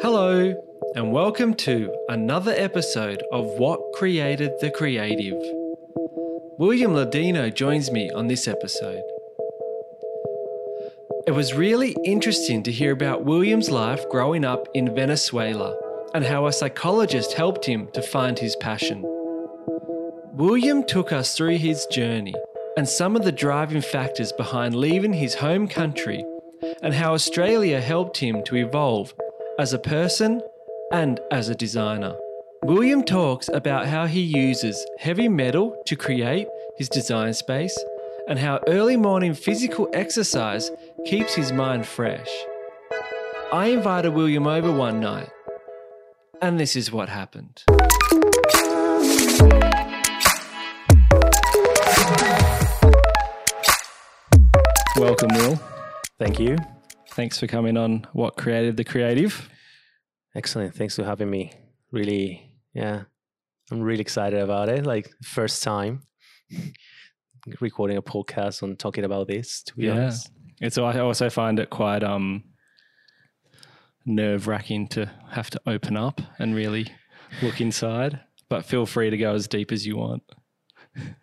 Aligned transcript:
Hello, 0.00 0.54
and 0.94 1.12
welcome 1.12 1.54
to 1.54 1.94
another 2.08 2.52
episode 2.56 3.22
of 3.32 3.44
What 3.58 3.80
Created 3.94 4.52
the 4.60 4.70
Creative. 4.70 5.40
William 6.58 6.94
Ladino 6.94 7.50
joins 7.50 7.90
me 7.90 8.10
on 8.10 8.28
this 8.28 8.48
episode. 8.48 9.02
It 11.26 11.32
was 11.32 11.54
really 11.54 11.96
interesting 12.04 12.62
to 12.62 12.72
hear 12.72 12.92
about 12.92 13.24
William's 13.24 13.70
life 13.70 14.08
growing 14.08 14.44
up 14.44 14.68
in 14.74 14.94
Venezuela 14.94 15.76
and 16.14 16.24
how 16.24 16.46
a 16.46 16.52
psychologist 16.52 17.34
helped 17.34 17.66
him 17.66 17.88
to 17.92 18.02
find 18.02 18.38
his 18.38 18.56
passion. 18.56 19.02
William 20.32 20.84
took 20.84 21.12
us 21.12 21.36
through 21.36 21.58
his 21.58 21.86
journey 21.86 22.34
and 22.78 22.88
some 22.88 23.16
of 23.16 23.24
the 23.24 23.32
driving 23.32 23.82
factors 23.82 24.30
behind 24.30 24.72
leaving 24.72 25.12
his 25.12 25.34
home 25.34 25.66
country 25.66 26.24
and 26.80 26.94
how 26.94 27.12
Australia 27.12 27.80
helped 27.80 28.18
him 28.18 28.40
to 28.44 28.54
evolve 28.54 29.12
as 29.58 29.72
a 29.72 29.78
person 29.80 30.40
and 30.92 31.18
as 31.32 31.48
a 31.48 31.56
designer. 31.56 32.14
William 32.62 33.02
talks 33.02 33.48
about 33.48 33.88
how 33.88 34.06
he 34.06 34.20
uses 34.20 34.86
heavy 35.00 35.28
metal 35.28 35.76
to 35.86 35.96
create 35.96 36.46
his 36.76 36.88
design 36.88 37.34
space 37.34 37.76
and 38.28 38.38
how 38.38 38.60
early 38.68 38.96
morning 38.96 39.34
physical 39.34 39.88
exercise 39.92 40.70
keeps 41.04 41.34
his 41.34 41.50
mind 41.50 41.84
fresh. 41.84 42.30
I 43.52 43.70
invited 43.70 44.10
William 44.10 44.46
over 44.46 44.70
one 44.70 45.00
night, 45.00 45.30
and 46.40 46.60
this 46.60 46.76
is 46.76 46.92
what 46.92 47.08
happened. 47.08 47.64
Welcome, 54.98 55.28
Will. 55.34 55.60
Thank 56.18 56.38
you. 56.40 56.56
Thanks 57.10 57.38
for 57.38 57.46
coming 57.46 57.76
on 57.76 58.06
What 58.12 58.36
Created 58.36 58.76
the 58.76 58.84
Creative. 58.84 59.48
Excellent. 60.34 60.74
Thanks 60.74 60.96
for 60.96 61.04
having 61.04 61.30
me. 61.30 61.52
Really, 61.92 62.52
yeah, 62.74 63.02
I'm 63.70 63.80
really 63.80 64.00
excited 64.00 64.40
about 64.40 64.68
it. 64.68 64.84
Like 64.84 65.10
first 65.22 65.62
time 65.62 66.02
recording 67.60 67.96
a 67.96 68.02
podcast 68.02 68.62
on 68.62 68.76
talking 68.76 69.04
about 69.04 69.28
this. 69.28 69.62
To 69.64 69.76
be 69.76 69.84
Yeah. 69.86 69.92
honest, 69.92 70.30
It's 70.60 70.78
I 70.78 70.98
also 70.98 71.30
find 71.30 71.58
it 71.58 71.70
quite 71.70 72.02
um 72.02 72.44
nerve 74.04 74.46
wracking 74.48 74.88
to 74.88 75.10
have 75.30 75.50
to 75.50 75.60
open 75.66 75.96
up 75.96 76.20
and 76.38 76.54
really 76.54 76.88
look 77.42 77.60
inside. 77.60 78.20
But 78.48 78.64
feel 78.64 78.86
free 78.86 79.10
to 79.10 79.16
go 79.16 79.34
as 79.34 79.46
deep 79.46 79.70
as 79.72 79.86
you 79.86 79.96
want. 79.96 80.22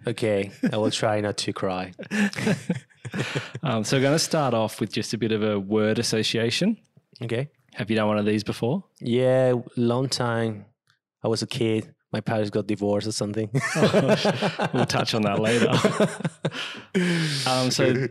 okay, 0.08 0.52
I 0.72 0.78
will 0.78 0.92
try 0.92 1.20
not 1.22 1.38
to 1.38 1.54
cry. 1.54 1.92
Um, 3.64 3.84
so, 3.84 3.98
we're 3.98 4.02
going 4.02 4.14
to 4.14 4.20
start 4.20 4.53
off 4.53 4.80
with 4.80 4.92
just 4.92 5.14
a 5.14 5.17
bit 5.17 5.31
of 5.31 5.42
a 5.42 5.59
word 5.59 5.98
association. 5.98 6.78
Okay. 7.22 7.50
Have 7.73 7.89
you 7.89 7.95
done 7.95 8.08
one 8.08 8.20
of 8.20 8.25
these 8.25 8.44
before? 8.44 8.84
Yeah, 9.00 9.56
long 9.75 10.08
time. 10.08 10.66
I 11.23 11.28
was 11.28 11.42
a 11.42 11.48
kid. 11.48 11.94
My 12.11 12.22
parents 12.22 12.52
got 12.52 12.67
divorced 12.67 13.08
or 13.08 13.11
something. 13.11 13.50
we'll 14.73 14.86
touch 14.86 15.16
on 15.16 15.23
that 15.23 15.39
later. 15.39 15.70
um, 17.50 17.72
so, 17.72 18.08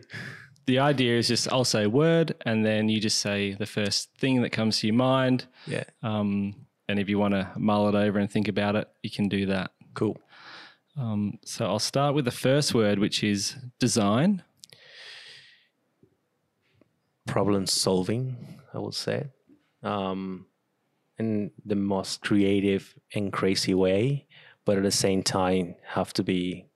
the 0.66 0.78
idea 0.80 1.18
is 1.18 1.28
just 1.28 1.50
I'll 1.52 1.64
say 1.64 1.84
a 1.84 1.88
word, 1.88 2.34
and 2.44 2.66
then 2.66 2.88
you 2.88 3.00
just 3.00 3.20
say 3.20 3.52
the 3.52 3.66
first 3.66 4.10
thing 4.18 4.42
that 4.42 4.50
comes 4.50 4.80
to 4.80 4.88
your 4.88 4.96
mind. 4.96 5.46
yeah. 5.66 5.84
Um, 6.02 6.66
and 6.88 6.98
if 6.98 7.08
you 7.08 7.18
want 7.18 7.32
to 7.32 7.50
mull 7.56 7.88
it 7.88 7.94
over 7.94 8.18
and 8.18 8.30
think 8.30 8.48
about 8.48 8.76
it, 8.76 8.88
you 9.02 9.10
can 9.10 9.28
do 9.28 9.46
that. 9.46 9.70
Cool. 9.94 10.18
Um, 10.96 11.38
so 11.44 11.66
I'll 11.66 11.78
start 11.78 12.14
with 12.14 12.24
the 12.24 12.30
first 12.30 12.74
word, 12.74 12.98
which 12.98 13.24
is 13.24 13.56
design. 13.80 14.42
Problem 17.26 17.66
solving. 17.66 18.60
I 18.74 18.78
would 18.78 18.94
say. 18.94 19.28
Um, 19.82 20.46
in 21.18 21.52
the 21.64 21.76
most 21.76 22.22
creative 22.22 22.94
and 23.14 23.32
crazy 23.32 23.72
way, 23.72 24.26
but 24.64 24.76
at 24.76 24.82
the 24.82 24.90
same 24.90 25.22
time 25.22 25.76
have 25.86 26.12
to 26.14 26.24
be 26.24 26.66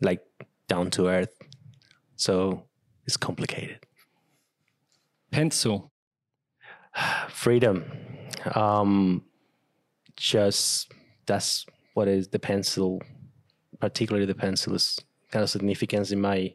like 0.00 0.22
down 0.68 0.90
to 0.92 1.08
earth. 1.08 1.36
So 2.16 2.64
it's 3.04 3.16
complicated. 3.16 3.80
Pencil. 5.30 5.92
Freedom. 7.28 7.84
Um, 8.54 9.24
just 10.16 10.90
that's 11.26 11.66
what 11.94 12.08
is 12.08 12.28
the 12.28 12.38
pencil, 12.38 13.02
particularly 13.80 14.26
the 14.26 14.34
pencil 14.34 14.74
is 14.74 14.98
kind 15.30 15.42
of 15.42 15.50
significance 15.50 16.10
in 16.12 16.20
my 16.20 16.54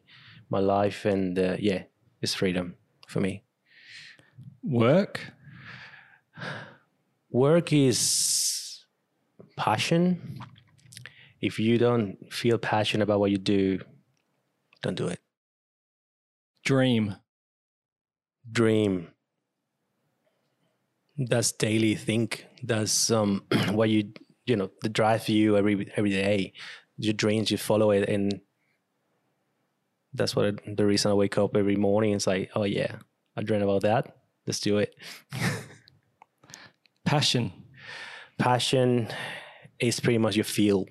my 0.50 0.60
life, 0.60 1.06
and 1.06 1.38
uh, 1.38 1.56
yeah, 1.60 1.84
it's 2.22 2.34
freedom 2.34 2.76
for 3.08 3.20
me. 3.20 3.44
Work. 4.64 5.20
work 7.32 7.74
is 7.74 8.86
passion. 9.58 10.40
If 11.42 11.58
you 11.60 11.78
don't 11.78 12.18
feel 12.32 12.58
passionate 12.58 13.04
about 13.04 13.20
what 13.20 13.32
you 13.32 13.38
do, 13.38 13.80
don't 14.84 14.96
do 14.96 15.08
it. 15.08 15.20
Dream. 16.64 17.16
Dream. 18.52 19.08
That's 21.18 21.52
daily 21.52 21.96
think. 21.96 22.46
That's 22.64 23.10
um 23.10 23.44
what 23.72 23.90
you 23.90 24.14
you 24.46 24.56
know 24.56 24.70
the 24.82 24.90
drive 24.90 25.24
for 25.24 25.32
you 25.32 25.58
every 25.58 25.92
every 25.96 26.12
day. 26.12 26.54
Your 26.98 27.14
dreams, 27.14 27.50
you 27.50 27.58
follow 27.58 27.90
it, 27.92 28.08
and 28.08 28.42
that's 30.14 30.36
what 30.36 30.60
the 30.66 30.86
reason 30.86 31.12
I 31.12 31.14
wake 31.14 31.38
up 31.38 31.56
every 31.56 31.76
morning. 31.76 32.14
It's 32.14 32.28
like, 32.28 32.52
oh 32.56 32.64
yeah, 32.64 32.98
I 33.36 33.44
dream 33.44 33.62
about 33.62 33.84
that. 33.84 34.16
Let's 34.46 34.60
do 34.60 34.78
it. 34.78 34.96
Passion. 37.06 37.52
passion 38.38 39.10
is 39.80 40.00
pretty 40.00 40.18
much 40.18 40.36
your 40.36 40.46
field 40.46 40.90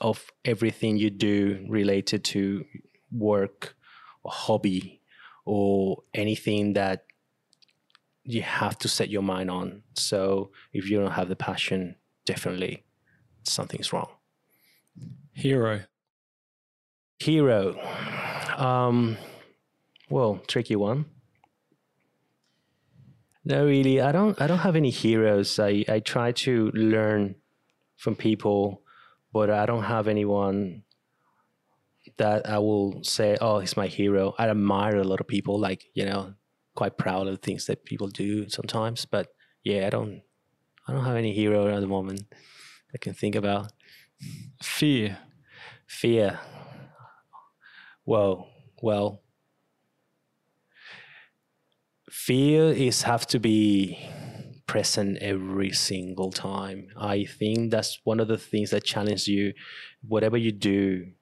of 0.00 0.30
everything 0.44 0.96
you 0.96 1.10
do 1.10 1.64
related 1.68 2.24
to 2.24 2.64
work 3.10 3.76
or 4.22 4.32
hobby 4.32 5.00
or 5.44 6.02
anything 6.12 6.74
that 6.74 7.04
you 8.24 8.42
have 8.42 8.76
to 8.78 8.88
set 8.88 9.08
your 9.08 9.22
mind 9.22 9.50
on. 9.50 9.82
So 9.94 10.50
if 10.72 10.90
you 10.90 10.98
don't 10.98 11.12
have 11.12 11.28
the 11.28 11.36
passion, 11.36 11.96
definitely 12.24 12.84
something's 13.44 13.92
wrong. 13.92 14.08
Hero. 15.32 15.82
Hero. 17.18 18.25
Um, 18.56 19.16
well, 20.08 20.40
tricky 20.46 20.76
one. 20.76 21.06
No, 23.44 23.64
really. 23.64 24.00
I 24.00 24.10
don't. 24.10 24.40
I 24.40 24.46
don't 24.46 24.58
have 24.58 24.74
any 24.76 24.90
heroes. 24.90 25.58
I 25.58 25.84
I 25.88 26.00
try 26.00 26.32
to 26.32 26.70
learn 26.74 27.36
from 27.96 28.16
people, 28.16 28.82
but 29.32 29.50
I 29.50 29.66
don't 29.66 29.84
have 29.84 30.08
anyone 30.08 30.82
that 32.16 32.48
I 32.48 32.58
will 32.58 33.04
say, 33.04 33.36
"Oh, 33.40 33.60
he's 33.60 33.76
my 33.76 33.86
hero." 33.86 34.34
I 34.38 34.48
admire 34.48 34.96
a 34.96 35.04
lot 35.04 35.20
of 35.20 35.28
people. 35.28 35.60
Like 35.60 35.84
you 35.94 36.04
know, 36.04 36.34
quite 36.74 36.98
proud 36.98 37.28
of 37.28 37.34
the 37.34 37.46
things 37.46 37.66
that 37.66 37.84
people 37.84 38.08
do 38.08 38.48
sometimes. 38.48 39.06
But 39.06 39.28
yeah, 39.62 39.86
I 39.86 39.90
don't. 39.90 40.22
I 40.88 40.92
don't 40.92 41.04
have 41.04 41.16
any 41.16 41.32
hero 41.32 41.68
at 41.68 41.80
the 41.80 41.86
moment 41.86 42.22
I 42.94 42.98
can 42.98 43.14
think 43.14 43.34
about. 43.34 43.72
Fear. 44.62 45.18
Fear. 45.86 46.40
Well, 48.06 48.48
well, 48.82 49.22
fear 52.10 52.70
is 52.72 53.02
have 53.02 53.26
to 53.28 53.38
be 53.38 53.98
present 54.66 55.18
every 55.18 55.70
single 55.72 56.30
time. 56.32 56.88
I 56.96 57.24
think 57.24 57.70
that's 57.70 58.00
one 58.04 58.20
of 58.20 58.28
the 58.28 58.38
things 58.38 58.70
that 58.70 58.84
challenge 58.84 59.28
you. 59.28 59.52
Whatever 60.06 60.36
you 60.36 60.52
do, 60.52 61.12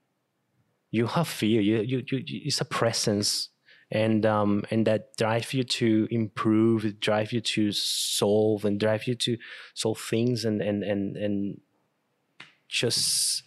you 0.90 1.06
have 1.06 1.28
fear. 1.28 1.60
You, 1.60 1.80
you, 1.80 2.04
you- 2.10 2.24
it's 2.46 2.60
a 2.60 2.64
presence, 2.64 3.48
and 3.90 4.24
um, 4.26 4.64
and 4.70 4.86
that 4.86 5.16
drive 5.16 5.52
you 5.52 5.64
to 5.64 6.08
improve, 6.10 7.00
drive 7.00 7.32
you 7.32 7.40
to 7.40 7.72
solve, 7.72 8.64
and 8.64 8.78
drive 8.80 9.06
you 9.06 9.14
to 9.16 9.36
solve 9.74 9.98
things, 10.00 10.44
and 10.44 10.60
and 10.62 10.82
and 10.82 11.16
and 11.16 11.60
just 12.68 13.42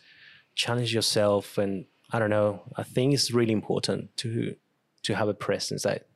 challenge 0.55 0.93
yourself. 0.93 1.57
And 1.57 1.85
I 2.11 2.19
don't 2.19 2.29
know. 2.29 2.61
I 2.75 2.83
think 2.83 3.13
it's 3.13 3.31
really 3.31 3.53
important 3.53 4.15
to 4.17 4.55
to 5.03 5.15
have 5.15 5.27
a 5.27 5.33
presence 5.33 5.83
that 5.83 6.07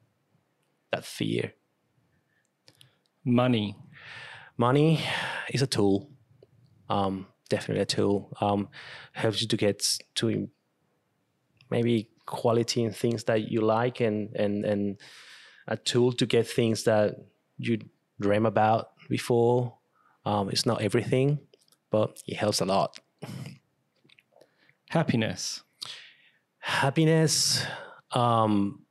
that 0.91 1.05
fear. 1.05 1.53
Money. 3.23 3.75
Money 4.57 5.03
is 5.49 5.61
a 5.61 5.67
tool. 5.67 6.09
Um, 6.89 7.27
definitely 7.49 7.81
a 7.81 7.85
tool. 7.85 8.35
Um, 8.41 8.69
helps 9.13 9.41
you 9.41 9.47
to 9.47 9.57
get 9.57 9.97
to 10.15 10.49
maybe 11.69 12.09
quality 12.25 12.83
in 12.83 12.91
things 12.91 13.25
that 13.25 13.51
you 13.51 13.61
like, 13.61 13.99
and 13.99 14.35
and 14.35 14.65
and 14.65 14.99
a 15.67 15.77
tool 15.77 16.13
to 16.13 16.25
get 16.25 16.47
things 16.47 16.83
that 16.83 17.15
you 17.57 17.79
dream 18.19 18.45
about 18.45 18.89
before. 19.09 19.77
Um, 20.25 20.49
it's 20.49 20.65
not 20.65 20.81
everything, 20.81 21.39
but 21.89 22.21
it 22.27 22.37
helps 22.37 22.61
a 22.61 22.65
lot. 22.65 22.99
Happiness. 24.89 25.63
Happiness. 26.71 27.65
um, 28.11 28.85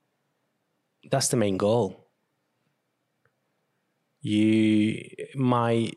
that's 1.10 1.28
the 1.28 1.36
main 1.36 1.56
goal. 1.56 2.08
You, 4.22 5.02
my, 5.34 5.90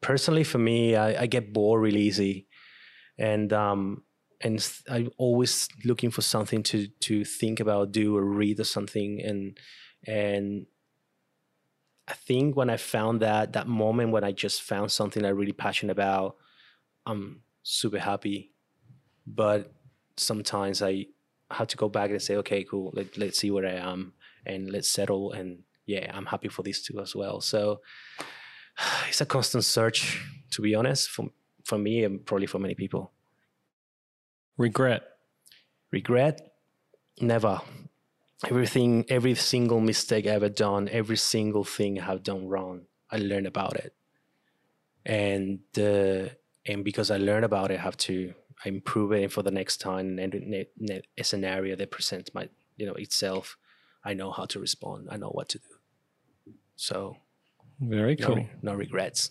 personally 0.00 0.42
for 0.42 0.58
me, 0.58 0.96
I, 0.96 1.22
I 1.22 1.26
get 1.26 1.52
bored 1.52 1.82
really 1.82 2.00
easy, 2.02 2.48
and 3.16 3.52
um, 3.52 4.02
and 4.40 4.58
I'm 4.90 5.10
always 5.18 5.68
looking 5.84 6.10
for 6.10 6.20
something 6.22 6.64
to 6.64 6.88
to 6.88 7.24
think 7.24 7.60
about, 7.60 7.92
do 7.92 8.16
or 8.16 8.24
read 8.24 8.58
or 8.58 8.64
something, 8.64 9.22
and 9.22 9.56
and 10.04 10.66
I 12.08 12.14
think 12.14 12.56
when 12.56 12.70
I 12.70 12.76
found 12.76 13.20
that 13.22 13.52
that 13.52 13.68
moment 13.68 14.10
when 14.10 14.24
I 14.24 14.32
just 14.32 14.62
found 14.62 14.90
something 14.90 15.24
I'm 15.24 15.36
really 15.36 15.52
passionate 15.52 15.92
about, 15.92 16.36
I'm 17.06 17.42
super 17.62 17.98
happy. 17.98 18.52
But 19.26 19.72
sometimes 20.16 20.82
I 20.82 21.06
have 21.50 21.68
to 21.68 21.76
go 21.76 21.88
back 21.88 22.10
and 22.10 22.20
say, 22.20 22.36
okay, 22.36 22.64
cool, 22.64 22.90
let, 22.94 23.16
let's 23.16 23.38
see 23.38 23.50
where 23.50 23.66
I 23.66 23.74
am 23.74 24.12
and 24.46 24.70
let's 24.70 24.90
settle. 24.90 25.32
And 25.32 25.60
yeah, 25.86 26.10
I'm 26.14 26.26
happy 26.26 26.48
for 26.48 26.62
these 26.62 26.82
two 26.82 27.00
as 27.00 27.14
well. 27.14 27.40
So 27.40 27.80
it's 29.08 29.20
a 29.20 29.26
constant 29.26 29.64
search, 29.64 30.22
to 30.52 30.62
be 30.62 30.74
honest, 30.74 31.10
for, 31.10 31.26
for 31.64 31.78
me 31.78 32.04
and 32.04 32.24
probably 32.24 32.46
for 32.46 32.58
many 32.58 32.74
people. 32.74 33.12
Regret? 34.56 35.02
Regret? 35.90 36.54
Never. 37.20 37.60
Everything, 38.46 39.04
every 39.08 39.34
single 39.34 39.80
mistake 39.80 40.26
I 40.26 40.30
ever 40.30 40.48
done, 40.48 40.88
every 40.88 41.16
single 41.16 41.64
thing 41.64 41.98
I 41.98 42.04
have 42.04 42.22
done 42.22 42.46
wrong, 42.46 42.82
I 43.10 43.16
learned 43.16 43.46
about 43.46 43.76
it. 43.76 43.94
And 45.06 45.60
uh, 45.78 46.30
and 46.66 46.84
because 46.84 47.10
I 47.10 47.18
learned 47.18 47.44
about 47.44 47.70
it, 47.70 47.78
I 47.78 47.82
have 47.82 47.96
to 48.08 48.34
improve 48.64 49.12
it 49.12 49.32
for 49.32 49.42
the 49.42 49.50
next 49.50 49.78
time 49.78 50.18
and 50.18 50.66
a 51.18 51.24
scenario 51.24 51.76
that 51.76 51.90
presents 51.90 52.32
my 52.34 52.48
you 52.76 52.86
know 52.86 52.94
itself 52.94 53.56
i 54.04 54.14
know 54.14 54.30
how 54.30 54.44
to 54.44 54.60
respond. 54.60 55.08
I 55.10 55.16
know 55.16 55.28
what 55.28 55.48
to 55.50 55.58
do. 55.58 56.54
So 56.76 57.16
very 57.80 58.16
cool. 58.16 58.36
no, 58.36 58.46
no 58.62 58.74
regrets. 58.74 59.30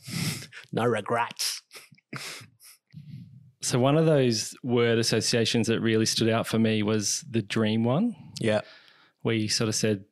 No 0.71 0.85
regrets. 0.85 1.61
So 3.61 3.79
one 3.79 3.95
of 3.95 4.05
those 4.05 4.53
word 4.61 4.99
associations 4.99 5.67
that 5.67 5.79
really 5.79 6.05
stood 6.05 6.27
out 6.27 6.47
for 6.47 6.59
me 6.59 6.83
was 6.83 7.23
the 7.31 7.41
dream 7.41 7.85
one. 7.85 8.13
Yeah. 8.41 8.59
Where 9.21 9.35
you 9.35 9.47
sort 9.47 9.69
of 9.69 9.75
said 9.75 10.03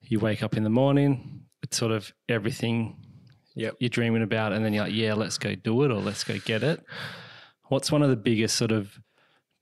you 0.00 0.18
wake 0.18 0.42
up 0.42 0.56
in 0.56 0.62
the 0.62 0.70
morning 0.70 1.42
it's 1.62 1.76
sort 1.76 1.92
of 1.92 2.12
everything 2.28 2.96
yep. 3.54 3.74
you're 3.80 3.88
dreaming 3.88 4.22
about 4.22 4.52
and 4.52 4.64
then 4.64 4.72
you're 4.72 4.84
like 4.84 4.94
yeah 4.94 5.14
let's 5.14 5.38
go 5.38 5.54
do 5.54 5.82
it 5.82 5.90
or 5.90 6.00
let's 6.00 6.24
go 6.24 6.38
get 6.38 6.62
it 6.62 6.82
What's 7.68 7.90
one 7.90 8.02
of 8.02 8.10
the 8.10 8.16
biggest 8.16 8.56
sort 8.56 8.70
of 8.70 9.00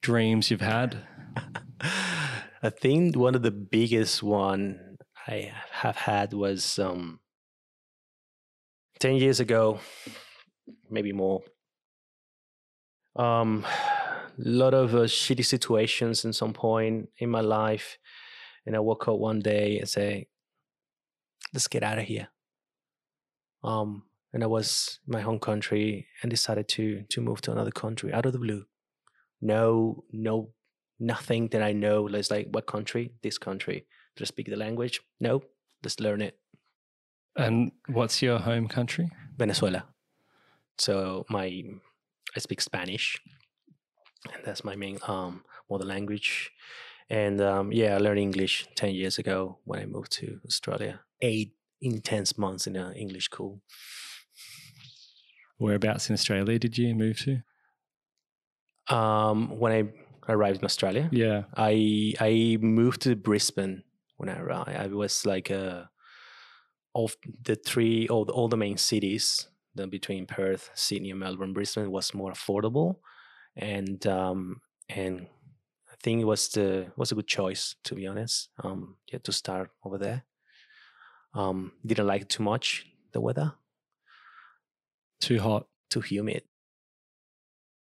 dreams 0.03 0.51
you've 0.51 0.61
had? 0.61 0.99
I 2.63 2.69
think 2.69 3.17
one 3.17 3.35
of 3.35 3.43
the 3.43 3.51
biggest 3.51 4.23
one 4.23 4.99
I 5.27 5.53
have 5.71 5.97
had 5.97 6.35
was 6.35 6.79
um, 6.79 7.21
10 8.99 9.17
years 9.17 9.41
ago, 9.41 9.81
maybe 10.91 11.13
more. 11.13 11.45
Um, 13.17 13.65
a 13.65 14.33
lot 14.39 14.75
of 14.75 14.95
uh, 14.95 15.05
shitty 15.05 15.45
situations 15.47 16.27
in 16.27 16.35
some 16.35 16.53
point 16.53 17.09
in 17.17 17.31
my 17.31 17.41
life. 17.41 17.97
And 18.67 18.77
I 18.77 18.81
woke 18.81 19.09
up 19.09 19.19
one 19.19 19.41
day 19.41 19.79
and 19.79 19.89
say, 19.89 20.29
let's 21.55 21.69
get 21.69 21.83
out 21.83 21.99
of 21.99 22.05
here. 22.05 22.29
Um, 23.63 24.03
and 24.35 24.43
I 24.43 24.49
was 24.49 24.99
in 25.07 25.13
my 25.13 25.21
home 25.21 25.39
country 25.39 26.09
and 26.21 26.29
decided 26.29 26.69
to 26.71 27.05
to 27.09 27.21
move 27.21 27.41
to 27.43 27.53
another 27.53 27.71
country 27.71 28.13
out 28.13 28.27
of 28.27 28.33
the 28.33 28.39
blue. 28.39 28.67
No, 29.41 30.05
no, 30.13 30.51
nothing 30.99 31.49
that 31.49 31.63
I 31.63 31.73
know. 31.73 32.03
Let's 32.03 32.31
like 32.31 32.49
what 32.51 32.67
country? 32.67 33.13
This 33.23 33.39
country. 33.39 33.87
Do 34.17 34.25
I 34.25 34.27
speak 34.27 34.47
the 34.47 34.57
language? 34.57 35.01
No. 35.21 35.43
Let's 35.83 36.01
learn 36.01 36.21
it. 36.21 36.39
And 37.37 37.73
what's 37.89 38.23
your 38.23 38.39
home 38.39 38.69
country? 38.69 39.11
Venezuela. 39.37 39.85
So 40.79 41.25
my 41.29 41.63
I 42.37 42.41
speak 42.41 42.61
Spanish, 42.61 43.21
and 44.33 44.45
that's 44.45 44.65
my 44.65 44.75
main 44.77 44.99
um 45.07 45.45
mother 45.71 45.87
language. 45.87 46.51
And 47.09 47.41
um, 47.41 47.71
yeah, 47.71 47.95
I 47.95 47.99
learned 47.99 48.19
English 48.19 48.67
ten 48.75 48.95
years 48.95 49.19
ago 49.19 49.59
when 49.65 49.79
I 49.81 49.87
moved 49.87 50.11
to 50.13 50.41
Australia. 50.45 51.01
Eight 51.21 51.53
intense 51.81 52.39
months 52.39 52.67
in 52.67 52.77
an 52.77 52.95
English 52.95 53.27
school. 53.27 53.61
Whereabouts 55.59 56.09
in 56.09 56.15
Australia 56.15 56.59
did 56.59 56.77
you 56.77 56.95
move 56.95 57.19
to? 57.21 57.43
Um, 58.95 59.59
when 59.59 59.73
I 59.73 60.33
arrived 60.33 60.59
in 60.59 60.65
Australia, 60.65 61.09
yeah, 61.13 61.45
I 61.57 62.15
I 62.21 62.59
moved 62.61 63.03
to 63.03 63.17
Brisbane 63.17 63.83
when 64.17 64.29
I 64.29 64.39
arrived. 64.39 64.71
I 64.71 64.87
was 64.89 65.25
like 65.25 65.51
a 65.51 65.89
of 66.95 67.17
the 67.43 67.57
three 67.57 68.09
all 68.09 68.25
the, 68.25 68.33
all 68.33 68.49
the 68.49 68.57
main 68.57 68.77
cities. 68.77 69.49
Then 69.77 69.91
between 69.91 70.27
Perth, 70.27 70.71
Sydney, 70.75 71.11
and 71.11 71.21
Melbourne, 71.21 71.53
Brisbane 71.53 71.91
was 71.91 72.15
more 72.15 72.33
affordable, 72.33 72.97
and 73.57 74.07
um, 74.07 74.61
and 74.89 75.27
I 75.91 75.95
think 76.03 76.21
it 76.21 76.25
was 76.25 76.49
the 76.49 76.93
was 76.97 77.13
a 77.13 77.15
good 77.15 77.27
choice 77.27 77.75
to 77.85 77.95
be 77.95 78.07
honest. 78.07 78.51
Um, 78.63 78.97
yeah, 79.13 79.19
to 79.25 79.33
start 79.33 79.71
over 79.85 79.99
there. 79.99 80.25
Um, 81.35 81.73
didn't 81.85 82.07
like 82.07 82.23
it 82.23 82.29
too 82.29 82.45
much 82.45 82.87
the 83.13 83.21
weather. 83.21 83.55
Too 85.25 85.41
hot. 85.41 85.67
Too 85.89 86.03
humid. 86.03 86.43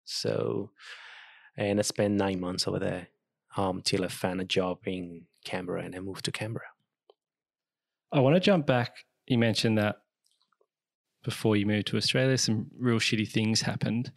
So, 0.04 0.70
and 1.56 1.80
I 1.80 1.82
spent 1.82 2.14
nine 2.14 2.38
months 2.38 2.68
over 2.68 2.78
there 2.78 3.08
um, 3.56 3.82
till 3.82 4.04
I 4.04 4.08
found 4.08 4.40
a 4.40 4.44
job 4.44 4.78
in 4.86 5.22
Canberra 5.44 5.82
and 5.82 5.96
I 5.96 5.98
moved 5.98 6.26
to 6.26 6.30
Canberra. 6.30 6.66
I 8.12 8.20
want 8.20 8.36
to 8.36 8.40
jump 8.40 8.66
back. 8.66 9.04
You 9.26 9.38
mentioned 9.38 9.78
that 9.78 9.96
before 11.24 11.56
you 11.56 11.66
moved 11.66 11.88
to 11.88 11.96
Australia, 11.96 12.38
some 12.38 12.70
real 12.78 13.00
shitty 13.00 13.28
things 13.28 13.62
happened 13.62 14.12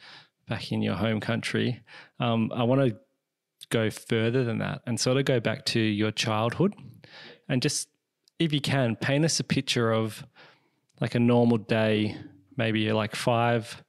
back 0.47 0.71
in 0.71 0.83
your 0.83 0.93
home 0.93 1.19
country. 1.19 1.81
Um, 2.19 2.51
I 2.53 2.61
want 2.65 2.81
to 2.81 2.99
go 3.69 3.89
further 3.89 4.43
than 4.43 4.59
that 4.59 4.81
and 4.85 4.99
sort 4.99 5.17
of 5.17 5.25
go 5.25 5.39
back 5.39 5.65
to 5.65 5.79
your 5.79 6.11
childhood 6.11 6.75
and 7.49 7.63
just, 7.63 7.89
if 8.37 8.53
you 8.53 8.61
can, 8.61 8.95
paint 8.95 9.25
us 9.25 9.39
a 9.39 9.43
picture 9.43 9.91
of 9.91 10.23
like 11.01 11.15
a 11.15 11.19
normal 11.19 11.57
day 11.57 12.15
maybe 12.57 12.81
you're 12.81 12.93
like 12.93 13.15
five, 13.15 13.83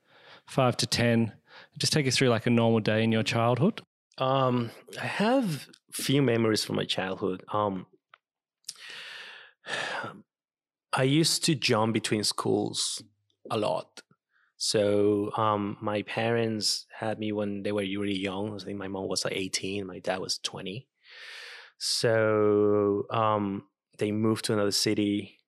five 0.47 0.76
to 0.79 0.87
10. 0.87 1.32
Just 1.79 1.93
take 1.93 2.06
us 2.06 2.17
through 2.17 2.29
like 2.29 2.47
a 2.47 2.50
normal 2.50 2.81
day 2.81 3.03
in 3.03 3.11
your 3.12 3.23
childhood. 3.23 3.82
Um, 4.19 4.70
I 5.00 5.06
have 5.06 5.69
few 5.93 6.23
memories 6.23 6.65
from 6.65 6.76
my 6.76 6.85
childhood. 6.85 7.44
Um, 7.53 7.87
I 10.93 11.03
used 11.03 11.44
to 11.44 11.55
jump 11.55 11.94
between 11.94 12.25
schools 12.25 13.03
a 13.51 13.58
lot. 13.58 14.03
So 14.56 15.31
um, 15.37 15.77
my 15.81 16.03
parents 16.03 16.87
had 16.93 17.19
me 17.19 17.31
when 17.32 17.63
they 17.63 17.70
were 17.70 17.82
really 17.82 18.19
young. 18.19 18.55
I 18.55 18.65
think 18.65 18.79
my 18.79 18.89
mom 18.89 19.06
was 19.06 19.25
like 19.25 19.34
18, 19.34 19.87
my 19.87 20.01
dad 20.01 20.19
was 20.19 20.39
20. 20.39 20.89
So 21.79 23.05
um, 23.10 23.69
they 23.98 24.10
moved 24.10 24.46
to 24.46 24.53
another 24.53 24.72
city, 24.72 25.39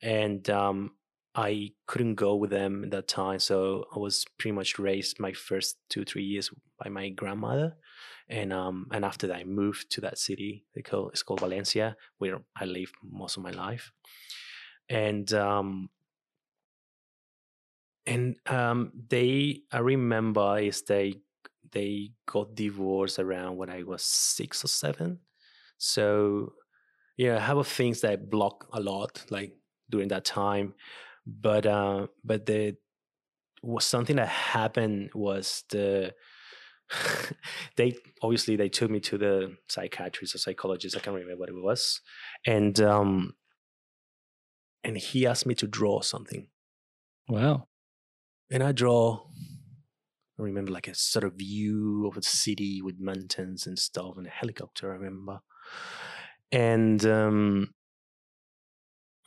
and 0.00 0.48
um, 0.48 0.92
I 1.34 1.72
couldn't 1.86 2.16
go 2.16 2.34
with 2.36 2.50
them 2.50 2.84
at 2.84 2.90
that 2.90 3.08
time. 3.08 3.38
So 3.38 3.86
I 3.94 3.98
was 3.98 4.26
pretty 4.38 4.52
much 4.52 4.78
raised 4.78 5.18
my 5.18 5.32
first 5.32 5.78
two, 5.88 6.04
three 6.04 6.24
years 6.24 6.50
by 6.78 6.90
my 6.90 7.08
grandmother. 7.08 7.76
And 8.28 8.52
um 8.52 8.88
and 8.92 9.04
after 9.04 9.26
that 9.28 9.36
I 9.36 9.44
moved 9.44 9.90
to 9.92 10.00
that 10.02 10.18
city. 10.18 10.66
They 10.74 10.82
call 10.82 11.08
it's 11.08 11.22
called 11.22 11.40
Valencia, 11.40 11.96
where 12.18 12.40
I 12.56 12.66
lived 12.66 12.94
most 13.02 13.36
of 13.36 13.42
my 13.42 13.50
life. 13.50 13.92
And 14.88 15.32
um 15.32 15.90
and 18.06 18.36
um 18.46 18.92
they 19.08 19.62
I 19.70 19.78
remember 19.78 20.58
is 20.58 20.82
they 20.82 21.14
they 21.70 22.10
got 22.26 22.54
divorced 22.54 23.18
around 23.18 23.56
when 23.56 23.70
I 23.70 23.82
was 23.82 24.02
six 24.04 24.64
or 24.64 24.68
seven. 24.68 25.20
So 25.78 26.54
yeah, 27.16 27.36
I 27.36 27.40
have 27.40 27.66
things 27.66 28.00
that 28.02 28.30
block 28.30 28.68
a 28.72 28.80
lot, 28.80 29.24
like 29.30 29.56
during 29.90 30.08
that 30.08 30.24
time 30.24 30.74
but 31.26 31.66
uh, 31.66 32.06
but 32.24 32.46
the 32.46 32.76
was 33.62 33.84
something 33.84 34.16
that 34.16 34.28
happened 34.28 35.10
was 35.14 35.64
the 35.70 36.12
they 37.76 37.96
obviously 38.22 38.56
they 38.56 38.68
took 38.68 38.90
me 38.90 39.00
to 39.00 39.18
the 39.18 39.56
psychiatrist 39.68 40.34
or 40.34 40.38
psychologist. 40.38 40.96
I 40.96 41.00
can't 41.00 41.14
remember 41.14 41.38
what 41.38 41.48
it 41.48 41.54
was, 41.54 42.00
and 42.46 42.78
um, 42.80 43.34
and 44.84 44.96
he 44.96 45.26
asked 45.26 45.46
me 45.46 45.54
to 45.56 45.66
draw 45.66 46.00
something. 46.00 46.48
Wow! 47.28 47.68
And 48.50 48.62
I 48.62 48.72
draw. 48.72 49.26
I 50.38 50.42
remember 50.42 50.72
like 50.72 50.88
a 50.88 50.94
sort 50.94 51.24
of 51.24 51.34
view 51.34 52.06
of 52.06 52.16
a 52.16 52.22
city 52.22 52.82
with 52.82 52.98
mountains 52.98 53.66
and 53.66 53.78
stuff, 53.78 54.16
and 54.16 54.26
a 54.26 54.30
helicopter. 54.30 54.90
I 54.90 54.96
remember, 54.96 55.40
and 56.50 57.04
um, 57.06 57.74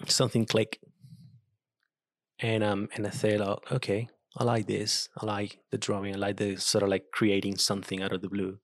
something 0.07 0.45
clicked 0.45 0.79
and 2.39 2.63
um 2.63 2.89
and 2.95 3.05
I 3.07 3.11
said, 3.11 3.41
oh, 3.41 3.59
okay, 3.71 4.07
I 4.37 4.43
like 4.43 4.67
this. 4.67 5.09
I 5.17 5.25
like 5.25 5.59
the 5.71 5.77
drawing. 5.77 6.13
I 6.15 6.17
like 6.17 6.37
the 6.37 6.57
sort 6.57 6.83
of 6.83 6.89
like 6.89 7.05
creating 7.11 7.57
something 7.57 8.01
out 8.01 8.11
of 8.13 8.21
the 8.21 8.29
blue 8.29 8.59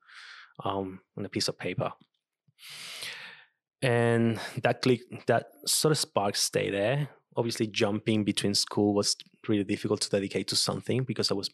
um 0.63 0.99
on 1.17 1.25
a 1.25 1.29
piece 1.29 1.47
of 1.47 1.57
paper. 1.57 1.91
and 3.81 4.39
that 4.63 4.81
click 4.81 5.01
that 5.27 5.47
sort 5.65 5.91
of 5.91 5.97
spark 5.97 6.35
stay 6.35 6.69
there 6.69 7.09
obviously 7.35 7.65
jumping 7.67 8.23
between 8.23 8.53
school 8.53 8.93
was 8.93 9.15
really 9.47 9.63
difficult 9.63 10.01
to 10.01 10.09
dedicate 10.09 10.47
to 10.47 10.55
something 10.55 11.03
because 11.03 11.31
i 11.31 11.33
was 11.33 11.49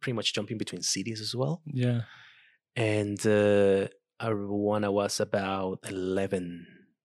pretty 0.00 0.14
much 0.16 0.34
jumping 0.34 0.58
between 0.58 0.82
cities 0.82 1.20
as 1.20 1.34
well 1.34 1.62
Yeah. 1.66 2.00
and 2.74 3.24
uh, 3.26 3.86
I, 4.18 4.30
when 4.32 4.84
i 4.84 4.88
was 4.88 5.20
about 5.20 5.78
11 5.88 6.66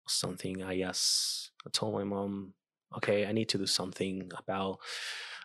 or 0.05 0.09
something 0.09 0.61
i 0.63 0.81
asked 0.81 1.51
i 1.65 1.69
told 1.71 1.93
my 1.93 2.03
mom 2.03 2.53
okay 2.95 3.25
i 3.25 3.31
need 3.31 3.49
to 3.49 3.57
do 3.57 3.65
something 3.65 4.31
about 4.37 4.79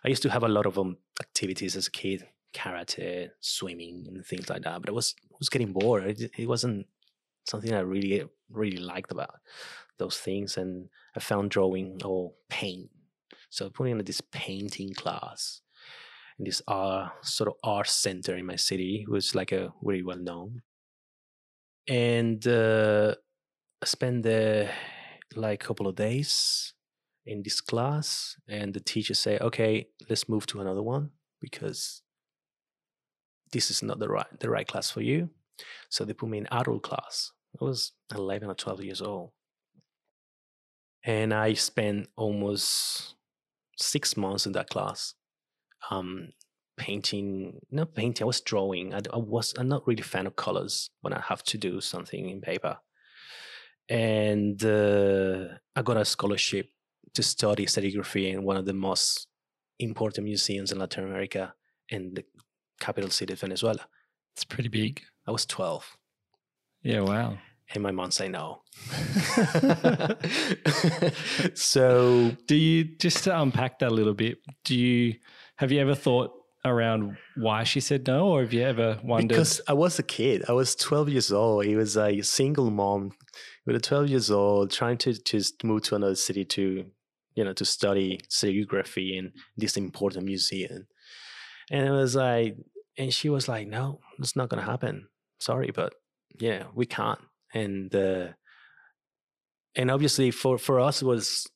i 0.03 0.07
used 0.07 0.23
to 0.23 0.29
have 0.29 0.43
a 0.43 0.47
lot 0.47 0.65
of 0.65 0.77
um, 0.77 0.97
activities 1.19 1.75
as 1.75 1.87
a 1.87 1.91
kid 1.91 2.27
karate 2.53 3.29
swimming 3.39 4.05
and 4.07 4.25
things 4.25 4.49
like 4.49 4.63
that 4.63 4.81
but 4.81 4.89
i 4.89 4.93
was 4.93 5.15
was 5.41 5.49
getting 5.49 5.73
bored. 5.73 6.03
It, 6.05 6.31
it 6.37 6.47
wasn't 6.47 6.85
something 7.49 7.73
i 7.73 7.79
really 7.79 8.23
really 8.49 8.77
liked 8.77 9.11
about 9.11 9.39
those 9.97 10.17
things 10.17 10.55
and 10.55 10.87
i 11.17 11.19
found 11.19 11.49
drawing 11.51 11.99
or 12.05 12.31
paint. 12.49 12.89
So 13.49 13.65
I 13.65 13.69
put 13.69 13.89
in 13.89 13.97
this 13.97 14.21
painting 14.21 14.93
class 14.93 15.61
in 16.37 16.45
this 16.45 16.61
art 16.67 17.25
sort 17.25 17.49
of 17.49 17.55
art 17.63 17.87
center 17.87 18.35
in 18.37 18.45
my 18.45 18.55
city 18.55 19.05
was 19.09 19.35
like 19.35 19.51
a 19.51 19.73
very 19.83 20.03
well 20.03 20.17
known. 20.17 20.61
And 21.87 22.45
uh, 22.47 23.15
i 23.81 23.85
spent 23.85 24.23
there 24.23 24.71
like 25.35 25.63
a 25.63 25.67
couple 25.67 25.87
of 25.87 25.95
days 25.95 26.73
in 27.25 27.43
this 27.43 27.61
class 27.61 28.35
and 28.47 28.73
the 28.73 28.79
teacher 28.79 29.13
say 29.13 29.37
okay 29.39 29.87
let's 30.09 30.27
move 30.27 30.45
to 30.47 30.59
another 30.59 30.81
one 30.81 31.11
because 31.39 32.01
this 33.51 33.69
is 33.69 33.83
not 33.83 33.99
the 33.99 34.07
right 34.07 34.39
the 34.39 34.49
right 34.49 34.67
class 34.67 34.89
for 34.89 35.01
you. 35.01 35.29
So 35.89 36.05
they 36.05 36.13
put 36.13 36.29
me 36.29 36.39
in 36.39 36.47
adult 36.51 36.83
class. 36.83 37.31
I 37.59 37.63
was 37.63 37.91
11 38.15 38.49
or 38.49 38.55
12 38.55 38.83
years 38.83 39.01
old. 39.01 39.31
And 41.03 41.33
i 41.33 41.53
spent 41.53 42.09
almost 42.15 43.15
six 43.77 44.15
months 44.15 44.45
in 44.45 44.51
that 44.51 44.69
class 44.69 45.15
um 45.89 46.29
painting 46.77 47.59
not 47.71 47.95
painting 47.95 48.23
i 48.23 48.27
was 48.27 48.41
drawing. 48.41 48.93
I, 48.93 48.99
I 49.11 49.17
was 49.17 49.53
i'm 49.57 49.67
not 49.67 49.85
really 49.87 50.01
a 50.01 50.05
fan 50.05 50.27
of 50.27 50.35
colors 50.35 50.91
when 51.01 51.13
i 51.13 51.19
have 51.19 51.43
to 51.43 51.57
do 51.57 51.81
something 51.81 52.29
in 52.29 52.41
paper. 52.41 52.77
And 53.89 54.63
uh, 54.63 55.57
i 55.75 55.81
got 55.81 55.97
a 55.97 56.05
scholarship 56.05 56.69
to 57.13 57.23
study 57.23 57.65
serigraphy 57.65 58.31
in 58.31 58.43
one 58.43 58.57
of 58.57 58.65
the 58.65 58.73
most 58.73 59.27
important 59.79 60.25
museums 60.25 60.71
in 60.71 60.79
latin 60.79 61.03
america 61.03 61.53
in 61.89 62.13
the 62.13 62.23
capital 62.79 63.09
city 63.09 63.33
of 63.33 63.39
venezuela 63.39 63.85
It's 64.35 64.45
pretty 64.45 64.69
big. 64.69 65.01
i 65.27 65.31
was 65.31 65.45
12 65.45 65.97
Yeah, 66.83 67.01
wow. 67.01 67.37
and 67.73 67.83
my 67.83 67.91
mom 67.91 68.11
say 68.11 68.27
no 68.29 68.61
so 71.53 72.31
Do 72.47 72.55
you 72.55 72.83
just 72.97 73.23
to 73.25 73.39
unpack 73.41 73.79
that 73.79 73.89
a 73.91 73.93
little 73.93 74.13
bit? 74.13 74.37
Do 74.63 74.75
you 74.75 75.15
have 75.57 75.71
you 75.71 75.79
ever 75.79 75.95
thought 75.95 76.31
around 76.63 77.17
why 77.35 77.63
she 77.63 77.79
said 77.79 78.05
no, 78.07 78.27
or 78.29 78.41
have 78.41 78.53
you 78.53 78.61
ever 78.61 78.99
wondered? 79.03 79.29
Because 79.29 79.61
I 79.67 79.73
was 79.73 79.97
a 79.99 80.03
kid. 80.03 80.43
I 80.47 80.53
was 80.53 80.75
12 80.75 81.09
years 81.09 81.31
old. 81.31 81.65
He 81.65 81.75
was 81.75 81.97
a 81.97 82.21
single 82.21 82.69
mom 82.69 83.11
with 83.65 83.75
a 83.75 83.79
12 83.79 84.09
years 84.09 84.31
old 84.31 84.71
trying 84.71 84.97
to 84.99 85.13
just 85.13 85.63
move 85.63 85.83
to 85.83 85.95
another 85.95 86.15
city 86.15 86.45
to, 86.45 86.85
you 87.35 87.43
know, 87.43 87.53
to 87.53 87.65
study 87.65 88.19
serigraphy 88.29 89.17
in 89.17 89.33
this 89.57 89.77
important 89.77 90.25
museum. 90.25 90.87
And 91.71 91.87
it 91.87 91.91
was 91.91 92.15
like, 92.15 92.57
and 92.97 93.13
she 93.13 93.29
was 93.29 93.47
like, 93.47 93.67
no, 93.67 93.99
it's 94.19 94.35
not 94.35 94.49
going 94.49 94.63
to 94.63 94.69
happen. 94.69 95.07
Sorry, 95.39 95.71
but 95.73 95.93
yeah, 96.39 96.65
we 96.75 96.85
can't. 96.85 97.19
And, 97.53 97.93
uh, 97.95 98.27
and 99.75 99.89
obviously 99.89 100.31
for, 100.31 100.57
for 100.57 100.79
us 100.79 101.01
it 101.01 101.05
was, 101.05 101.47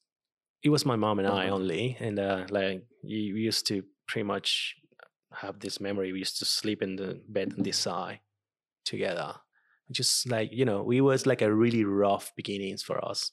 it 0.63 0.69
was 0.69 0.85
my 0.85 0.95
mom 0.95 1.19
and 1.19 1.27
I 1.27 1.50
only. 1.50 1.95
And, 2.00 2.17
uh, 2.17 2.45
like 2.50 2.83
you 3.03 3.35
we 3.35 3.41
used 3.41 3.67
to 3.67 3.83
pretty 4.07 4.24
much 4.24 4.75
have 5.41 5.59
this 5.59 5.79
memory. 5.79 6.11
We 6.11 6.19
used 6.19 6.39
to 6.39 6.45
sleep 6.45 6.81
in 6.81 6.95
the 6.95 7.21
bed 7.27 7.53
on 7.57 7.63
this 7.63 7.77
side 7.77 8.19
together. 8.85 9.33
Just 9.91 10.29
like, 10.29 10.49
you 10.51 10.65
know, 10.65 10.81
we 10.83 11.01
was 11.01 11.25
like 11.25 11.41
a 11.41 11.53
really 11.53 11.83
rough 11.83 12.31
beginnings 12.35 12.81
for 12.83 13.03
us. 13.03 13.31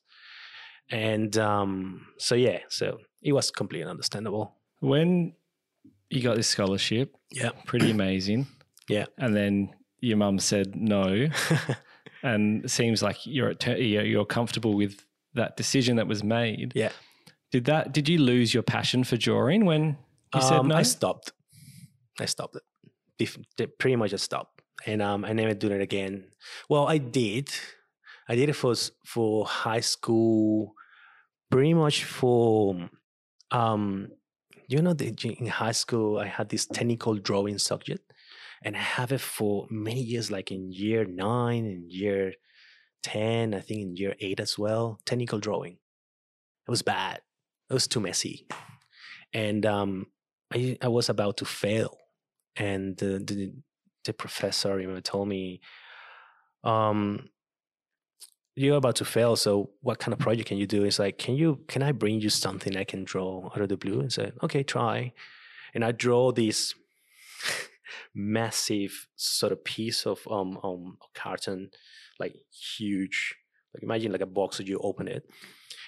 And 0.90 1.36
um, 1.38 2.06
so 2.18 2.34
yeah, 2.34 2.58
so 2.68 2.98
it 3.22 3.32
was 3.32 3.50
completely 3.50 3.88
understandable. 3.90 4.56
when 4.80 5.34
you 6.10 6.20
got 6.20 6.36
this 6.36 6.48
scholarship, 6.48 7.14
Yeah. 7.30 7.50
pretty 7.66 7.90
amazing. 7.90 8.46
Yeah. 8.88 9.06
and 9.16 9.34
then 9.34 9.70
your 10.00 10.16
mum 10.18 10.38
said 10.40 10.74
no, 10.74 11.28
and 12.22 12.64
it 12.64 12.68
seems 12.70 13.00
like 13.02 13.24
you're 13.24 13.54
you're 13.76 14.24
comfortable 14.26 14.74
with 14.74 15.06
that 15.34 15.56
decision 15.56 15.96
that 15.96 16.06
was 16.08 16.22
made. 16.24 16.72
yeah. 16.74 16.90
Did 17.52 17.66
that? 17.66 17.92
Did 17.92 18.08
you 18.08 18.18
lose 18.18 18.52
your 18.52 18.62
passion 18.64 19.04
for 19.04 19.16
drawing 19.16 19.64
when 19.66 19.96
you 20.34 20.40
said 20.42 20.58
Um, 20.58 20.68
no? 20.68 20.74
I 20.74 20.82
stopped. 20.82 21.32
I 22.20 22.26
stopped 22.26 22.56
it. 22.56 23.78
Pretty 23.78 23.96
much 23.96 24.12
I 24.12 24.16
stopped. 24.16 24.62
And 24.86 25.00
um, 25.00 25.24
I 25.24 25.32
never 25.32 25.54
did 25.54 25.70
it 25.72 25.80
again. 25.80 26.24
Well, 26.68 26.86
I 26.88 26.98
did. 26.98 27.50
I 28.28 28.34
did 28.34 28.48
it 28.48 28.54
for 28.54 28.74
for 29.04 29.46
high 29.46 29.80
school, 29.80 30.74
pretty 31.50 31.74
much 31.74 32.04
for 32.04 32.88
um, 33.50 34.08
you 34.68 34.80
know, 34.80 34.94
the, 34.94 35.14
in 35.38 35.46
high 35.46 35.72
school 35.72 36.18
I 36.18 36.26
had 36.26 36.48
this 36.48 36.66
technical 36.66 37.14
drawing 37.16 37.58
subject, 37.58 38.10
and 38.64 38.74
I 38.76 38.80
have 38.80 39.12
it 39.12 39.20
for 39.20 39.66
many 39.70 40.00
years, 40.00 40.30
like 40.30 40.50
in 40.50 40.72
year 40.72 41.04
nine 41.04 41.66
and 41.66 41.92
year 41.92 42.32
ten, 43.02 43.54
I 43.54 43.60
think 43.60 43.80
in 43.82 43.96
year 43.96 44.14
eight 44.20 44.40
as 44.40 44.58
well. 44.58 44.98
Technical 45.04 45.38
drawing. 45.38 45.74
It 46.66 46.70
was 46.70 46.82
bad. 46.82 47.20
It 47.68 47.74
was 47.74 47.86
too 47.86 48.00
messy, 48.00 48.46
and 49.34 49.66
um, 49.66 50.06
I 50.52 50.78
I 50.80 50.88
was 50.88 51.08
about 51.08 51.36
to 51.38 51.44
fail, 51.44 51.98
and 52.56 52.96
the 52.96 53.18
the, 53.18 53.52
the 54.04 54.12
professor 54.12 54.80
you 54.80 54.88
know, 54.88 55.00
told 55.00 55.28
me, 55.28 55.60
um, 56.64 57.28
you're 58.54 58.76
about 58.76 58.96
to 58.96 59.04
fail. 59.04 59.36
So 59.36 59.70
what 59.80 59.98
kind 59.98 60.12
of 60.12 60.18
project 60.18 60.48
can 60.48 60.58
you 60.58 60.66
do? 60.66 60.84
It's 60.84 60.98
like, 60.98 61.18
can 61.18 61.34
you 61.34 61.60
can 61.68 61.82
I 61.82 61.92
bring 61.92 62.20
you 62.20 62.28
something 62.28 62.76
I 62.76 62.84
can 62.84 63.04
draw 63.04 63.46
out 63.46 63.60
of 63.60 63.68
the 63.68 63.76
blue? 63.76 64.00
And 64.00 64.12
said, 64.12 64.34
okay, 64.42 64.62
try. 64.62 65.12
And 65.74 65.84
I 65.84 65.92
draw 65.92 66.32
this 66.32 66.74
massive 68.14 69.08
sort 69.16 69.52
of 69.52 69.64
piece 69.64 70.06
of 70.06 70.20
um 70.30 70.58
um 70.62 70.98
carton, 71.14 71.70
like 72.20 72.34
huge. 72.76 73.36
Like 73.74 73.84
imagine 73.84 74.12
like 74.12 74.20
a 74.20 74.26
box 74.26 74.58
that 74.58 74.68
you 74.68 74.78
open 74.82 75.08
it, 75.08 75.24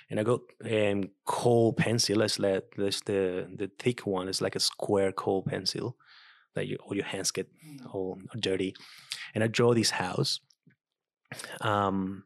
and 0.08 0.18
I 0.18 0.22
got 0.22 0.40
um 0.64 1.10
coal 1.26 1.74
pencil. 1.74 2.16
Let's 2.16 2.38
let 2.38 2.74
this 2.78 3.02
the 3.02 3.46
the 3.54 3.70
thick 3.78 4.06
one 4.06 4.28
is 4.28 4.40
like 4.40 4.56
a 4.56 4.60
square 4.60 5.12
coal 5.12 5.42
pencil 5.42 5.98
that 6.54 6.66
you 6.66 6.76
all 6.84 6.94
your 6.94 7.04
hands 7.04 7.30
get 7.30 7.48
all 7.92 8.18
dirty, 8.38 8.74
and 9.34 9.44
I 9.44 9.48
draw 9.48 9.74
this 9.74 9.90
house. 9.90 10.40
Um, 11.60 12.24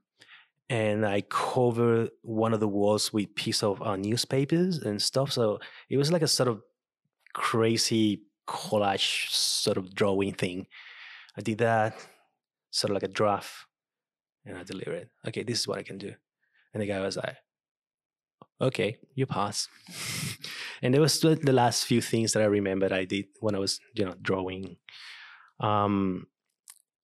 and 0.71 1.07
I 1.07 1.23
cover 1.23 2.11
one 2.21 2.53
of 2.53 2.61
the 2.61 2.69
walls 2.69 3.11
with 3.11 3.35
piece 3.35 3.63
of 3.63 3.81
uh, 3.81 3.97
newspapers 3.97 4.79
and 4.79 5.01
stuff. 5.01 5.33
So 5.33 5.61
it 5.89 5.97
was 5.97 6.13
like 6.13 6.21
a 6.21 6.29
sort 6.29 6.49
of 6.49 6.61
crazy 7.33 8.23
collage 8.47 9.31
sort 9.31 9.79
of 9.79 9.95
drawing 9.95 10.35
thing. 10.35 10.67
I 11.37 11.41
did 11.41 11.59
that, 11.59 11.95
sort 12.71 12.91
of 12.91 12.95
like 12.95 13.03
a 13.03 13.09
draft, 13.09 13.51
and 14.45 14.59
I 14.59 14.63
delivered 14.63 15.03
it. 15.03 15.09
Okay, 15.29 15.43
this 15.43 15.61
is 15.61 15.69
what 15.69 15.79
I 15.79 15.83
can 15.83 15.97
do. 15.97 16.13
And 16.75 16.83
the 16.83 16.87
guy 16.87 17.01
was 17.01 17.17
like, 17.17 17.37
"Okay, 18.61 18.99
you 19.15 19.27
pass." 19.27 19.69
and 20.83 20.95
it 20.95 21.01
was 21.01 21.21
the 21.21 21.35
the 21.37 21.53
last 21.53 21.85
few 21.85 22.01
things 22.01 22.33
that 22.33 22.43
I 22.43 22.47
remembered 22.47 22.93
I 22.93 23.05
did 23.05 23.27
when 23.41 23.55
I 23.55 23.59
was, 23.59 23.81
you 23.95 24.05
know, 24.05 24.15
drawing. 24.21 24.77
Um, 25.61 26.27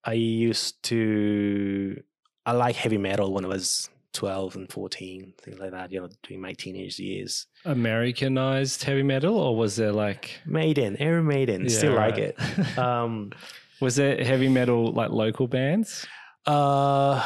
I 0.04 0.12
used 0.14 0.82
to 0.84 2.02
I 2.46 2.52
like 2.52 2.76
heavy 2.76 2.98
metal 2.98 3.32
when 3.32 3.44
I 3.44 3.48
was 3.48 3.88
12 4.12 4.56
and 4.56 4.70
14, 4.72 5.32
things 5.42 5.58
like 5.58 5.72
that, 5.72 5.90
you 5.90 6.00
know, 6.00 6.08
during 6.22 6.40
my 6.40 6.52
teenage 6.52 6.98
years. 7.00 7.46
Americanized 7.64 8.84
heavy 8.84 9.02
metal, 9.02 9.36
or 9.36 9.56
was 9.56 9.76
there 9.76 9.92
like 9.92 10.40
Maiden, 10.46 10.96
Iron 11.00 11.26
Maiden, 11.26 11.68
still 11.68 11.94
Yeah, 11.94 11.98
like 12.06 12.18
it. 12.18 12.38
Um, 12.78 13.32
was 13.80 13.96
there 13.96 14.22
heavy 14.22 14.48
metal 14.48 14.92
like 14.92 15.10
local 15.10 15.48
bands? 15.48 16.06
uh, 16.46 17.24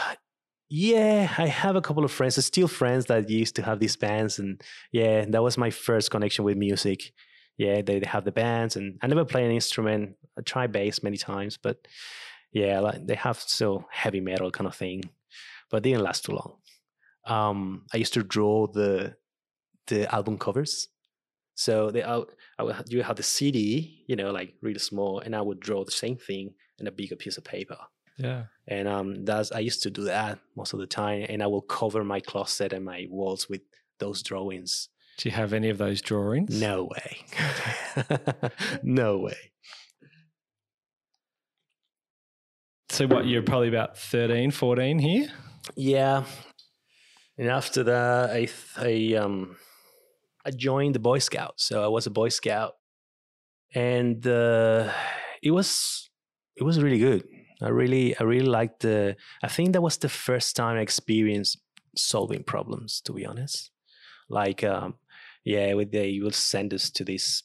yeah, 0.69 1.33
I 1.39 1.47
have 1.47 1.77
a 1.77 1.81
couple 1.81 2.05
of 2.05 2.13
friends, 2.13 2.45
still 2.45 2.69
friends 2.69 3.07
that 3.07 3.31
used 3.31 3.57
to 3.57 3.63
have 3.63 3.81
these 3.81 3.97
bands. 3.97 4.39
And 4.39 4.63
yeah, 4.93 5.25
that 5.27 5.43
was 5.43 5.57
my 5.57 5.71
first 5.71 6.11
connection 6.11 6.45
with 6.45 6.59
music. 6.59 7.13
Yeah, 7.57 7.83
they, 7.83 7.99
they 7.99 8.07
have 8.07 8.25
the 8.25 8.33
bands, 8.33 8.77
and 8.77 8.99
I 9.03 9.09
never 9.09 9.25
play 9.25 9.45
an 9.45 9.51
instrument. 9.51 10.15
I 10.39 10.43
tried 10.43 10.71
bass 10.71 11.03
many 11.03 11.17
times, 11.17 11.59
but 11.61 11.89
yeah, 12.53 12.79
like 12.81 13.05
they 13.05 13.17
have 13.17 13.39
still 13.41 13.87
heavy 13.91 14.21
metal 14.21 14.51
kind 14.53 14.69
of 14.69 14.77
thing, 14.77 15.03
but 15.71 15.83
didn't 15.83 16.05
last 16.05 16.25
too 16.25 16.33
long. 16.33 16.57
Um, 17.27 17.87
I 17.93 17.97
used 17.97 18.15
to 18.15 18.23
draw 18.23 18.69
the 18.69 19.17
the 19.89 20.13
album 20.15 20.39
covers. 20.39 20.89
So 21.57 21.91
they, 21.91 22.05
I, 22.05 22.23
I 22.59 22.63
would, 22.63 22.77
you 22.89 23.03
have 23.03 23.17
the 23.17 23.25
CD, 23.25 24.05
you 24.07 24.15
know, 24.15 24.31
like 24.31 24.55
really 24.63 24.79
small, 24.79 25.19
and 25.19 25.35
I 25.35 25.41
would 25.41 25.59
draw 25.59 25.85
the 25.85 25.91
same 25.91 26.17
thing 26.17 26.55
in 26.79 26.87
a 26.87 26.93
bigger 26.93 27.17
piece 27.17 27.37
of 27.37 27.43
paper. 27.45 27.79
Yeah. 28.19 28.45
and 28.67 28.89
um 28.89 29.25
that's 29.25 29.53
i 29.53 29.61
used 29.61 29.83
to 29.85 29.91
do 29.91 30.05
that 30.05 30.39
most 30.57 30.73
of 30.75 30.81
the 30.81 30.87
time 30.87 31.25
and 31.29 31.43
i 31.43 31.47
will 31.47 31.63
cover 31.63 32.03
my 32.05 32.21
closet 32.21 32.73
and 32.73 32.85
my 32.85 33.07
walls 33.11 33.49
with 33.49 33.61
those 34.01 34.23
drawings 34.23 34.89
Do 35.19 35.29
you 35.29 35.35
have 35.37 35.53
any 35.53 35.71
of 35.71 35.79
those 35.79 36.01
drawings? 36.03 36.61
no 36.61 36.85
way 36.93 37.17
no 38.83 39.19
way 39.19 39.37
So 42.91 43.07
what, 43.07 43.27
you're 43.27 43.43
probably 43.43 43.69
about 43.69 43.97
13, 43.99 44.51
14 44.51 44.99
here? 44.99 45.29
yeah 45.77 46.25
and 47.37 47.49
after 47.49 47.83
that 47.85 48.31
i 48.31 48.47
th- 48.47 48.79
i 48.79 49.15
um 49.17 49.55
i 50.47 50.51
joined 50.51 50.95
the 50.95 50.99
boy 50.99 51.19
scouts 51.19 51.63
so 51.65 51.85
i 51.85 51.89
was 51.89 52.07
a 52.07 52.11
boy 52.11 52.31
scout 52.31 52.73
and 53.75 54.27
uh 54.27 54.91
it 55.43 55.51
was 55.51 56.09
it 56.57 56.63
was 56.63 56.83
really 56.83 56.99
good 56.99 57.23
i 57.63 57.69
really 57.69 58.17
i 58.19 58.23
really 58.23 58.47
liked 58.47 58.81
the 58.81 59.17
i 59.43 59.49
think 59.49 59.73
that 59.73 59.83
was 59.83 59.99
the 59.99 60.09
first 60.09 60.57
time 60.57 60.77
i 60.77 60.81
experienced 60.81 61.59
solving 61.97 62.45
problems 62.45 63.01
to 63.01 63.13
be 63.13 63.27
honest. 63.27 63.71
Like 64.29 64.63
um 64.63 64.95
yeah 65.45 65.73
with 65.75 65.91
they 65.91 66.19
will 66.21 66.33
send 66.33 66.75
us 66.75 66.91
to 66.91 67.05
this 67.05 67.43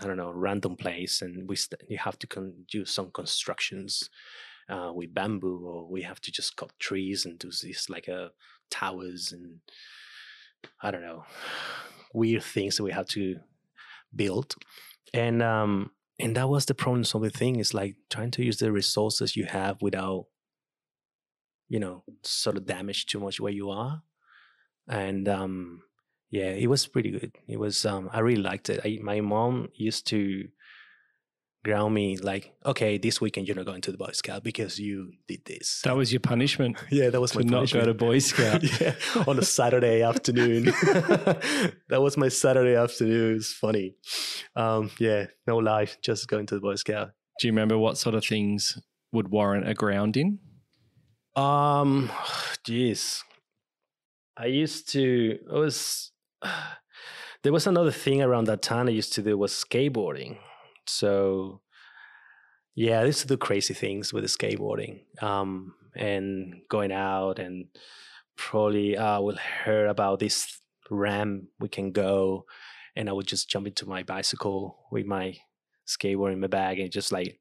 i 0.00 0.06
don't 0.06 0.16
know 0.16 0.32
random 0.32 0.76
place 0.76 1.20
and 1.22 1.48
we 1.48 1.56
st- 1.56 1.82
you 1.88 1.98
have 1.98 2.18
to 2.18 2.26
con- 2.26 2.64
do 2.70 2.84
some 2.84 3.10
constructions 3.10 4.08
uh, 4.70 4.90
with 4.94 5.12
bamboo 5.12 5.60
or 5.66 5.86
we 5.86 6.00
have 6.02 6.20
to 6.22 6.32
just 6.32 6.56
cut 6.56 6.72
trees 6.78 7.26
and 7.26 7.38
do 7.38 7.50
this 7.62 7.90
like 7.90 8.08
uh, 8.08 8.28
towers 8.70 9.30
and 9.30 9.60
i 10.82 10.90
don't 10.90 11.02
know 11.02 11.24
weird 12.14 12.42
things 12.42 12.76
that 12.76 12.84
we 12.84 12.92
have 12.92 13.08
to 13.08 13.36
build. 14.14 14.54
And 15.12 15.42
um 15.42 15.90
and 16.18 16.36
that 16.36 16.48
was 16.48 16.66
the 16.66 16.74
problem 16.74 17.04
solving 17.04 17.30
thing 17.30 17.56
is 17.56 17.74
like 17.74 17.96
trying 18.10 18.30
to 18.32 18.44
use 18.44 18.58
the 18.58 18.70
resources 18.70 19.36
you 19.36 19.46
have 19.46 19.82
without 19.82 20.26
you 21.68 21.80
know 21.80 22.04
sort 22.22 22.56
of 22.56 22.66
damage 22.66 23.06
too 23.06 23.20
much 23.20 23.40
where 23.40 23.52
you 23.52 23.70
are. 23.70 24.02
And 24.88 25.28
um 25.28 25.82
yeah 26.30 26.50
it 26.50 26.68
was 26.68 26.86
pretty 26.86 27.10
good. 27.10 27.36
It 27.48 27.58
was 27.58 27.84
um 27.84 28.10
i 28.12 28.20
really 28.20 28.42
liked 28.42 28.70
it. 28.70 28.80
I, 28.84 28.98
my 29.02 29.20
mom 29.20 29.68
used 29.74 30.06
to 30.08 30.48
ground 31.64 31.94
me 31.94 32.16
like 32.18 32.52
okay 32.64 32.98
this 32.98 33.20
weekend 33.20 33.48
you're 33.48 33.56
not 33.56 33.64
going 33.66 33.80
to 33.80 33.90
the 33.90 33.96
boy 33.98 34.10
scout 34.12 34.42
because 34.44 34.78
you 34.78 35.10
did 35.26 35.42
this 35.46 35.80
That 35.82 35.96
was 35.96 36.12
your 36.12 36.20
punishment 36.20 36.76
yeah 36.90 37.08
that 37.10 37.20
was 37.20 37.34
my 37.34 37.42
punishment. 37.42 37.50
to 37.70 37.78
my 37.78 37.82
not 37.82 37.88
go 37.88 37.92
punishment. 37.92 37.98
to 37.98 38.04
Boy 38.04 38.18
Scout. 38.30 38.80
yeah, 38.80 39.24
on 39.26 39.38
a 39.38 39.42
Saturday 39.44 40.02
afternoon. 40.10 40.64
that 41.88 42.00
was 42.00 42.16
my 42.16 42.28
Saturday 42.28 42.76
afternoon. 42.76 43.36
It's 43.36 43.52
funny. 43.52 43.94
Um, 44.54 44.90
yeah, 44.98 45.26
no 45.46 45.56
life, 45.56 45.96
just 46.02 46.28
going 46.28 46.46
to 46.46 46.54
the 46.56 46.60
Boy 46.60 46.74
Scout. 46.76 47.10
Do 47.40 47.46
you 47.48 47.52
remember 47.52 47.76
what 47.78 47.96
sort 47.98 48.14
of 48.14 48.24
things 48.24 48.78
would 49.12 49.28
warrant 49.28 49.66
a 49.68 49.74
grounding? 49.74 50.38
Um, 51.36 52.10
jeez, 52.68 53.22
I 54.36 54.46
used 54.46 54.90
to. 54.92 55.38
I 55.50 55.54
was. 55.54 56.12
There 57.42 57.52
was 57.52 57.66
another 57.66 57.90
thing 57.92 58.22
around 58.22 58.46
that 58.46 58.62
time 58.62 58.86
I 58.88 58.92
used 58.92 59.12
to 59.14 59.22
do 59.22 59.36
was 59.36 59.52
skateboarding. 59.52 60.38
So, 60.86 61.60
yeah, 62.74 63.00
I 63.00 63.04
used 63.04 63.20
to 63.20 63.26
do 63.26 63.36
crazy 63.36 63.74
things 63.74 64.12
with 64.12 64.24
the 64.24 64.28
skateboarding. 64.28 65.00
Um, 65.22 65.74
and 65.96 66.62
going 66.68 66.92
out 66.92 67.38
and 67.38 67.66
probably 68.36 68.96
uh, 68.96 69.20
will 69.20 69.38
hear 69.64 69.86
about 69.86 70.18
this 70.18 70.60
ramp 70.90 71.44
we 71.60 71.68
can 71.68 71.92
go, 71.92 72.46
and 72.96 73.08
I 73.08 73.12
would 73.12 73.26
just 73.26 73.48
jump 73.48 73.66
into 73.66 73.88
my 73.88 74.02
bicycle 74.02 74.76
with 74.90 75.06
my 75.06 75.36
skateboard 75.86 76.32
in 76.32 76.40
my 76.40 76.46
bag 76.46 76.80
and 76.80 76.90
just 76.90 77.12
like 77.12 77.38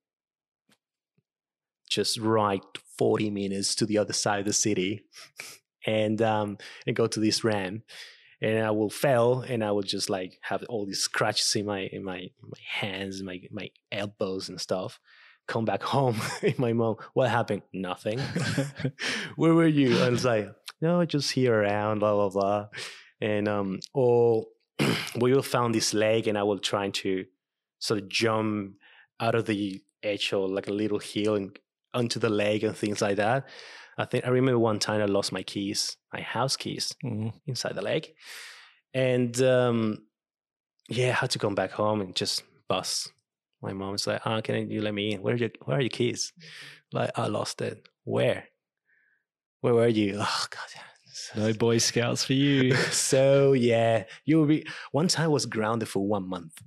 just 1.89 2.19
ride 2.19 2.61
40 2.97 3.29
minutes 3.29 3.75
to 3.75 3.85
the 3.85 3.97
other 3.97 4.13
side 4.13 4.39
of 4.39 4.45
the 4.45 4.53
city 4.53 5.05
and 5.85 6.21
um 6.21 6.57
and 6.87 6.95
go 6.95 7.07
to 7.07 7.19
this 7.19 7.43
ramp 7.43 7.83
and 8.43 8.59
I 8.59 8.71
will 8.71 8.89
fail 8.89 9.39
and 9.39 9.63
I 9.63 9.71
will 9.71 9.83
just 9.83 10.09
like 10.09 10.37
have 10.41 10.63
all 10.67 10.85
these 10.85 10.99
scratches 10.99 11.55
in 11.55 11.65
my 11.65 11.79
in 11.79 12.03
my 12.03 12.27
my 12.41 12.59
hands, 12.81 13.23
my 13.23 13.41
my 13.49 13.69
elbows 13.91 14.49
and 14.49 14.59
stuff. 14.59 14.99
Come 15.47 15.63
back 15.63 15.81
home 15.95 16.17
and 16.41 16.59
my 16.59 16.73
mom, 16.73 16.97
what 17.13 17.29
happened? 17.29 17.61
Nothing. 17.71 18.19
Where 19.37 19.53
were 19.53 19.67
you? 19.67 19.97
I 19.97 20.09
was 20.09 20.25
like, 20.25 20.53
no, 20.81 21.05
just 21.05 21.31
here 21.31 21.55
around, 21.55 21.99
blah 21.99 22.13
blah 22.13 22.29
blah. 22.29 22.67
And 23.21 23.47
um 23.47 23.79
or 23.93 24.45
we 25.15 25.33
will 25.33 25.41
found 25.41 25.73
this 25.73 25.93
leg 25.93 26.27
and 26.27 26.37
I 26.37 26.43
will 26.43 26.59
try 26.59 26.89
to 26.89 27.25
sort 27.79 28.01
of 28.01 28.09
jump 28.09 28.75
out 29.21 29.35
of 29.35 29.45
the 29.45 29.81
edge 30.03 30.33
or 30.33 30.49
like 30.49 30.67
a 30.67 30.73
little 30.73 30.99
hill 30.99 31.35
and 31.35 31.57
onto 31.93 32.19
the 32.19 32.29
leg 32.29 32.65
and 32.65 32.75
things 32.75 33.01
like 33.01 33.17
that. 33.17 33.47
I 33.97 34.05
think 34.05 34.25
I 34.25 34.29
remember 34.29 34.59
one 34.59 34.79
time 34.79 35.01
I 35.01 35.05
lost 35.05 35.31
my 35.31 35.43
keys, 35.43 35.97
my 36.13 36.21
house 36.21 36.55
keys 36.57 36.93
Mm. 37.03 37.33
inside 37.47 37.75
the 37.75 37.81
lake. 37.81 38.15
And 38.93 39.39
um, 39.41 39.99
yeah, 40.89 41.09
I 41.09 41.13
had 41.13 41.31
to 41.31 41.39
come 41.39 41.55
back 41.55 41.71
home 41.71 42.01
and 42.01 42.15
just 42.15 42.43
bust. 42.67 43.11
My 43.61 43.73
mom's 43.73 44.05
like, 44.07 44.21
"Ah, 44.25 44.41
can 44.41 44.69
you 44.69 44.81
let 44.81 44.93
me 44.93 45.13
in? 45.13 45.21
Where 45.21 45.33
are 45.35 45.37
your 45.37 45.49
Where 45.65 45.77
are 45.77 45.81
your 45.81 45.89
keys?" 45.89 46.33
Like, 46.91 47.11
I 47.17 47.27
lost 47.27 47.61
it. 47.61 47.87
Where? 48.03 48.45
Where 49.61 49.73
were 49.73 49.87
you? 49.87 50.17
Oh 50.19 50.45
God. 50.49 50.69
No 51.35 51.53
Boy 51.53 51.77
Scouts 51.77 52.23
for 52.25 52.33
you. 52.33 52.75
so 52.91 53.53
yeah, 53.53 54.03
you 54.25 54.37
will 54.37 54.45
be. 54.47 54.65
One 54.91 55.07
time 55.07 55.25
I 55.25 55.27
was 55.29 55.45
grounded 55.45 55.87
for 55.87 56.05
one 56.05 56.27
month, 56.27 56.61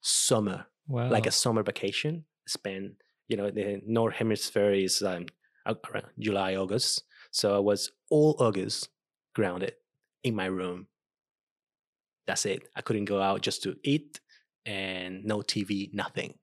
summer, 0.00 0.66
Wow. 0.88 1.08
like 1.10 1.26
a 1.26 1.30
summer 1.30 1.62
vacation. 1.62 2.24
Spent, 2.46 2.94
you 3.28 3.36
know, 3.36 3.50
the 3.50 3.80
North 3.86 4.14
Hemisphere 4.16 4.72
is 4.72 5.02
um, 5.02 5.26
around 5.66 6.06
July, 6.18 6.56
August. 6.56 7.04
So 7.30 7.54
I 7.54 7.58
was 7.58 7.92
all 8.10 8.36
August 8.38 8.88
grounded 9.34 9.74
in 10.24 10.34
my 10.34 10.46
room. 10.46 10.86
That's 12.26 12.46
it. 12.46 12.68
I 12.76 12.82
couldn't 12.82 13.06
go 13.06 13.20
out 13.20 13.42
just 13.42 13.62
to 13.64 13.76
eat 13.82 14.20
and 14.66 15.24
no 15.24 15.38
TV, 15.38 15.92
nothing. 15.92 16.34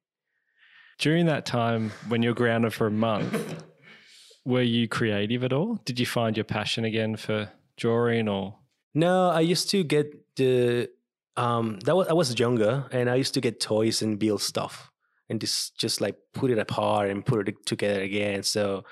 During 0.99 1.27
that 1.27 1.45
time 1.45 1.91
when 2.08 2.23
you're 2.23 2.34
grounded 2.34 2.73
for 2.73 2.88
a 2.88 2.91
month, 2.91 3.63
were 4.45 4.63
you 4.63 4.88
creative 4.88 5.43
at 5.43 5.53
all? 5.53 5.80
Did 5.86 5.99
you 5.99 6.06
find 6.06 6.36
your 6.36 6.43
passion 6.43 6.86
again 6.86 7.15
for 7.15 7.49
drawing 7.77 8.27
or 8.27 8.56
No, 8.93 9.30
I 9.30 9.41
used 9.41 9.69
to 9.71 9.84
get 9.84 10.36
the 10.36 10.89
um 11.36 11.80
that 11.82 11.95
was 11.95 12.08
I 12.08 12.13
was 12.13 12.39
younger 12.39 12.86
and 12.91 13.10
I 13.10 13.15
used 13.15 13.36
to 13.36 13.41
get 13.41 13.60
toys 13.60 14.01
and 14.01 14.17
build 14.17 14.41
stuff 14.41 14.91
and 15.30 15.42
just 15.42 15.78
just 15.78 16.02
like 16.02 16.16
put 16.34 16.52
it 16.52 16.60
apart 16.60 17.10
and 17.10 17.26
put 17.26 17.50
it 17.50 17.66
together 17.66 18.02
again. 18.02 18.44
So 18.44 18.84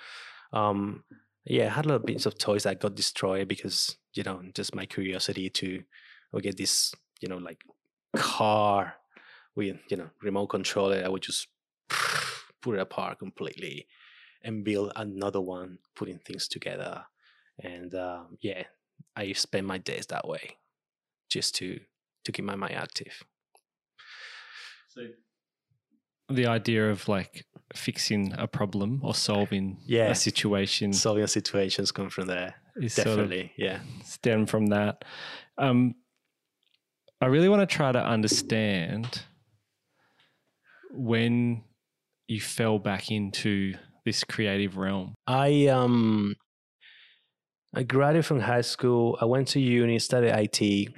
um 0.53 1.03
yeah, 1.45 1.65
I 1.67 1.69
had 1.69 1.85
a 1.85 1.89
lot 1.89 1.95
of 1.95 2.05
bits 2.05 2.25
of 2.25 2.37
toys 2.37 2.63
that 2.63 2.79
got 2.79 2.95
destroyed 2.95 3.47
because, 3.47 3.97
you 4.15 4.23
know, 4.23 4.41
just 4.55 4.73
my 4.73 4.85
curiosity 4.85 5.49
to 5.51 5.83
get 6.41 6.57
this, 6.57 6.93
you 7.21 7.29
know, 7.29 7.37
like 7.37 7.61
car 8.15 8.95
with, 9.55 9.77
you 9.89 9.97
know, 9.97 10.09
remote 10.21 10.47
control 10.47 10.91
it, 10.91 11.05
I 11.05 11.09
would 11.09 11.21
just 11.21 11.47
put 12.61 12.75
it 12.75 12.81
apart 12.81 13.19
completely 13.19 13.87
and 14.43 14.63
build 14.63 14.91
another 14.95 15.39
one, 15.39 15.77
putting 15.95 16.17
things 16.19 16.47
together. 16.47 17.05
And 17.63 17.93
um, 17.93 18.37
yeah, 18.41 18.63
I 19.15 19.31
spend 19.33 19.67
my 19.67 19.77
days 19.77 20.07
that 20.07 20.27
way, 20.27 20.57
just 21.29 21.55
to 21.55 21.79
to 22.25 22.31
keep 22.31 22.43
my 22.43 22.55
mind 22.55 22.73
active. 22.75 23.23
The 26.29 26.47
idea 26.47 26.89
of 26.89 27.07
like 27.07 27.45
fixing 27.75 28.33
a 28.37 28.47
problem 28.47 29.01
or 29.03 29.13
solving 29.13 29.77
Yeah. 29.85 30.09
a 30.09 30.15
situation 30.15 30.93
Solving 30.93 31.27
situations 31.27 31.91
come 31.91 32.09
from 32.09 32.27
there, 32.27 32.55
is 32.77 32.93
sort 32.93 33.07
of 33.07 33.15
definitely. 33.29 33.51
yeah, 33.57 33.79
stem 34.03 34.45
from 34.45 34.67
that. 34.67 35.03
Um, 35.57 35.95
I 37.21 37.27
really 37.27 37.49
want 37.49 37.67
to 37.67 37.75
try 37.75 37.91
to 37.91 37.99
understand 38.03 39.23
when 40.91 41.63
you 42.27 42.41
fell 42.41 42.79
back 42.79 43.11
into 43.11 43.73
this 44.05 44.23
creative 44.23 44.77
realm. 44.77 45.15
I 45.27 45.67
um, 45.67 46.35
I 47.73 47.83
graduated 47.83 48.25
from 48.25 48.39
high 48.41 48.61
school. 48.61 49.17
I 49.19 49.25
went 49.25 49.47
to 49.49 49.59
uni, 49.59 49.99
studied 49.99 50.31
IT, 50.61 50.93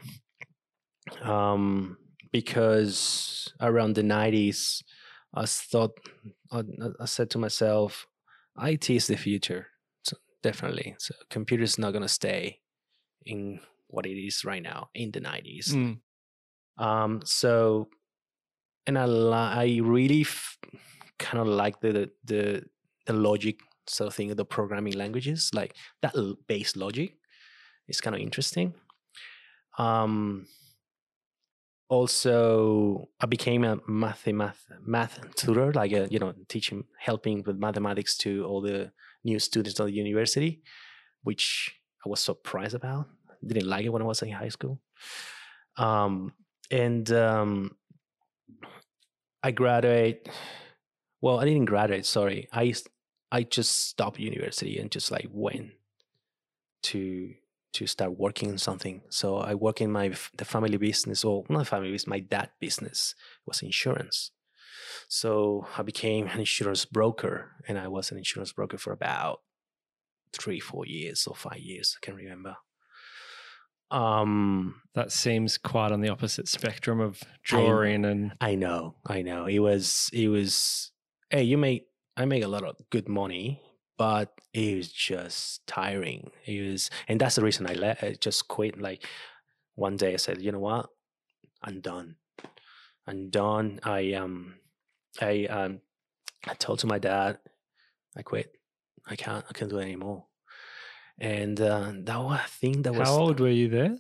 um, 1.22 1.98
because 2.32 3.52
around 3.62 3.96
the 3.96 4.04
nineties, 4.04 4.84
I 5.38 5.46
thought 5.46 5.92
I, 6.52 6.64
I 7.00 7.06
said 7.06 7.30
to 7.32 7.38
myself, 7.38 8.08
IT 8.62 8.90
is 8.90 9.08
the 9.08 9.16
future, 9.18 9.68
so 10.04 10.18
definitely. 10.42 10.96
So 11.00 11.14
computer's 11.30 11.78
not 11.78 11.94
gonna 11.94 12.08
stay 12.08 12.60
in 13.26 13.60
what 13.88 14.06
it 14.06 14.18
is 14.18 14.44
right 14.44 14.64
now 14.64 14.90
in 14.94 15.12
the 15.12 15.20
nineties. 15.20 15.74
Mm. 15.74 16.00
Um, 16.78 17.22
so, 17.26 17.88
and 18.86 18.98
I 18.98 19.06
I 19.06 19.80
really 19.84 20.22
f- 20.22 20.58
kind 21.20 21.42
of 21.42 21.48
like 21.48 21.80
the, 21.82 21.92
the 21.92 22.12
the 22.26 22.64
the 23.06 23.14
logic 23.14 23.60
sort 23.88 24.08
of 24.08 24.16
thing 24.16 24.32
of 24.32 24.38
the 24.38 24.46
programming 24.46 24.94
languages, 24.94 25.50
like 25.54 25.76
that 26.02 26.16
l- 26.16 26.36
base 26.48 26.76
logic 26.76 27.14
is 27.88 28.02
kind 28.02 28.16
of 28.16 28.22
interesting. 28.22 28.74
Um, 29.78 30.48
also 31.90 33.10
I 33.20 33.26
became 33.26 33.64
a 33.64 33.80
math 33.88 34.28
math 34.28 34.66
math 34.82 35.20
tutor, 35.36 35.72
like 35.74 35.92
a 35.92 36.08
you 36.10 36.20
know 36.20 36.34
teaching 36.48 36.84
helping 37.00 37.44
with 37.46 37.58
mathematics 37.58 38.18
to 38.18 38.46
all 38.46 38.62
the 38.62 38.92
new 39.24 39.40
students 39.40 39.80
of 39.80 39.88
the 39.88 39.94
university, 39.94 40.62
which 41.24 41.80
I 42.06 42.10
was 42.10 42.20
surprised 42.20 42.76
about. 42.76 43.08
Didn't 43.46 43.68
like 43.68 43.86
it 43.86 43.90
when 43.90 44.02
I 44.02 44.06
was 44.06 44.22
in 44.22 44.32
high 44.32 44.50
school. 44.50 44.82
Um, 45.78 46.34
and 46.72 47.10
um, 47.12 47.76
I 49.44 49.52
graduate. 49.52 50.28
Well, 51.22 51.40
I 51.40 51.46
didn't 51.46 51.66
graduate. 51.66 52.06
Sorry, 52.06 52.48
I 52.52 52.74
I 53.32 53.44
just 53.44 53.88
stopped 53.90 54.20
university 54.20 54.78
and 54.80 54.92
just 54.92 55.12
like 55.12 55.28
went 55.32 55.72
to 56.84 57.34
to 57.74 57.88
start 57.88 58.18
working 58.18 58.52
on 58.52 58.58
something. 58.58 59.02
So 59.10 59.38
I 59.38 59.54
work 59.56 59.82
in 59.82 59.92
my 59.92 60.12
the 60.38 60.46
family 60.46 60.78
business, 60.78 61.24
or 61.24 61.44
not 61.50 61.68
family 61.68 61.92
business, 61.92 62.08
my 62.08 62.20
dad 62.20 62.50
business 62.60 63.16
was 63.46 63.62
insurance. 63.62 64.32
So 65.08 65.68
I 65.78 65.84
became 65.84 66.28
an 66.28 66.40
insurance 66.40 66.86
broker, 66.86 67.52
and 67.68 67.78
I 67.78 67.88
was 67.88 68.12
an 68.12 68.18
insurance 68.18 68.54
broker 68.54 68.78
for 68.78 68.94
about 68.94 69.42
three, 70.34 70.60
four 70.60 70.86
years 70.86 71.28
or 71.28 71.36
five 71.36 71.60
years. 71.60 71.98
I 71.98 72.06
can 72.06 72.16
remember. 72.16 72.58
Um, 73.90 74.82
that 74.96 75.14
seems 75.14 75.58
quite 75.58 75.94
on 75.94 76.02
the 76.02 76.10
opposite 76.10 76.50
spectrum 76.50 77.00
of 77.00 77.22
drawing 77.44 78.06
I, 78.06 78.10
and. 78.10 78.34
I 78.42 78.56
know, 78.56 78.96
I 79.06 79.22
know. 79.22 79.46
It 79.46 79.60
was, 79.60 80.10
it 80.12 80.28
was. 80.28 80.92
Hey, 81.30 81.44
you 81.44 81.58
make 81.58 81.88
I 82.18 82.26
make 82.26 82.44
a 82.44 82.48
lot 82.48 82.64
of 82.64 82.76
good 82.90 83.08
money, 83.08 83.62
but 83.98 84.34
it 84.54 84.78
was 84.78 84.92
just 84.92 85.66
tiring. 85.68 86.32
It 86.46 86.72
was, 86.72 86.90
and 87.08 87.20
that's 87.20 87.36
the 87.36 87.44
reason 87.44 87.68
I 87.68 87.74
let 87.74 88.04
I 88.04 88.14
just 88.14 88.48
quit. 88.48 88.80
Like 88.80 89.06
one 89.76 89.98
day, 89.98 90.14
I 90.14 90.18
said, 90.18 90.42
you 90.42 90.52
know 90.52 90.60
what, 90.60 90.90
I'm 91.64 91.82
done. 91.82 92.16
I'm 93.08 93.30
done. 93.30 93.80
I 93.84 94.14
um, 94.14 94.56
I 95.22 95.46
um, 95.46 95.82
I 96.48 96.54
told 96.54 96.80
to 96.80 96.88
my 96.88 97.00
dad, 97.00 97.40
I 98.16 98.22
quit. 98.22 98.52
I 99.06 99.16
can't. 99.16 99.46
I 99.50 99.54
can't 99.54 99.72
do 99.72 99.80
it 99.80 99.84
anymore. 99.84 100.26
And 101.20 101.60
uh, 101.60 101.94
that 102.04 102.20
was 102.20 102.40
a 102.44 102.50
thing 102.50 102.84
that 102.84 102.94
was. 102.94 103.08
How 103.08 103.16
old 103.16 103.40
were 103.40 103.50
you 103.50 103.70
there? 103.70 103.98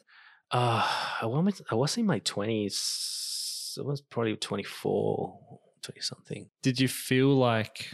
Uh, 0.51 0.87
I 1.21 1.25
was 1.25 1.61
I 1.71 1.75
was 1.75 1.97
in 1.97 2.05
my 2.05 2.19
twenties. 2.19 3.77
I 3.79 3.83
was 3.83 4.01
probably 4.01 4.35
24, 4.35 5.39
20 5.83 6.01
something. 6.01 6.49
Did 6.63 6.79
you 6.79 6.87
feel 6.87 7.27
like 7.27 7.91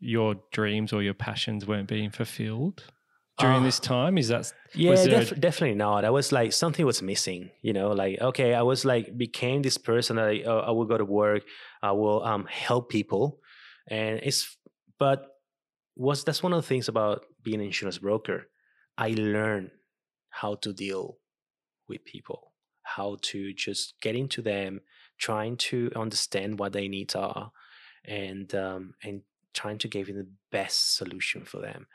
your 0.00 0.36
dreams 0.50 0.92
or 0.92 1.02
your 1.02 1.14
passions 1.14 1.66
weren't 1.66 1.88
being 1.88 2.10
fulfilled 2.10 2.84
during 3.38 3.60
uh, 3.60 3.64
this 3.64 3.78
time? 3.78 4.18
Is 4.18 4.28
that 4.28 4.52
yeah, 4.74 4.94
def- 5.04 5.32
a- 5.32 5.34
definitely 5.36 5.76
not. 5.76 6.04
I 6.04 6.10
was 6.10 6.32
like 6.32 6.52
something 6.52 6.84
was 6.84 7.02
missing. 7.02 7.50
You 7.62 7.72
know, 7.72 7.92
like 7.92 8.20
okay, 8.20 8.54
I 8.54 8.62
was 8.62 8.84
like 8.84 9.16
became 9.16 9.62
this 9.62 9.78
person. 9.78 10.18
I 10.18 10.42
uh, 10.42 10.64
I 10.66 10.70
will 10.70 10.86
go 10.86 10.98
to 10.98 11.04
work. 11.04 11.42
I 11.82 11.92
will 11.92 12.24
um 12.24 12.46
help 12.46 12.88
people, 12.90 13.40
and 13.88 14.20
it's 14.22 14.56
but 14.98 15.26
was 15.96 16.24
that's 16.24 16.42
one 16.42 16.52
of 16.52 16.62
the 16.62 16.66
things 16.66 16.88
about 16.88 17.24
being 17.42 17.60
an 17.60 17.66
insurance 17.66 17.98
broker. 17.98 18.48
I 18.96 19.14
learned 19.16 19.70
how 20.30 20.56
to 20.56 20.72
deal 20.72 21.18
with 21.88 22.04
people, 22.04 22.52
how 22.82 23.16
to 23.22 23.52
just 23.52 23.94
get 24.00 24.14
into 24.14 24.42
them, 24.42 24.80
trying 25.18 25.56
to 25.56 25.90
understand 25.96 26.58
what 26.58 26.72
their 26.72 26.88
needs 26.88 27.14
are, 27.14 27.50
and 28.04 28.54
um, 28.54 28.94
and 29.02 29.22
trying 29.54 29.78
to 29.78 29.88
give 29.88 30.08
you 30.08 30.14
the 30.14 30.28
best 30.50 30.96
solution 30.96 31.44
for 31.44 31.60
them. 31.60 31.86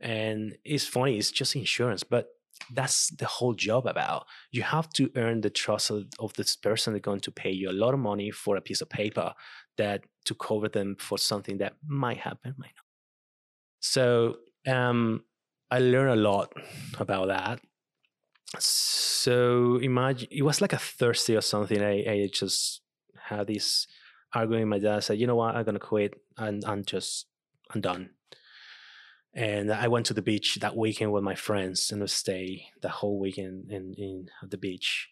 And 0.00 0.56
it's 0.64 0.86
funny, 0.86 1.18
it's 1.18 1.30
just 1.30 1.56
insurance, 1.56 2.02
but 2.02 2.28
that's 2.72 3.08
the 3.10 3.26
whole 3.26 3.54
job 3.54 3.86
about. 3.86 4.26
You 4.50 4.62
have 4.62 4.90
to 4.94 5.10
earn 5.16 5.40
the 5.40 5.50
trust 5.50 5.90
of, 5.90 6.04
of 6.18 6.32
this 6.34 6.56
person 6.56 6.92
that's 6.92 7.04
going 7.04 7.20
to 7.20 7.30
pay 7.30 7.50
you 7.50 7.70
a 7.70 7.72
lot 7.72 7.94
of 7.94 8.00
money 8.00 8.30
for 8.30 8.56
a 8.56 8.60
piece 8.60 8.80
of 8.80 8.88
paper 8.88 9.32
that 9.76 10.02
to 10.26 10.34
cover 10.34 10.68
them 10.68 10.96
for 10.98 11.18
something 11.18 11.58
that 11.58 11.74
might 11.86 12.18
happen, 12.18 12.54
might 12.58 12.72
not. 12.76 12.84
So 13.80 14.36
um, 14.66 15.24
I 15.70 15.78
learned 15.78 16.18
a 16.18 16.22
lot 16.22 16.52
about 16.98 17.28
that. 17.28 17.60
So 18.58 19.76
imagine 19.76 20.28
it 20.30 20.42
was 20.42 20.60
like 20.60 20.72
a 20.72 20.78
Thursday 20.78 21.36
or 21.36 21.40
something. 21.40 21.80
I, 21.80 22.04
I 22.10 22.30
just 22.32 22.82
had 23.16 23.46
this 23.46 23.86
arguing 24.32 24.62
with 24.62 24.68
my 24.68 24.78
dad. 24.78 24.96
I 24.96 25.00
said, 25.00 25.18
you 25.18 25.26
know 25.26 25.36
what, 25.36 25.54
I'm 25.56 25.64
gonna 25.64 25.78
quit 25.78 26.14
and 26.36 26.64
I'm 26.64 26.84
just 26.84 27.26
I'm 27.70 27.80
done. 27.80 28.10
And 29.32 29.72
I 29.72 29.86
went 29.88 30.06
to 30.06 30.14
the 30.14 30.22
beach 30.22 30.58
that 30.60 30.76
weekend 30.76 31.12
with 31.12 31.22
my 31.22 31.36
friends 31.36 31.92
and 31.92 32.00
we 32.00 32.08
stay 32.08 32.66
the 32.82 32.88
whole 32.88 33.20
weekend 33.20 33.70
in, 33.70 33.94
in 33.96 34.28
at 34.42 34.50
the 34.50 34.58
beach. 34.58 35.08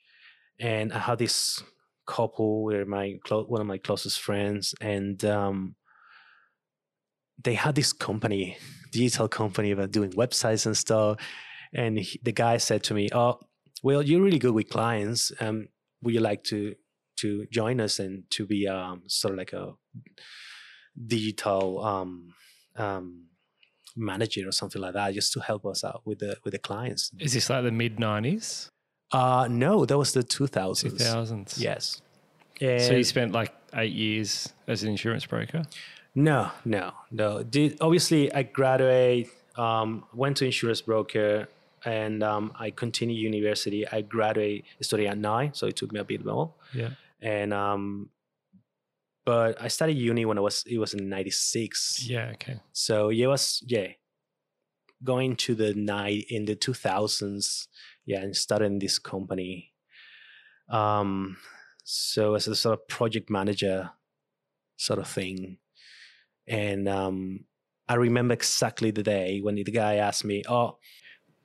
And 0.58 0.92
I 0.92 0.98
had 0.98 1.18
this 1.18 1.62
couple 2.08 2.64
with 2.64 2.88
my 2.88 3.18
one 3.28 3.60
of 3.60 3.66
my 3.66 3.78
closest 3.78 4.20
friends, 4.20 4.74
and 4.80 5.24
um, 5.24 5.76
they 7.40 7.54
had 7.54 7.76
this 7.76 7.92
company, 7.92 8.56
digital 8.90 9.28
company 9.28 9.70
about 9.70 9.92
doing 9.92 10.10
websites 10.12 10.66
and 10.66 10.76
stuff. 10.76 11.18
And 11.72 11.98
he, 11.98 12.18
the 12.24 12.32
guy 12.32 12.56
said 12.56 12.82
to 12.84 12.94
me, 12.94 13.08
"Oh, 13.12 13.38
well, 13.84 14.02
you're 14.02 14.22
really 14.22 14.40
good 14.40 14.54
with 14.54 14.70
clients. 14.70 15.30
Um, 15.38 15.68
would 16.02 16.14
you 16.14 16.20
like 16.20 16.42
to 16.44 16.74
to 17.18 17.46
join 17.50 17.80
us 17.80 17.98
and 17.98 18.28
to 18.30 18.46
be 18.46 18.66
um, 18.68 19.02
sort 19.06 19.34
of 19.34 19.38
like 19.38 19.52
a 19.52 19.74
digital 21.06 21.84
um, 21.84 22.34
um, 22.76 23.24
manager 23.96 24.48
or 24.48 24.52
something 24.52 24.80
like 24.80 24.94
that, 24.94 25.14
just 25.14 25.32
to 25.32 25.40
help 25.40 25.66
us 25.66 25.84
out 25.84 26.02
with 26.04 26.18
the 26.20 26.36
with 26.44 26.52
the 26.52 26.58
clients. 26.58 27.10
Is 27.18 27.32
this 27.34 27.50
like 27.50 27.64
the 27.64 27.72
mid 27.72 27.98
nineties? 27.98 28.70
Uh 29.10 29.48
no, 29.50 29.86
that 29.86 29.96
was 29.96 30.12
the 30.12 30.22
two 30.22 30.46
thousands. 30.46 30.98
Two 30.98 31.04
thousands. 31.04 31.58
Yes. 31.58 32.02
And 32.60 32.82
so 32.82 32.92
you 32.92 33.04
spent 33.04 33.32
like 33.32 33.52
eight 33.74 33.92
years 33.92 34.52
as 34.66 34.82
an 34.82 34.90
insurance 34.90 35.24
broker? 35.26 35.62
No, 36.14 36.50
no, 36.64 36.92
no. 37.10 37.42
Did 37.42 37.78
obviously 37.80 38.32
I 38.32 38.42
graduate, 38.42 39.30
um, 39.56 40.04
went 40.12 40.38
to 40.38 40.44
insurance 40.46 40.80
broker, 40.80 41.48
and 41.84 42.22
um, 42.22 42.52
I 42.58 42.70
continued 42.70 43.18
university. 43.18 43.86
I 43.86 44.02
graduate 44.02 44.64
study 44.80 45.06
at 45.06 45.16
nine, 45.16 45.54
so 45.54 45.66
it 45.66 45.76
took 45.76 45.92
me 45.92 46.00
a 46.00 46.04
bit 46.04 46.24
more. 46.24 46.52
Yeah. 46.74 46.90
And 47.20 47.52
um, 47.52 48.10
but 49.24 49.60
I 49.60 49.68
started 49.68 49.98
uni 49.98 50.24
when 50.24 50.38
I 50.38 50.40
was 50.40 50.64
it 50.66 50.78
was 50.78 50.94
in 50.94 51.08
'96. 51.08 52.08
Yeah. 52.08 52.30
Okay. 52.34 52.60
So 52.72 53.10
it 53.10 53.26
was 53.26 53.62
yeah, 53.66 53.88
going 55.04 55.36
to 55.36 55.54
the 55.54 55.74
night 55.74 56.24
in 56.30 56.44
the 56.44 56.56
2000s. 56.56 57.66
Yeah, 58.06 58.20
and 58.20 58.34
starting 58.34 58.78
this 58.78 58.98
company. 58.98 59.74
Um, 60.70 61.36
so 61.84 62.34
as 62.34 62.48
a 62.48 62.54
sort 62.54 62.78
of 62.78 62.88
project 62.88 63.28
manager, 63.28 63.90
sort 64.76 64.98
of 64.98 65.08
thing, 65.08 65.58
and 66.46 66.88
um, 66.88 67.44
I 67.88 67.94
remember 67.94 68.34
exactly 68.34 68.90
the 68.90 69.02
day 69.02 69.40
when 69.40 69.56
the 69.56 69.64
guy 69.64 69.96
asked 69.96 70.24
me, 70.24 70.42
"Oh, 70.48 70.78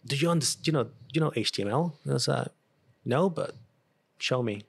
do 0.06 0.16
you 0.16 0.30
understand? 0.30 0.68
You 0.68 0.74
know, 0.74 0.90
you 1.14 1.22
know 1.22 1.32
HTML?" 1.32 1.94
And 2.04 2.12
I 2.12 2.14
was 2.14 2.28
like, 2.28 2.48
"No, 3.04 3.30
but 3.30 3.56
show 4.20 4.42
me." 4.42 4.64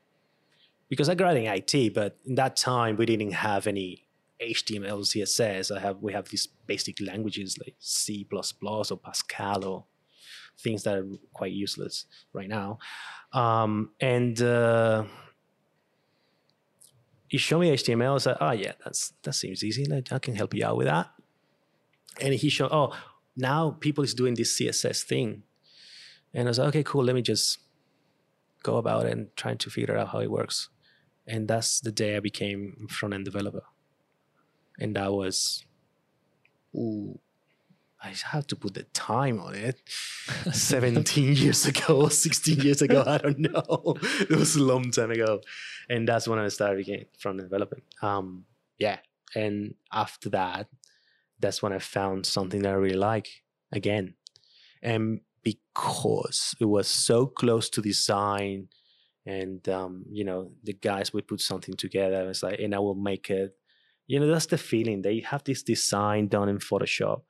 Because 0.89 1.09
I 1.09 1.15
graduated 1.15 1.49
in 1.49 1.85
IT, 1.85 1.95
but 1.95 2.17
in 2.25 2.35
that 2.37 2.57
time 2.57 2.97
we 2.97 3.07
didn't 3.07 3.33
have 3.33 3.67
any 3.67 4.05
HTML, 4.41 5.01
CSS. 5.01 5.75
I 5.75 5.81
have 5.81 5.99
we 6.01 6.13
have 6.13 6.29
these 6.29 6.47
basic 6.67 7.01
languages 7.01 7.59
like 7.59 7.75
C 7.79 8.27
or 8.33 8.97
Pascal 8.97 9.65
or 9.65 9.85
things 10.59 10.83
that 10.85 10.97
are 10.97 11.07
quite 11.33 11.53
useless 11.53 12.07
right 12.33 12.49
now. 12.49 12.79
Um, 13.33 13.91
and 14.01 14.41
uh, 14.41 15.05
he 17.29 17.39
showed 17.39 17.61
me 17.61 17.71
HTML. 17.71 18.15
I 18.15 18.19
said, 18.19 18.37
"Oh 18.41 18.53
yeah, 18.53 18.73
that's 18.85 19.13
that 19.23 19.35
seems 19.35 19.65
easy. 19.65 19.87
I 20.11 20.19
can 20.19 20.35
help 20.35 20.55
you 20.55 20.65
out 20.65 20.77
with 20.77 20.87
that." 20.87 21.11
And 22.21 22.35
he 22.35 22.49
showed, 22.49 22.71
"Oh, 22.73 22.97
now 23.37 23.77
people 23.81 24.05
is 24.05 24.15
doing 24.15 24.35
this 24.35 24.59
CSS 24.59 25.03
thing," 25.05 25.43
and 26.33 26.49
I 26.49 26.51
was 26.51 26.59
like, 26.59 26.69
"Okay, 26.69 26.83
cool. 26.85 27.05
Let 27.05 27.15
me 27.15 27.23
just 27.23 27.59
go 28.65 28.77
about 28.77 29.07
it 29.07 29.13
and 29.13 29.29
trying 29.37 29.59
to 29.59 29.71
figure 29.71 29.97
out 29.97 30.09
how 30.09 30.21
it 30.21 30.31
works." 30.31 30.69
and 31.27 31.49
that's 31.49 31.81
the 31.81 31.93
day 31.93 32.17
I 32.17 32.21
became 32.21 32.87
front 32.91 33.15
end 33.15 33.25
developer. 33.25 33.63
And 34.79 34.97
that 34.97 35.13
was, 35.13 35.65
ooh, 36.75 37.19
I 38.03 38.13
have 38.33 38.47
to 38.49 38.57
put 38.57 38.75
the 38.75 38.83
time 38.93 39.41
on 39.41 39.55
it. 39.55 39.81
17 40.53 41.37
years 41.37 41.65
ago, 41.67 42.09
16 42.09 42.61
years 42.61 42.83
ago, 42.83 43.05
I 43.07 43.19
don't 43.19 43.39
know. 43.39 43.97
It 44.21 44.37
was 44.37 44.57
a 44.57 44.63
long 44.63 44.91
time 44.91 45.11
ago. 45.11 45.41
And 45.89 46.07
that's 46.07 46.29
when 46.29 46.39
I 46.39 46.49
started 46.49 46.81
again 46.81 47.07
front 47.19 47.41
end 47.41 47.49
development. 47.49 47.85
Um, 48.03 48.45
yeah. 48.79 48.99
And 49.35 49.75
after 49.93 50.29
that, 50.31 50.69
that's 51.41 51.63
when 51.63 51.73
I 51.73 51.79
found 51.79 52.27
something 52.27 52.63
that 52.63 52.73
I 52.73 52.77
really 52.77 52.97
like 52.97 53.43
again. 53.73 54.15
And 54.83 55.21
because 55.45 56.55
it 56.59 56.65
was 56.65 56.89
so 56.89 57.27
close 57.27 57.69
to 57.71 57.83
design, 57.83 58.69
and 59.27 59.69
um, 59.69 60.05
you 60.11 60.25
know 60.25 60.51
the 60.65 60.73
guys 60.73 61.13
would 61.13 61.29
put 61.29 61.41
something 61.41 61.75
together 61.77 62.29
it's 62.29 62.43
like 62.43 62.61
and 62.61 62.75
i 62.75 62.79
will 62.79 62.95
make 62.95 63.31
it 63.31 63.57
you 64.07 64.21
know 64.21 64.27
that's 64.27 64.47
the 64.47 64.59
feeling 64.59 65.01
they 65.01 65.21
have 65.21 65.43
this 65.45 65.63
design 65.63 66.29
done 66.29 66.51
in 66.51 66.59
photoshop 66.59 67.23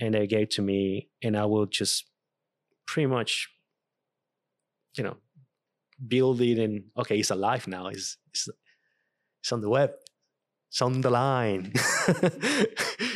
and 0.00 0.14
they 0.14 0.26
gave 0.26 0.48
to 0.48 0.62
me 0.62 1.10
and 1.22 1.36
i 1.36 1.44
will 1.44 1.66
just 1.66 2.10
pretty 2.86 3.06
much 3.06 3.50
you 4.96 5.04
know 5.04 5.18
build 6.06 6.40
it 6.40 6.58
and 6.58 6.84
okay, 6.98 7.18
it's 7.18 7.30
alive 7.30 7.66
now. 7.66 7.88
It's 7.88 8.16
it's, 8.28 8.48
it's 9.42 9.52
on 9.52 9.60
the 9.60 9.68
web. 9.68 9.92
It's 10.70 10.82
on 10.82 11.00
the 11.00 11.10
line. 11.10 11.72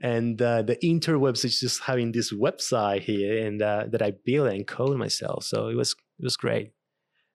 and 0.00 0.40
uh, 0.40 0.62
the 0.62 0.76
interwebs 0.76 1.44
is 1.44 1.60
just 1.60 1.82
having 1.82 2.12
this 2.12 2.32
website 2.32 3.02
here 3.02 3.46
and 3.46 3.62
uh, 3.62 3.84
that 3.88 4.02
I 4.02 4.12
built 4.24 4.52
and 4.52 4.66
code 4.66 4.96
myself. 4.96 5.44
So 5.44 5.68
it 5.68 5.74
was 5.74 5.92
it 6.18 6.24
was 6.24 6.36
great. 6.36 6.72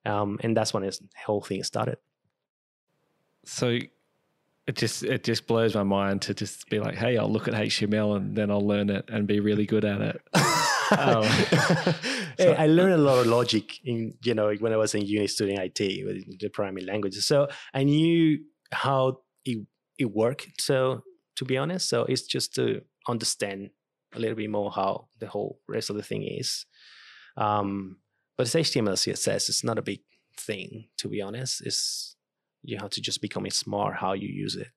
Um, 0.05 0.39
and 0.41 0.55
that's 0.55 0.73
when 0.73 0.83
this 0.83 1.01
whole 1.25 1.41
thing 1.41 1.63
started. 1.63 1.97
So 3.45 3.79
it 4.67 4.75
just 4.75 5.03
it 5.03 5.23
just 5.23 5.47
blows 5.47 5.75
my 5.75 5.83
mind 5.83 6.21
to 6.23 6.33
just 6.33 6.69
be 6.69 6.79
like, 6.79 6.95
hey, 6.95 7.17
I'll 7.17 7.31
look 7.31 7.47
at 7.47 7.53
HTML 7.53 8.17
and 8.17 8.35
then 8.35 8.51
I'll 8.51 8.65
learn 8.65 8.89
it 8.89 9.09
and 9.09 9.27
be 9.27 9.39
really 9.39 9.65
good 9.65 9.83
at 9.83 10.01
it. 10.01 10.21
oh. 10.33 11.23
hey, 12.37 12.55
I 12.55 12.67
learned 12.67 12.93
a 12.93 12.97
lot 12.97 13.19
of 13.19 13.27
logic 13.27 13.83
in 13.83 14.13
you 14.23 14.35
know 14.35 14.53
when 14.59 14.71
I 14.71 14.77
was 14.77 14.93
in 14.93 15.01
uni 15.01 15.27
studying 15.27 15.57
IT 15.57 15.79
with 16.05 16.39
the 16.39 16.49
programming 16.49 16.85
languages. 16.85 17.25
So 17.25 17.47
I 17.73 17.83
knew 17.83 18.39
how 18.71 19.21
it 19.45 19.65
it 19.97 20.11
worked. 20.11 20.61
So 20.61 21.03
to 21.35 21.45
be 21.45 21.57
honest, 21.57 21.89
so 21.89 22.03
it's 22.03 22.23
just 22.23 22.53
to 22.55 22.81
understand 23.07 23.71
a 24.13 24.19
little 24.19 24.35
bit 24.35 24.49
more 24.49 24.71
how 24.71 25.07
the 25.19 25.27
whole 25.27 25.59
rest 25.67 25.89
of 25.89 25.95
the 25.95 26.03
thing 26.03 26.23
is. 26.23 26.65
Um, 27.37 27.97
but 28.37 28.47
it's 28.47 28.55
HTML 28.55 28.93
CSS. 28.93 29.49
It's 29.49 29.63
not 29.63 29.77
a 29.77 29.81
big 29.81 30.01
thing 30.37 30.87
to 30.97 31.07
be 31.07 31.21
honest. 31.21 31.61
It's 31.65 32.15
you 32.63 32.77
have 32.79 32.91
to 32.91 33.01
just 33.01 33.21
become 33.21 33.49
smart 33.49 33.95
how 33.95 34.13
you 34.13 34.27
use 34.27 34.55
it. 34.55 34.67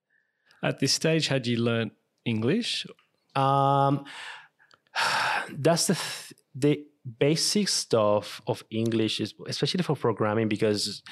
At 0.63 0.79
this 0.79 0.93
stage, 0.93 1.27
had 1.27 1.45
you 1.45 1.57
learned 1.57 1.91
English? 2.25 2.87
Um, 3.35 4.05
that's 5.51 5.87
the 5.87 5.95
th- 5.95 6.33
the 6.55 6.85
basic 7.19 7.67
stuff 7.67 8.41
of 8.47 8.63
English 8.71 9.19
is 9.19 9.33
especially 9.47 9.83
for 9.83 9.95
programming 9.95 10.47
because 10.47 11.03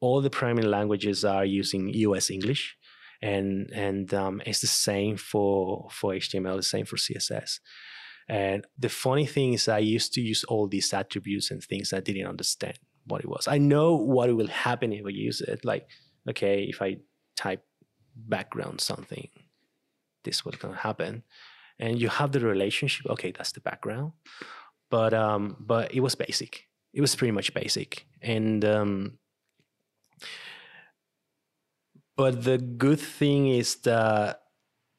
all 0.00 0.20
the 0.20 0.30
programming 0.30 0.70
languages 0.70 1.24
are 1.24 1.44
using 1.44 1.88
US 1.88 2.30
English 2.30 2.76
and 3.22 3.70
and 3.72 4.12
um, 4.12 4.42
it's 4.44 4.60
the 4.60 4.66
same 4.66 5.16
for 5.16 5.88
for 5.90 6.12
HTML, 6.12 6.56
the 6.56 6.62
same 6.62 6.84
for 6.84 6.96
CSS. 6.96 7.60
And 8.28 8.66
the 8.78 8.88
funny 8.88 9.26
thing 9.26 9.54
is, 9.54 9.68
I 9.68 9.78
used 9.78 10.12
to 10.14 10.20
use 10.20 10.44
all 10.44 10.66
these 10.66 10.92
attributes 10.92 11.50
and 11.50 11.62
things 11.62 11.92
I 11.92 12.00
didn't 12.00 12.26
understand 12.26 12.78
what 13.06 13.20
it 13.20 13.28
was. 13.28 13.48
I 13.48 13.58
know 13.58 13.94
what 13.94 14.34
will 14.34 14.48
happen 14.48 14.92
if 14.92 15.04
I 15.06 15.10
use 15.10 15.40
it. 15.40 15.64
Like, 15.64 15.88
okay, 16.28 16.64
if 16.64 16.80
I 16.82 16.98
type 17.36 17.64
background 18.16 18.80
something, 18.80 19.28
this 20.24 20.44
what's 20.44 20.58
gonna 20.58 20.76
happen. 20.76 21.22
And 21.78 22.00
you 22.00 22.08
have 22.08 22.32
the 22.32 22.40
relationship. 22.40 23.06
Okay, 23.06 23.32
that's 23.32 23.52
the 23.52 23.60
background. 23.60 24.12
But 24.90 25.14
um, 25.14 25.56
but 25.60 25.94
it 25.94 26.00
was 26.00 26.14
basic. 26.14 26.66
It 26.92 27.00
was 27.00 27.16
pretty 27.16 27.32
much 27.32 27.54
basic. 27.54 28.06
And 28.20 28.64
um, 28.64 29.18
but 32.22 32.44
the 32.44 32.56
good 32.56 33.00
thing 33.00 33.48
is 33.48 33.74
that 33.82 34.42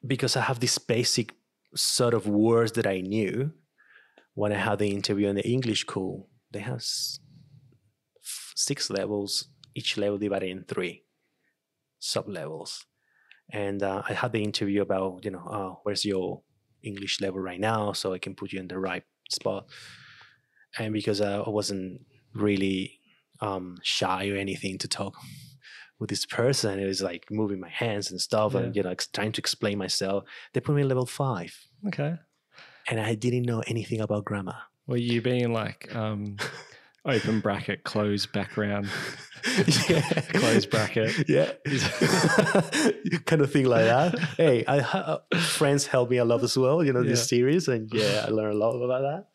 because 0.06 0.36
I 0.36 0.42
have 0.42 0.60
this 0.60 0.78
basic 0.78 1.34
sort 1.74 2.14
of 2.14 2.28
words 2.28 2.74
that 2.74 2.86
I 2.86 3.00
knew 3.00 3.54
when 4.34 4.52
I 4.52 4.58
had 4.58 4.80
the 4.80 4.90
interview 4.90 5.30
in 5.30 5.38
the 5.38 5.48
English 5.48 5.80
school, 5.88 6.28
they 6.52 6.60
have 6.60 6.84
six 8.56 8.90
levels, 8.90 9.48
each 9.74 9.98
level 9.98 10.18
divided 10.18 10.50
in 10.50 10.66
three 10.66 11.06
sub 11.98 12.28
levels. 12.28 12.86
And 13.54 13.82
uh, 13.82 14.02
I 14.10 14.12
had 14.12 14.34
the 14.34 14.44
interview 14.44 14.82
about, 14.82 15.24
you 15.24 15.32
know, 15.32 15.48
oh, 15.50 15.80
where's 15.84 16.04
your 16.04 16.42
English 16.84 17.22
level 17.22 17.40
right 17.40 17.62
now 17.62 17.94
so 17.94 18.12
I 18.12 18.20
can 18.20 18.36
put 18.36 18.52
you 18.52 18.60
in 18.60 18.68
the 18.68 18.80
right 18.80 19.04
spot. 19.30 19.68
And 20.78 20.92
because 20.92 21.22
uh, 21.22 21.44
I 21.48 21.50
wasn't 21.50 22.02
really 22.34 23.00
um, 23.40 23.78
shy 23.82 24.30
or 24.30 24.36
anything 24.36 24.78
to 24.80 24.90
talk 24.90 25.16
with 26.04 26.10
this 26.10 26.26
person. 26.26 26.80
It 26.80 26.86
was 26.86 27.02
like 27.02 27.32
moving 27.32 27.62
my 27.62 27.70
hands 27.70 28.12
and 28.12 28.20
stuff, 28.20 28.54
yeah. 28.54 28.60
and 28.60 28.76
you 28.76 28.84
know, 28.84 28.94
trying 29.13 29.32
to 29.32 29.39
explain 29.39 29.78
myself. 29.78 30.26
They 30.52 30.60
put 30.60 30.76
me 30.76 30.82
in 30.82 30.89
level 30.89 31.06
five. 31.06 31.58
Okay. 31.88 32.16
And 32.89 33.00
I 33.00 33.16
didn't 33.16 33.44
know 33.44 33.63
anything 33.68 34.02
about 34.02 34.26
grammar. 34.26 34.58
Were 34.86 34.98
you 34.98 35.22
being 35.22 35.54
like 35.54 35.96
um, 35.96 36.36
open 37.06 37.39
bracket, 37.39 37.84
close 37.84 38.26
background, 38.26 38.89
yeah. 39.89 40.02
close 40.34 40.66
bracket? 40.66 41.30
Yeah, 41.30 41.52
kind 43.26 43.42
of 43.42 43.52
thing 43.52 43.66
like 43.66 43.86
that. 43.86 44.20
hey, 44.38 44.66
I, 44.66 44.80
uh, 44.80 45.20
friends 45.38 45.88
help 45.88 46.10
me 46.10 46.18
a 46.18 46.26
lot 46.26 46.44
as 46.44 46.58
well. 46.58 46.84
You 46.84 46.94
know, 46.94 47.02
yeah. 47.02 47.10
this 47.10 47.28
series, 47.28 47.68
and 47.68 47.89
yeah, 47.94 48.26
I 48.28 48.30
learned 48.30 48.56
a 48.56 48.58
lot 48.58 48.74
about 48.74 49.02
that 49.02 49.28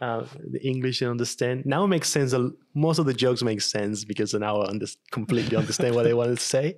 uh, 0.00 0.26
the 0.50 0.66
English 0.66 1.02
and 1.02 1.10
understand. 1.10 1.64
Now 1.64 1.84
it 1.84 1.88
makes 1.88 2.08
sense. 2.08 2.34
Most 2.74 2.98
of 2.98 3.06
the 3.06 3.14
jokes 3.14 3.42
make 3.42 3.60
sense 3.60 4.04
because 4.04 4.34
now 4.34 4.60
I 4.60 4.68
under- 4.68 4.86
completely 5.10 5.56
understand 5.56 5.94
what 5.94 6.04
they 6.04 6.14
wanted 6.14 6.38
to 6.38 6.44
say. 6.44 6.76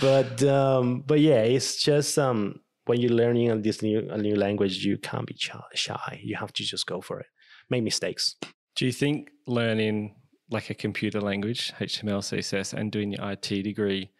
But 0.00 0.42
um, 0.44 1.02
but 1.06 1.20
yeah, 1.20 1.42
it's 1.42 1.82
just 1.82 2.18
um, 2.18 2.60
when 2.86 3.00
you're 3.00 3.10
learning 3.10 3.50
a 3.50 3.56
this 3.58 3.82
new 3.82 4.08
a 4.10 4.18
new 4.18 4.36
language, 4.36 4.84
you 4.84 4.98
can't 4.98 5.26
be 5.26 5.36
shy. 5.74 6.20
You 6.22 6.36
have 6.36 6.52
to 6.54 6.62
just 6.62 6.86
go 6.86 7.00
for 7.00 7.20
it. 7.20 7.26
Make 7.70 7.82
mistakes. 7.82 8.36
Do 8.74 8.86
you 8.86 8.92
think 8.92 9.30
learning 9.46 10.16
like 10.50 10.70
a 10.70 10.74
computer 10.74 11.20
language, 11.20 11.72
HTML, 11.78 12.20
CSS, 12.20 12.72
and 12.72 12.90
doing 12.90 13.12
your 13.12 13.30
IT 13.30 13.48
degree 13.62 14.10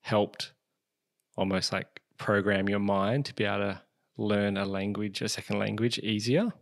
helped 0.00 0.52
almost 1.36 1.72
like 1.72 2.00
program 2.18 2.68
your 2.68 2.78
mind 2.78 3.26
to 3.26 3.34
be 3.34 3.44
able 3.44 3.58
to 3.58 3.82
learn 4.16 4.56
a 4.56 4.64
language, 4.64 5.22
a 5.22 5.28
second 5.28 5.58
language 5.58 5.98
easier? 5.98 6.52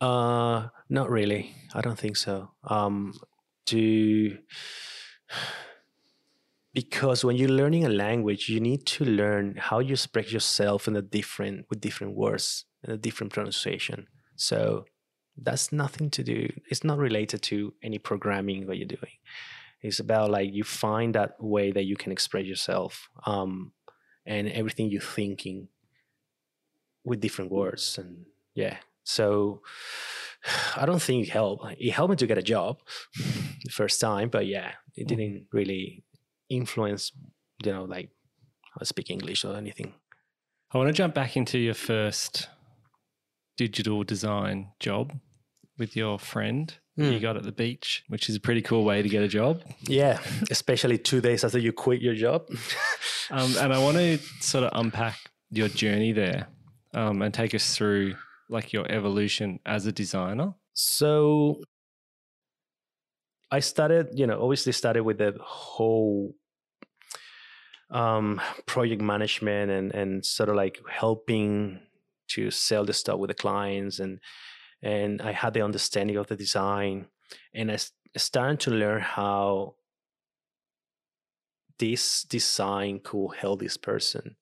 Uh, 0.00 0.68
not 0.88 1.10
really. 1.10 1.54
I 1.74 1.80
don't 1.80 1.98
think 1.98 2.16
so. 2.16 2.50
Um, 2.64 3.14
to 3.66 4.38
because 6.74 7.24
when 7.24 7.36
you're 7.36 7.48
learning 7.48 7.84
a 7.84 7.88
language, 7.88 8.48
you 8.48 8.60
need 8.60 8.86
to 8.86 9.04
learn 9.04 9.56
how 9.58 9.78
you 9.78 9.92
express 9.92 10.32
yourself 10.32 10.86
in 10.86 10.96
a 10.96 11.02
different 11.02 11.66
with 11.70 11.80
different 11.80 12.14
words 12.14 12.66
and 12.82 12.92
a 12.92 12.98
different 12.98 13.32
pronunciation. 13.32 14.06
So 14.36 14.84
that's 15.36 15.72
nothing 15.72 16.10
to 16.10 16.22
do. 16.22 16.52
It's 16.68 16.84
not 16.84 16.98
related 16.98 17.42
to 17.42 17.72
any 17.82 17.98
programming 17.98 18.66
that 18.66 18.76
you're 18.76 18.86
doing. 18.86 19.18
It's 19.82 20.00
about 20.00 20.30
like 20.30 20.52
you 20.52 20.64
find 20.64 21.14
that 21.14 21.42
way 21.42 21.72
that 21.72 21.84
you 21.84 21.96
can 21.96 22.12
express 22.12 22.44
yourself 22.44 23.08
um, 23.24 23.72
and 24.26 24.48
everything 24.48 24.90
you're 24.90 25.00
thinking 25.00 25.68
with 27.02 27.20
different 27.20 27.50
words 27.50 27.96
and 27.96 28.26
yeah 28.54 28.76
so 29.04 29.62
I 30.76 30.86
don't 30.86 31.02
think 31.02 31.26
it 31.26 31.30
helped. 31.30 31.64
It 31.78 31.90
helped 31.90 32.10
me 32.10 32.16
to 32.16 32.26
get 32.26 32.38
a 32.38 32.42
job 32.42 32.78
the 33.64 33.70
first 33.70 34.00
time, 34.00 34.28
but 34.28 34.46
yeah, 34.46 34.72
it 34.96 35.04
mm. 35.04 35.08
didn't 35.08 35.46
really 35.52 36.04
influence, 36.48 37.12
you 37.64 37.72
know, 37.72 37.84
like 37.84 38.10
I 38.80 38.84
speak 38.84 39.10
English 39.10 39.44
or 39.44 39.56
anything. 39.56 39.94
I 40.72 40.78
want 40.78 40.88
to 40.88 40.92
jump 40.92 41.14
back 41.14 41.36
into 41.36 41.58
your 41.58 41.74
first 41.74 42.48
digital 43.60 44.02
design 44.04 44.68
job 44.80 45.12
with 45.76 45.94
your 45.94 46.18
friend 46.18 46.78
mm. 46.98 47.12
you 47.12 47.20
got 47.20 47.36
at 47.36 47.42
the 47.42 47.52
beach, 47.52 48.04
which 48.08 48.30
is 48.30 48.36
a 48.36 48.40
pretty 48.40 48.62
cool 48.62 48.84
way 48.84 49.02
to 49.02 49.08
get 49.08 49.22
a 49.22 49.28
job. 49.28 49.60
Yeah, 49.82 50.18
especially 50.50 50.96
two 50.96 51.20
days 51.20 51.44
after 51.44 51.58
you 51.58 51.70
quit 51.70 52.00
your 52.00 52.14
job. 52.14 52.48
um, 53.30 53.54
and 53.58 53.70
I 53.74 53.78
want 53.78 53.98
to 53.98 54.16
sort 54.40 54.64
of 54.64 54.70
unpack 54.74 55.18
your 55.50 55.68
journey 55.68 56.12
there 56.12 56.48
um, 56.94 57.20
and 57.20 57.34
take 57.34 57.54
us 57.54 57.76
through 57.76 58.14
like 58.48 58.72
your 58.72 58.90
evolution 58.90 59.60
as 59.66 59.84
a 59.84 59.92
designer? 59.92 60.54
So 60.72 61.60
I 63.50 63.60
started, 63.60 64.08
you 64.14 64.26
know, 64.26 64.40
obviously 64.42 64.72
started 64.72 65.02
with 65.02 65.18
the 65.18 65.36
whole 65.38 66.34
um, 67.90 68.40
project 68.64 69.02
management 69.02 69.70
and 69.70 69.94
and 69.94 70.24
sort 70.24 70.48
of 70.48 70.56
like 70.56 70.80
helping 70.88 71.80
to 72.30 72.50
sell 72.50 72.84
the 72.84 72.92
stuff 72.92 73.18
with 73.18 73.28
the 73.28 73.34
clients 73.34 73.98
and 74.00 74.18
and 74.82 75.20
I 75.20 75.32
had 75.32 75.52
the 75.54 75.62
understanding 75.62 76.16
of 76.16 76.28
the 76.28 76.36
design 76.36 77.06
and 77.54 77.70
I 77.70 77.78
started 78.16 78.60
to 78.60 78.70
learn 78.70 79.02
how 79.02 79.74
this 81.78 82.22
design 82.22 83.00
could 83.02 83.32
help 83.38 83.60
this 83.60 83.76
person 83.76 84.36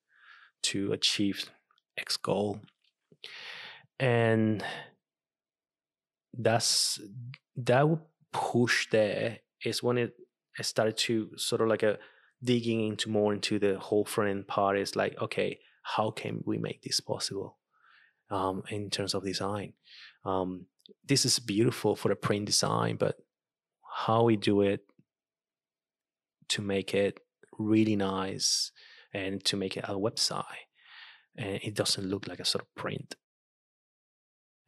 to 0.62 0.92
achieve 0.92 1.50
X 1.96 2.16
goal. 2.16 2.60
And 3.98 4.62
that's 6.36 7.00
that 7.56 7.88
would 7.88 8.00
push 8.32 8.88
there 8.90 9.38
is 9.64 9.82
when 9.82 9.98
it 9.98 10.14
I 10.58 10.62
started 10.62 10.96
to 10.98 11.30
sort 11.36 11.62
of 11.62 11.68
like 11.68 11.82
a 11.82 11.98
digging 12.44 12.86
into 12.86 13.08
more 13.08 13.32
into 13.32 13.58
the 13.58 13.78
whole 13.78 14.04
front 14.04 14.30
end 14.30 14.46
part 14.46 14.78
is 14.78 14.94
like 14.94 15.20
okay 15.20 15.58
how 15.82 16.10
can 16.10 16.42
we 16.46 16.58
make 16.58 16.82
this 16.82 17.00
possible 17.00 17.57
um, 18.30 18.62
in 18.70 18.90
terms 18.90 19.14
of 19.14 19.24
design 19.24 19.72
um, 20.24 20.66
this 21.06 21.24
is 21.24 21.38
beautiful 21.38 21.96
for 21.96 22.08
the 22.08 22.16
print 22.16 22.46
design 22.46 22.96
but 22.96 23.16
how 24.06 24.24
we 24.24 24.36
do 24.36 24.60
it 24.60 24.80
to 26.48 26.62
make 26.62 26.94
it 26.94 27.20
really 27.58 27.96
nice 27.96 28.72
and 29.12 29.44
to 29.44 29.56
make 29.56 29.76
it 29.76 29.84
a 29.88 29.94
website 29.94 30.44
and 31.36 31.60
it 31.62 31.74
doesn't 31.74 32.06
look 32.06 32.26
like 32.26 32.40
a 32.40 32.44
sort 32.44 32.62
of 32.62 32.74
print 32.74 33.14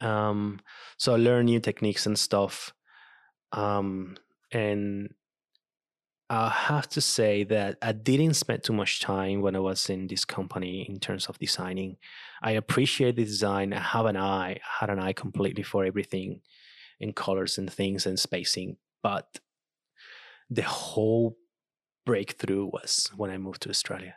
um, 0.00 0.60
so 0.96 1.14
I 1.14 1.16
learn 1.16 1.46
new 1.46 1.60
techniques 1.60 2.06
and 2.06 2.18
stuff. 2.18 2.72
Um, 3.52 4.16
and 4.52 5.14
I 6.32 6.48
have 6.48 6.88
to 6.90 7.00
say 7.00 7.42
that 7.44 7.78
I 7.82 7.90
didn't 7.90 8.34
spend 8.34 8.62
too 8.62 8.72
much 8.72 9.00
time 9.00 9.40
when 9.40 9.56
I 9.56 9.58
was 9.58 9.90
in 9.90 10.06
this 10.06 10.24
company 10.24 10.86
in 10.88 11.00
terms 11.00 11.26
of 11.26 11.40
designing. 11.40 11.96
I 12.40 12.52
appreciate 12.52 13.16
the 13.16 13.24
design. 13.24 13.72
I 13.72 13.80
have 13.80 14.06
an 14.06 14.16
eye, 14.16 14.52
I 14.52 14.60
had 14.78 14.90
an 14.90 15.00
eye 15.00 15.12
completely 15.12 15.64
for 15.64 15.84
everything 15.84 16.42
in 17.00 17.14
colors 17.14 17.58
and 17.58 17.68
things 17.68 18.06
and 18.06 18.16
spacing. 18.16 18.76
But 19.02 19.40
the 20.48 20.62
whole 20.62 21.36
breakthrough 22.06 22.66
was 22.66 23.10
when 23.16 23.30
I 23.30 23.38
moved 23.38 23.62
to 23.62 23.70
Australia. 23.70 24.14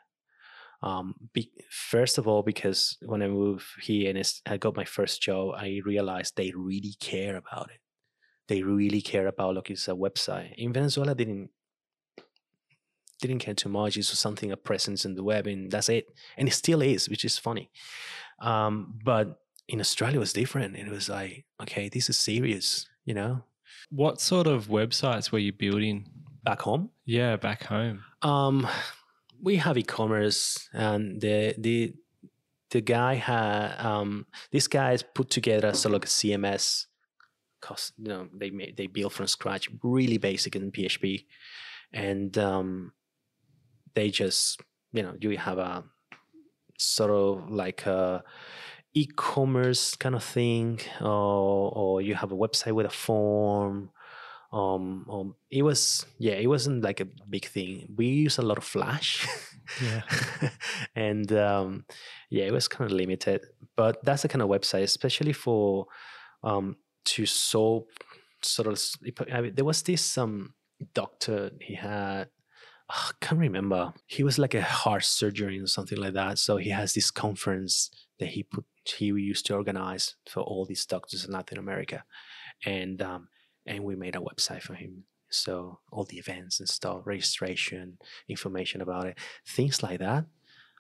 Um, 0.83 1.15
be, 1.33 1.49
first 1.71 2.19
of 2.19 2.27
all, 2.27 2.43
because 2.43 2.95
when 3.01 3.23
I 3.23 3.27
moved 3.27 3.65
here 3.81 4.11
and 4.11 4.33
I 4.45 4.57
got 4.57 4.75
my 4.75 4.85
first 4.85 5.19
job, 5.23 5.55
I 5.57 5.81
realized 5.83 6.35
they 6.35 6.51
really 6.55 6.93
care 6.99 7.37
about 7.37 7.71
it. 7.71 7.79
They 8.49 8.61
really 8.61 9.01
care 9.01 9.25
about 9.25 9.55
look, 9.55 9.71
it's 9.71 9.87
a 9.87 9.93
website. 9.93 10.53
In 10.57 10.73
Venezuela, 10.73 11.15
didn't 11.15 11.49
didn't 13.27 13.39
care 13.39 13.53
too 13.53 13.69
much. 13.69 13.95
It 13.95 14.01
was 14.01 14.19
something 14.19 14.51
a 14.51 14.57
presence 14.57 15.05
in 15.05 15.15
the 15.15 15.23
web, 15.23 15.47
and 15.47 15.71
that's 15.71 15.89
it. 15.89 16.07
And 16.37 16.47
it 16.47 16.51
still 16.51 16.81
is, 16.81 17.09
which 17.09 17.25
is 17.25 17.37
funny. 17.37 17.69
Um, 18.39 18.99
but 19.03 19.39
in 19.67 19.79
Australia, 19.79 20.17
it 20.17 20.19
was 20.19 20.33
different. 20.33 20.75
And 20.75 20.87
it 20.87 20.91
was 20.91 21.09
like, 21.09 21.45
okay, 21.61 21.89
this 21.89 22.09
is 22.09 22.17
serious, 22.17 22.87
you 23.05 23.13
know. 23.13 23.43
What 23.89 24.21
sort 24.21 24.47
of 24.47 24.67
websites 24.67 25.31
were 25.31 25.39
you 25.39 25.53
building 25.53 26.07
back 26.43 26.61
home? 26.61 26.89
Yeah, 27.05 27.35
back 27.37 27.63
home. 27.63 28.03
Um, 28.21 28.67
we 29.41 29.57
have 29.57 29.77
e-commerce, 29.77 30.69
and 30.73 31.19
the 31.19 31.53
the 31.57 31.93
the 32.71 32.81
guy 32.81 33.15
had 33.15 33.75
um, 33.77 34.25
this 34.51 34.67
guys 34.67 35.03
put 35.03 35.29
together 35.29 35.73
sort 35.73 35.93
of 35.93 36.01
like 36.01 36.05
a 36.05 36.07
CMS. 36.07 36.85
Cause 37.61 37.93
you 37.97 38.09
know 38.09 38.27
they 38.33 38.49
made 38.49 38.75
they 38.75 38.87
built 38.87 39.13
from 39.13 39.27
scratch, 39.27 39.69
really 39.83 40.17
basic 40.17 40.55
in 40.55 40.71
PHP, 40.71 41.25
and 41.93 42.37
um, 42.37 42.91
they 43.95 44.09
just 44.09 44.61
you 44.91 45.03
know 45.03 45.15
you 45.19 45.37
have 45.37 45.57
a 45.57 45.83
sort 46.77 47.11
of 47.11 47.49
like 47.49 47.85
a 47.85 48.23
e-commerce 48.93 49.95
kind 49.95 50.15
of 50.15 50.23
thing 50.23 50.79
or, 51.01 51.71
or 51.75 52.01
you 52.01 52.13
have 52.13 52.31
a 52.31 52.35
website 52.35 52.73
with 52.73 52.85
a 52.85 52.89
form. 52.89 53.89
Um, 54.51 55.07
um 55.09 55.35
it 55.49 55.63
was 55.63 56.05
yeah 56.19 56.33
it 56.33 56.45
wasn't 56.45 56.83
like 56.83 56.99
a 56.99 57.07
big 57.27 57.45
thing. 57.45 57.87
We 57.95 58.05
use 58.05 58.37
a 58.37 58.43
lot 58.43 58.57
of 58.57 58.63
flash. 58.63 59.27
Yeah. 59.81 60.01
And 60.95 61.31
um 61.33 61.85
yeah 62.29 62.45
it 62.45 62.53
was 62.53 62.67
kind 62.67 62.91
of 62.91 62.95
limited. 62.95 63.41
But 63.75 64.03
that's 64.03 64.21
the 64.21 64.27
kind 64.27 64.43
of 64.43 64.49
website 64.49 64.83
especially 64.83 65.33
for 65.33 65.87
um 66.43 66.77
to 67.05 67.25
solve 67.25 67.85
sort 68.43 68.67
of 68.67 68.79
I 69.33 69.41
mean, 69.41 69.55
there 69.55 69.65
was 69.65 69.81
this 69.81 70.17
um 70.17 70.53
doctor 70.93 71.51
he 71.61 71.73
had 71.73 72.27
I 72.89 73.11
can't 73.21 73.39
remember. 73.39 73.93
He 74.05 74.23
was 74.23 74.37
like 74.37 74.53
a 74.53 74.61
heart 74.61 75.05
surgeon 75.05 75.61
or 75.61 75.67
something 75.67 75.97
like 75.97 76.13
that. 76.13 76.37
So 76.37 76.57
he 76.57 76.69
has 76.69 76.93
this 76.93 77.11
conference 77.11 77.89
that 78.19 78.29
he 78.29 78.43
put 78.43 78.65
he 78.85 79.05
used 79.05 79.45
to 79.45 79.55
organize 79.55 80.15
for 80.29 80.41
all 80.41 80.65
these 80.65 80.85
doctors 80.85 81.25
in 81.25 81.31
Latin 81.31 81.57
America, 81.57 82.03
and 82.65 83.01
um, 83.01 83.29
and 83.65 83.83
we 83.83 83.95
made 83.95 84.15
a 84.15 84.19
website 84.19 84.61
for 84.61 84.73
him. 84.73 85.05
So 85.29 85.79
all 85.91 86.03
the 86.03 86.17
events 86.17 86.59
and 86.59 86.69
stuff, 86.69 87.01
registration, 87.05 87.97
information 88.27 88.81
about 88.81 89.07
it, 89.07 89.17
things 89.47 89.81
like 89.81 89.99
that. 89.99 90.25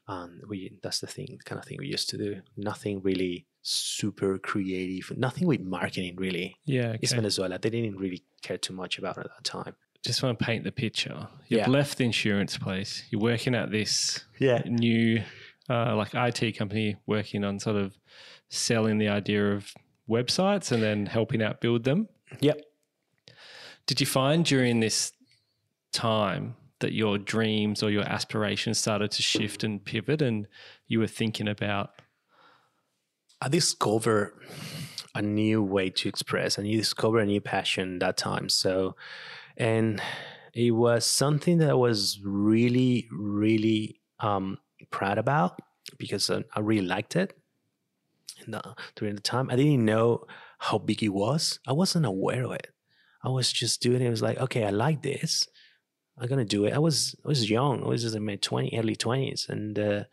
Um, 0.07 0.41
we 0.49 0.77
that's 0.83 0.99
the 0.99 1.07
thing, 1.07 1.39
kind 1.45 1.59
of 1.59 1.65
thing 1.65 1.77
we 1.79 1.87
used 1.87 2.09
to 2.09 2.17
do. 2.17 2.41
Nothing 2.57 3.01
really 3.01 3.47
super 3.61 4.37
creative. 4.37 5.17
Nothing 5.17 5.47
with 5.47 5.61
marketing 5.61 6.15
really. 6.17 6.57
Yeah, 6.65 6.89
okay. 6.89 6.99
It's 7.01 7.13
Venezuela. 7.13 7.57
They 7.57 7.69
didn't 7.69 7.97
really 7.97 8.23
care 8.41 8.57
too 8.57 8.73
much 8.73 8.99
about 8.99 9.17
it 9.17 9.25
at 9.25 9.31
that 9.37 9.43
time 9.45 9.75
just 10.03 10.21
want 10.21 10.37
to 10.37 10.45
paint 10.45 10.63
the 10.63 10.71
picture. 10.71 11.27
You've 11.47 11.61
yeah. 11.61 11.69
left 11.69 11.97
the 11.97 12.05
insurance 12.05 12.57
place. 12.57 13.03
You're 13.09 13.21
working 13.21 13.55
at 13.55 13.71
this 13.71 14.23
yeah. 14.39 14.61
new 14.65 15.23
uh, 15.69 15.95
like 15.95 16.13
IT 16.13 16.57
company 16.57 16.97
working 17.07 17.43
on 17.43 17.59
sort 17.59 17.77
of 17.77 17.97
selling 18.49 18.97
the 18.97 19.07
idea 19.07 19.53
of 19.53 19.73
websites 20.09 20.71
and 20.71 20.83
then 20.83 21.05
helping 21.05 21.41
out 21.41 21.61
build 21.61 21.83
them. 21.83 22.09
Yep. 22.41 22.61
Did 23.85 23.99
you 24.01 24.05
find 24.07 24.43
during 24.45 24.79
this 24.79 25.13
time 25.91 26.55
that 26.79 26.93
your 26.93 27.17
dreams 27.17 27.81
or 27.81 27.89
your 27.89 28.03
aspirations 28.03 28.77
started 28.77 29.11
to 29.11 29.21
shift 29.21 29.63
and 29.63 29.83
pivot 29.83 30.21
and 30.21 30.47
you 30.87 30.99
were 30.99 31.07
thinking 31.07 31.47
about 31.47 31.91
I 33.41 33.49
discovered 33.49 34.33
a 35.15 35.21
new 35.21 35.61
way 35.61 35.89
to 35.89 36.09
express 36.09 36.57
and 36.57 36.67
you 36.67 36.77
discover 36.77 37.19
a 37.19 37.25
new 37.25 37.41
passion 37.41 37.99
that 37.99 38.17
time. 38.17 38.49
So 38.49 38.95
and 39.57 40.01
it 40.53 40.71
was 40.71 41.05
something 41.05 41.57
that 41.59 41.69
I 41.69 41.75
was 41.75 42.19
really, 42.23 43.07
really 43.11 44.01
um, 44.19 44.57
proud 44.91 45.17
about 45.17 45.59
because 45.97 46.29
I, 46.29 46.43
I 46.55 46.59
really 46.59 46.85
liked 46.85 47.15
it. 47.15 47.37
And 48.45 48.55
uh, 48.55 48.73
during 48.95 49.15
the 49.15 49.21
time, 49.21 49.49
I 49.49 49.55
didn't 49.55 49.85
know 49.85 50.25
how 50.59 50.77
big 50.77 51.03
it 51.03 51.09
was. 51.09 51.59
I 51.67 51.73
wasn't 51.73 52.05
aware 52.05 52.43
of 52.43 52.51
it. 52.51 52.67
I 53.23 53.29
was 53.29 53.51
just 53.51 53.81
doing 53.81 54.01
it. 54.01 54.07
It 54.07 54.09
was 54.09 54.21
like, 54.21 54.37
okay, 54.37 54.65
I 54.65 54.69
like 54.69 55.01
this. 55.01 55.47
I'm 56.17 56.27
gonna 56.27 56.45
do 56.45 56.65
it. 56.65 56.73
I 56.73 56.79
was 56.79 57.15
I 57.25 57.27
was 57.27 57.49
young. 57.49 57.83
I 57.83 57.87
was 57.87 58.03
just 58.03 58.15
in 58.15 58.25
my 58.25 58.35
twenty, 58.35 58.77
early 58.77 58.95
twenties, 58.95 59.47
and 59.49 59.79
uh, 59.79 60.03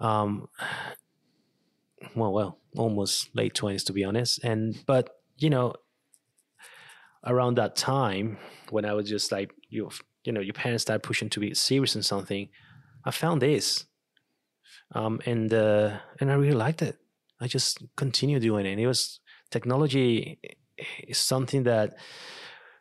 um, 0.00 0.48
well, 2.16 2.32
well, 2.32 2.58
almost 2.76 3.30
late 3.34 3.54
twenties 3.54 3.84
to 3.84 3.92
be 3.92 4.02
honest. 4.02 4.42
And 4.42 4.82
but 4.86 5.10
you 5.38 5.50
know, 5.50 5.74
around 7.24 7.56
that 7.56 7.76
time 7.76 8.38
when 8.70 8.84
I 8.84 8.92
was 8.94 9.08
just 9.08 9.30
like 9.32 9.52
you 9.68 9.90
you 10.24 10.32
know 10.32 10.40
your 10.40 10.54
parents 10.54 10.82
start 10.82 11.02
pushing 11.02 11.28
to 11.30 11.40
be 11.40 11.54
serious 11.54 11.96
in 11.96 12.02
something, 12.02 12.48
I 13.04 13.10
found 13.10 13.42
this, 13.42 13.84
um, 14.94 15.20
and 15.26 15.52
uh, 15.52 15.98
and 16.20 16.30
I 16.30 16.34
really 16.34 16.54
liked 16.54 16.82
it. 16.82 16.98
I 17.40 17.48
just 17.48 17.82
continued 17.96 18.42
doing 18.42 18.66
it. 18.66 18.72
And 18.72 18.80
it 18.80 18.86
was 18.86 19.20
technology 19.50 20.40
is 21.06 21.18
something 21.18 21.64
that 21.64 21.94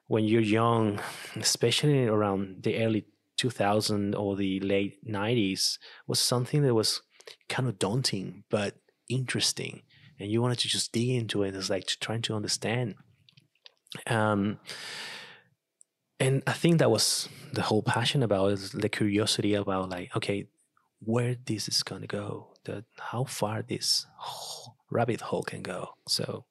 when 0.07 0.25
you're 0.25 0.41
young, 0.41 0.99
especially 1.35 2.05
around 2.05 2.63
the 2.63 2.83
early 2.83 3.05
2000 3.37 4.13
or 4.13 4.35
the 4.35 4.59
late 4.59 5.03
90s, 5.07 5.77
was 6.05 6.19
something 6.19 6.61
that 6.61 6.75
was 6.75 7.01
kind 7.49 7.67
of 7.67 7.79
daunting 7.79 8.43
but 8.49 8.75
interesting, 9.09 9.81
and 10.19 10.31
you 10.31 10.41
wanted 10.41 10.59
to 10.59 10.67
just 10.67 10.91
dig 10.91 11.09
into 11.09 11.43
it. 11.43 11.55
It's 11.55 11.69
like 11.69 11.87
trying 11.99 12.21
to 12.23 12.35
understand 12.35 12.95
um, 14.07 14.59
and 16.19 16.43
I 16.45 16.53
think 16.53 16.79
that 16.79 16.91
was 16.91 17.27
the 17.53 17.63
whole 17.63 17.81
passion 17.81 18.23
about 18.23 18.51
is 18.51 18.71
the 18.71 18.89
curiosity 18.89 19.53
about 19.53 19.89
like, 19.89 20.15
okay, 20.15 20.47
where 20.99 21.35
this 21.45 21.67
is 21.67 21.83
gonna 21.83 22.07
go, 22.07 22.53
the 22.65 22.85
how 22.99 23.23
far 23.23 23.63
this 23.63 24.05
rabbit 24.91 25.21
hole 25.21 25.43
can 25.43 25.61
go. 25.61 25.89
So, 26.07 26.45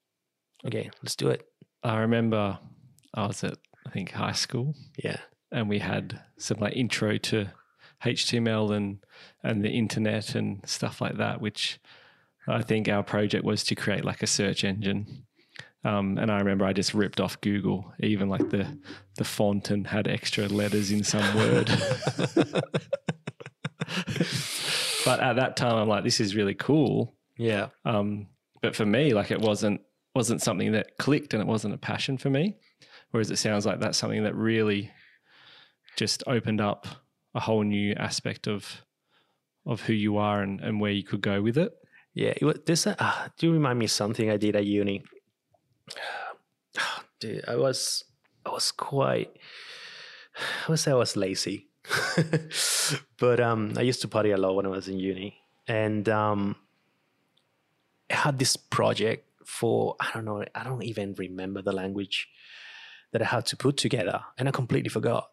okay, 0.67 0.91
let's 1.03 1.17
do 1.17 1.29
it. 1.29 1.47
I 1.83 1.99
remember 1.99 2.59
I 3.15 3.27
was 3.27 3.45
at 3.45 3.59
I 3.87 3.91
think 3.91 4.13
high 4.13 4.33
school. 4.33 4.75
Yeah, 4.97 5.19
and 5.51 5.69
we 5.69 5.79
had 5.79 6.21
some 6.37 6.59
like 6.61 6.77
intro 6.77 7.17
to 7.17 7.47
HTML 8.05 8.75
and 8.77 8.99
and 9.43 9.65
the 9.65 9.71
internet 9.71 10.35
and 10.35 10.69
stuff 10.69 11.01
like 11.01 11.17
that, 11.17 11.41
which 11.41 11.79
I 12.49 12.63
think 12.63 12.89
our 12.89 13.03
project 13.03 13.45
was 13.45 13.63
to 13.65 13.75
create 13.75 14.05
like 14.05 14.23
a 14.23 14.27
search 14.27 14.65
engine 14.65 15.27
um, 15.85 16.19
and 16.19 16.31
I 16.31 16.39
remember 16.39 16.65
I 16.67 16.73
just 16.73 16.93
ripped 16.93 17.21
off 17.21 17.41
Google, 17.41 17.93
even 18.01 18.29
like 18.29 18.51
the 18.51 18.79
the 19.17 19.25
font, 19.25 19.71
and 19.71 19.87
had 19.87 20.09
extra 20.09 20.47
letters 20.47 20.91
in 20.91 21.05
some 21.05 21.35
word. 21.35 21.69
but 25.05 25.21
at 25.21 25.37
that 25.37 25.57
time, 25.57 25.77
I'm 25.77 25.89
like, 25.89 26.05
this 26.05 26.21
is 26.21 26.37
really 26.37 26.55
cool. 26.55 27.15
Yeah. 27.39 27.69
Um, 27.87 28.27
but 28.61 28.77
for 28.77 28.85
me, 28.85 29.15
like 29.15 29.31
it 29.31 29.41
wasn't 29.41 29.81
wasn't 30.15 30.43
something 30.43 30.73
that 30.73 30.99
clicked, 30.99 31.33
and 31.33 31.41
it 31.41 31.47
wasn't 31.47 31.73
a 31.75 31.79
passion 31.79 32.19
for 32.19 32.29
me. 32.29 32.57
Whereas 33.11 33.31
it 33.31 33.39
sounds 33.39 33.65
like 33.65 33.81
that's 33.81 33.99
something 33.99 34.25
that 34.25 34.35
really 34.35 34.91
just 35.97 36.23
opened 36.27 36.61
up 36.61 36.87
a 37.35 37.41
whole 37.41 37.63
new 37.63 37.95
aspect 37.95 38.47
of 38.47 38.83
of 39.65 39.83
who 39.83 39.93
you 39.95 40.19
are 40.19 40.43
and, 40.43 40.61
and 40.61 40.81
where 40.81 40.91
you 40.91 41.05
could 41.05 41.21
go 41.23 41.41
with 41.41 41.57
it. 41.57 41.73
Yeah, 42.13 42.33
it 42.37 42.43
was, 42.43 42.59
this 42.67 42.87
uh, 42.87 43.29
do 43.39 43.47
you 43.47 43.53
remind 43.53 43.79
me 43.79 43.87
of 43.87 43.91
something 43.91 44.31
I 44.31 44.37
did 44.37 44.57
at 44.57 44.67
uni? 44.67 45.05
dude, 47.21 47.45
I 47.47 47.57
was 47.57 48.05
I 48.45 48.51
was 48.51 48.73
quite 48.73 49.37
I 50.37 50.71
would 50.71 50.79
say 50.79 50.91
I 50.91 50.95
was 50.95 51.17
lazy. 51.17 51.69
but 53.19 53.41
um 53.41 53.75
I 53.77 53.83
used 53.83 54.03
to 54.03 54.09
party 54.09 54.31
a 54.31 54.37
lot 54.37 54.55
when 54.55 54.67
I 54.67 54.71
was 54.71 54.89
in 54.89 54.99
uni. 54.99 55.37
And 55.67 56.09
um 56.09 56.57
I 58.11 58.15
had 58.15 58.39
this 58.39 58.57
project 58.57 59.27
for 59.45 59.97
I 60.01 60.11
don't 60.13 60.25
know, 60.25 60.45
I 60.55 60.65
don't 60.65 60.85
even 60.85 61.15
remember 61.19 61.63
the 61.63 61.73
language 61.73 62.29
that 63.13 63.23
I 63.23 63.27
had 63.27 63.47
to 63.47 63.57
put 63.57 63.77
together 63.77 64.21
and 64.39 64.49
I 64.49 64.53
completely 64.53 64.91
forgot. 64.91 65.31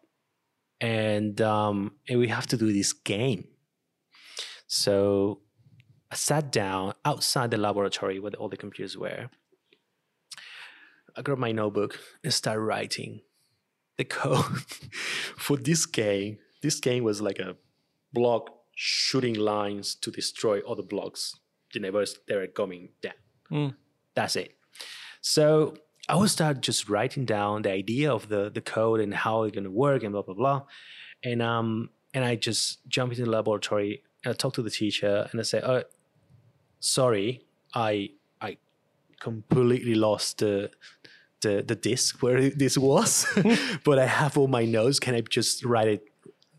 And 0.80 1.40
um 1.40 1.92
and 2.08 2.18
we 2.18 2.28
have 2.28 2.46
to 2.48 2.56
do 2.56 2.72
this 2.72 2.92
game. 2.92 3.48
So 4.66 5.40
I 6.10 6.16
sat 6.16 6.50
down 6.50 6.94
outside 7.04 7.50
the 7.50 7.58
laboratory 7.58 8.18
where 8.18 8.32
all 8.38 8.48
the 8.48 8.56
computers 8.56 8.96
were 8.96 9.28
I 11.18 11.22
grabbed 11.22 11.40
my 11.40 11.50
notebook 11.50 11.98
and 12.22 12.32
started 12.32 12.60
writing 12.60 13.22
the 13.96 14.04
code 14.04 14.44
for 15.36 15.56
this 15.56 15.84
game. 15.84 16.38
This 16.62 16.78
game 16.78 17.02
was 17.02 17.20
like 17.20 17.40
a 17.40 17.56
block 18.12 18.54
shooting 18.76 19.34
lines 19.34 19.96
to 19.96 20.12
destroy 20.12 20.60
other 20.60 20.84
blocks 20.84 21.34
The 21.72 21.80
whenever 21.80 22.04
they 22.28 22.36
were 22.36 22.46
coming 22.46 22.90
down. 23.02 23.14
Mm. 23.50 23.74
That's 24.14 24.36
it. 24.36 24.54
So 25.20 25.74
I 26.08 26.14
would 26.14 26.30
start 26.30 26.60
just 26.60 26.88
writing 26.88 27.24
down 27.24 27.62
the 27.62 27.72
idea 27.72 28.12
of 28.12 28.28
the 28.28 28.48
the 28.48 28.60
code 28.60 29.00
and 29.00 29.12
how 29.12 29.42
it's 29.42 29.54
gonna 29.56 29.70
work 29.70 30.04
and 30.04 30.12
blah 30.12 30.22
blah 30.22 30.34
blah. 30.34 30.62
And 31.24 31.42
um 31.42 31.90
and 32.14 32.24
I 32.24 32.36
just 32.36 32.86
jump 32.88 33.10
into 33.10 33.24
the 33.24 33.30
laboratory 33.30 34.04
and 34.24 34.32
I 34.32 34.36
talk 34.36 34.54
to 34.54 34.62
the 34.62 34.70
teacher 34.70 35.28
and 35.30 35.40
I 35.40 35.42
say, 35.42 35.60
"Oh, 35.60 35.82
sorry, 36.78 37.44
I 37.74 38.10
completely 39.20 39.94
lost 39.94 40.38
the 40.38 40.70
the 41.42 41.62
the 41.66 41.76
disk 41.76 42.22
where 42.22 42.50
this 42.62 42.76
was, 42.76 43.26
but 43.84 43.98
I 43.98 44.06
have 44.06 44.36
all 44.36 44.48
my 44.48 44.64
notes. 44.64 44.98
Can 44.98 45.14
I 45.14 45.20
just 45.20 45.64
write 45.64 45.88
it 45.88 46.02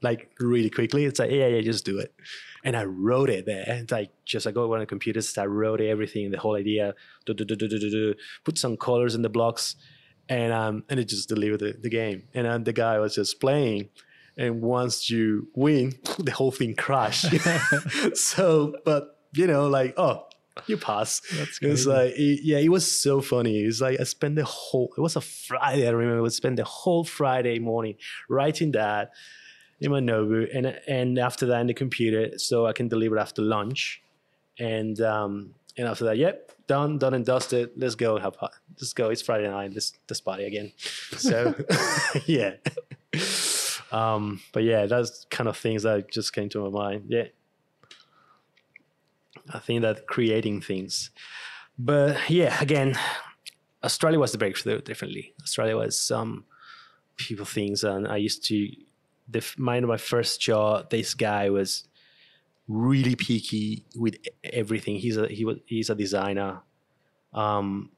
like 0.02 0.32
really 0.40 0.70
quickly?" 0.70 1.06
It's 1.06 1.20
like, 1.20 1.32
"Yeah, 1.32 1.48
yeah, 1.48 1.62
just 1.62 1.86
do 1.86 2.00
it." 2.00 2.14
And 2.64 2.76
I 2.76 2.84
wrote 2.84 3.30
it 3.30 3.46
there. 3.46 3.64
And 3.68 3.92
I 3.94 4.10
just 4.26 4.46
I 4.46 4.52
go 4.52 4.74
on 4.74 4.80
the 4.80 4.86
computer, 4.86 5.22
I 5.38 5.46
wrote 5.46 5.80
everything, 5.80 6.30
the 6.30 6.40
whole 6.40 6.58
idea, 6.58 6.94
do, 7.26 7.34
do, 7.34 7.46
do, 7.46 7.56
do, 7.56 7.70
do, 7.70 7.80
do, 7.80 7.90
do, 7.90 8.16
put 8.44 8.58
some 8.58 8.76
colors 8.76 9.16
in 9.16 9.22
the 9.22 9.30
blocks, 9.30 9.76
and 10.28 10.52
um 10.52 10.84
and 10.90 11.00
it 11.00 11.06
just 11.06 11.30
delivered 11.30 11.60
the, 11.60 11.78
the 11.80 11.90
game. 11.90 12.28
And 12.34 12.48
um, 12.48 12.64
the 12.66 12.74
guy 12.74 13.00
was 13.00 13.16
just 13.16 13.40
playing 13.40 13.90
and 14.40 14.62
once 14.62 15.10
you 15.10 15.50
win, 15.54 16.00
the 16.18 16.32
whole 16.32 16.52
thing 16.52 16.74
crashed. 16.74 17.28
so, 18.16 18.74
but 18.86 19.20
you 19.34 19.46
know, 19.46 19.68
like, 19.68 19.94
oh, 19.98 20.26
you 20.68 20.78
pass. 20.78 21.22
That's 21.38 21.60
It 21.62 21.68
was 21.68 21.88
like, 21.88 22.14
it- 22.16 22.42
yeah, 22.44 22.58
it 22.58 22.70
was 22.70 22.90
so 22.90 23.22
funny. 23.22 23.64
It 23.64 23.66
was 23.68 23.82
like 23.82 24.00
I 24.00 24.04
spent 24.04 24.36
the 24.36 24.46
whole. 24.46 24.94
It 24.98 25.02
was 25.02 25.16
a 25.16 25.22
Friday. 25.22 25.88
I 25.88 25.92
remember. 25.92 26.26
I 26.26 26.30
spent 26.30 26.56
the 26.58 26.64
whole 26.64 27.04
Friday 27.04 27.60
morning 27.60 27.96
writing 28.30 28.72
that 28.74 29.12
in 29.82 29.92
my 29.92 30.00
notebook, 30.00 30.50
and 30.54 30.68
and 30.88 31.18
after 31.20 31.46
that 31.48 31.62
in 31.62 31.68
the 31.68 31.74
computer, 31.74 32.38
so 32.38 32.66
I 32.66 32.74
can 32.74 32.88
deliver 32.88 33.18
after 33.18 33.42
lunch, 33.42 34.02
and 34.60 35.00
um 35.02 35.54
and 35.78 35.88
after 35.88 36.04
that, 36.06 36.18
yep, 36.18 36.52
done, 36.68 36.98
done 36.98 37.14
and 37.14 37.26
dusted. 37.26 37.70
Let's 37.78 37.96
go 37.96 38.18
have 38.20 38.36
fun. 38.36 38.50
Let's 38.80 38.92
go. 38.94 39.10
It's 39.10 39.22
Friday 39.22 39.48
night. 39.50 39.72
Let's 39.74 39.94
let's 40.10 40.20
party 40.22 40.44
again. 40.46 40.72
So 41.18 41.56
yeah. 42.26 42.56
Um, 43.92 44.42
but 44.54 44.64
yeah, 44.64 44.86
that's 44.86 45.26
kind 45.32 45.48
of 45.48 45.58
things 45.58 45.84
that 45.84 46.12
just 46.12 46.34
came 46.34 46.50
to 46.50 46.60
my 46.60 46.70
mind. 46.70 47.06
Yeah. 47.08 47.26
I 49.54 49.60
think 49.60 49.82
that 49.82 50.08
creating 50.08 50.62
things. 50.62 51.12
But 51.78 52.30
yeah, 52.30 52.58
again, 52.62 52.96
Australia 53.84 54.20
was 54.20 54.32
the 54.32 54.38
breakthrough, 54.38 54.82
definitely. 54.82 55.34
Australia 55.42 55.78
was 55.78 56.12
um 56.12 56.46
people 57.18 57.46
things 57.46 57.84
and 57.84 58.08
I 58.08 58.18
used 58.18 58.46
to 58.46 58.70
the 59.28 59.40
f- 59.40 59.58
my 59.58 59.80
my 59.80 59.98
first 59.98 60.42
job, 60.42 60.90
this 60.90 61.14
guy 61.14 61.50
was 61.50 61.88
really 62.68 63.16
picky 63.16 63.86
with 63.96 64.18
everything. 64.44 64.96
He's 64.98 65.18
a 65.18 65.28
he 65.28 65.46
was 65.46 65.58
he's 65.66 65.90
a 65.90 65.96
designer. 65.96 66.62
Um 67.34 67.92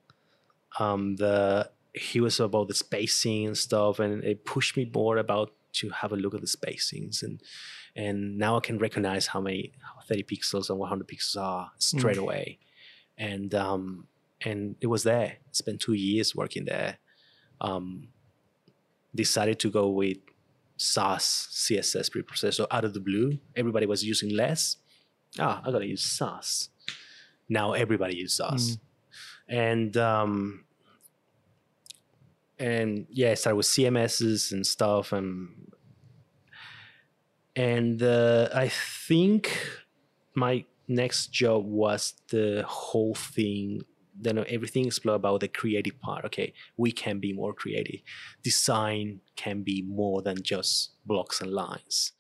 um 0.79 1.15
the 1.15 1.69
he 1.93 2.21
was 2.21 2.39
about 2.39 2.67
the 2.67 2.73
spacing 2.73 3.47
and 3.47 3.57
stuff 3.57 3.99
and 3.99 4.23
it 4.23 4.45
pushed 4.45 4.77
me 4.77 4.89
more 4.93 5.17
about 5.17 5.51
to 5.73 5.89
have 5.89 6.11
a 6.13 6.15
look 6.15 6.33
at 6.33 6.41
the 6.41 6.47
spacings 6.47 7.21
and 7.23 7.41
and 7.95 8.37
now 8.37 8.57
I 8.57 8.61
can 8.61 8.77
recognize 8.77 9.27
how 9.27 9.41
many 9.41 9.73
30 10.11 10.23
pixels 10.23 10.69
and 10.69 10.77
100 10.79 11.07
pixels 11.07 11.37
are 11.41 11.71
straight 11.77 12.17
Mm. 12.17 12.23
away. 12.25 12.59
And 13.17 13.53
um 13.55 14.07
and 14.49 14.75
it 14.81 14.87
was 14.87 15.03
there. 15.03 15.37
Spent 15.51 15.79
two 15.79 15.93
years 15.93 16.35
working 16.35 16.65
there. 16.65 16.97
Um 17.61 18.09
decided 19.13 19.57
to 19.59 19.69
go 19.69 19.85
with 20.01 20.17
Sass 20.77 21.23
CSS 21.51 22.09
preprocessor. 22.09 22.65
Out 22.75 22.85
of 22.85 22.93
the 22.93 22.99
blue 23.09 23.39
everybody 23.55 23.85
was 23.85 24.03
using 24.03 24.29
less. 24.43 24.77
Ah 25.39 25.61
I 25.65 25.71
gotta 25.71 25.87
use 25.95 26.03
Sass 26.03 26.69
now 27.49 27.67
everybody 27.83 28.15
uses 28.23 28.37
Sass 28.37 28.77
and 29.47 29.95
um 29.97 30.65
and 32.59 33.07
yeah, 33.09 33.31
I 33.31 33.33
started 33.35 33.57
with 33.57 33.65
CMSs 33.65 34.51
and 34.51 34.65
stuff, 34.67 35.11
and 35.13 35.71
and 37.55 38.01
uh, 38.03 38.49
I 38.53 38.67
think 38.69 39.43
my 40.35 40.65
next 40.87 41.27
job 41.27 41.65
was 41.65 42.13
the 42.29 42.63
whole 42.67 43.15
thing. 43.15 43.81
Then 44.19 44.43
everything 44.47 44.85
explore 44.85 45.15
about 45.15 45.39
the 45.39 45.47
creative 45.47 45.99
part. 45.99 46.25
Okay, 46.25 46.53
we 46.77 46.91
can 46.91 47.19
be 47.19 47.33
more 47.33 47.53
creative. 47.53 48.01
Design 48.43 49.21
can 49.35 49.63
be 49.63 49.81
more 49.81 50.21
than 50.21 50.41
just 50.43 50.91
blocks 51.05 51.41
and 51.41 51.51
lines. 51.51 52.13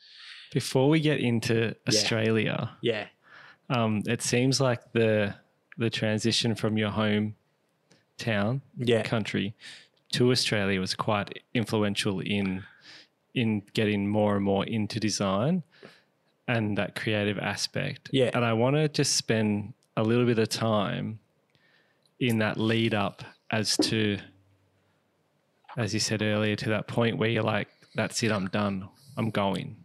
Before 0.53 0.89
we 0.89 0.99
get 0.99 1.19
into 1.19 1.75
Australia, 1.87 2.71
Yeah, 2.81 3.07
um, 3.69 4.01
it 4.07 4.21
seems 4.21 4.59
like 4.59 4.91
the 4.93 5.35
the 5.77 5.89
transition 5.89 6.55
from 6.55 6.77
your 6.77 6.89
home 6.89 7.35
town 8.17 8.61
yeah, 8.77 9.01
country 9.01 9.55
to 10.13 10.31
Australia 10.31 10.79
was 10.79 10.93
quite 10.93 11.43
influential 11.53 12.19
in 12.19 12.63
in 13.33 13.63
getting 13.73 14.07
more 14.07 14.35
and 14.35 14.43
more 14.45 14.65
into 14.65 14.99
design 14.99 15.63
and 16.47 16.77
that 16.77 16.95
creative 16.95 17.37
aspect. 17.39 18.09
Yeah. 18.11 18.31
And 18.33 18.43
I 18.43 18.53
want 18.53 18.75
to 18.75 18.87
just 18.89 19.15
spend 19.15 19.73
a 19.95 20.03
little 20.03 20.25
bit 20.25 20.39
of 20.39 20.49
time 20.49 21.19
in 22.19 22.39
that 22.39 22.57
lead 22.57 22.93
up 22.93 23.23
as 23.49 23.75
to 23.77 24.17
as 25.77 25.93
you 25.93 25.99
said 25.99 26.21
earlier 26.21 26.55
to 26.55 26.69
that 26.69 26.87
point 26.87 27.17
where 27.17 27.29
you're 27.29 27.43
like 27.43 27.67
that's 27.95 28.21
it 28.23 28.31
I'm 28.31 28.47
done. 28.47 28.87
I'm 29.17 29.29
going. 29.29 29.77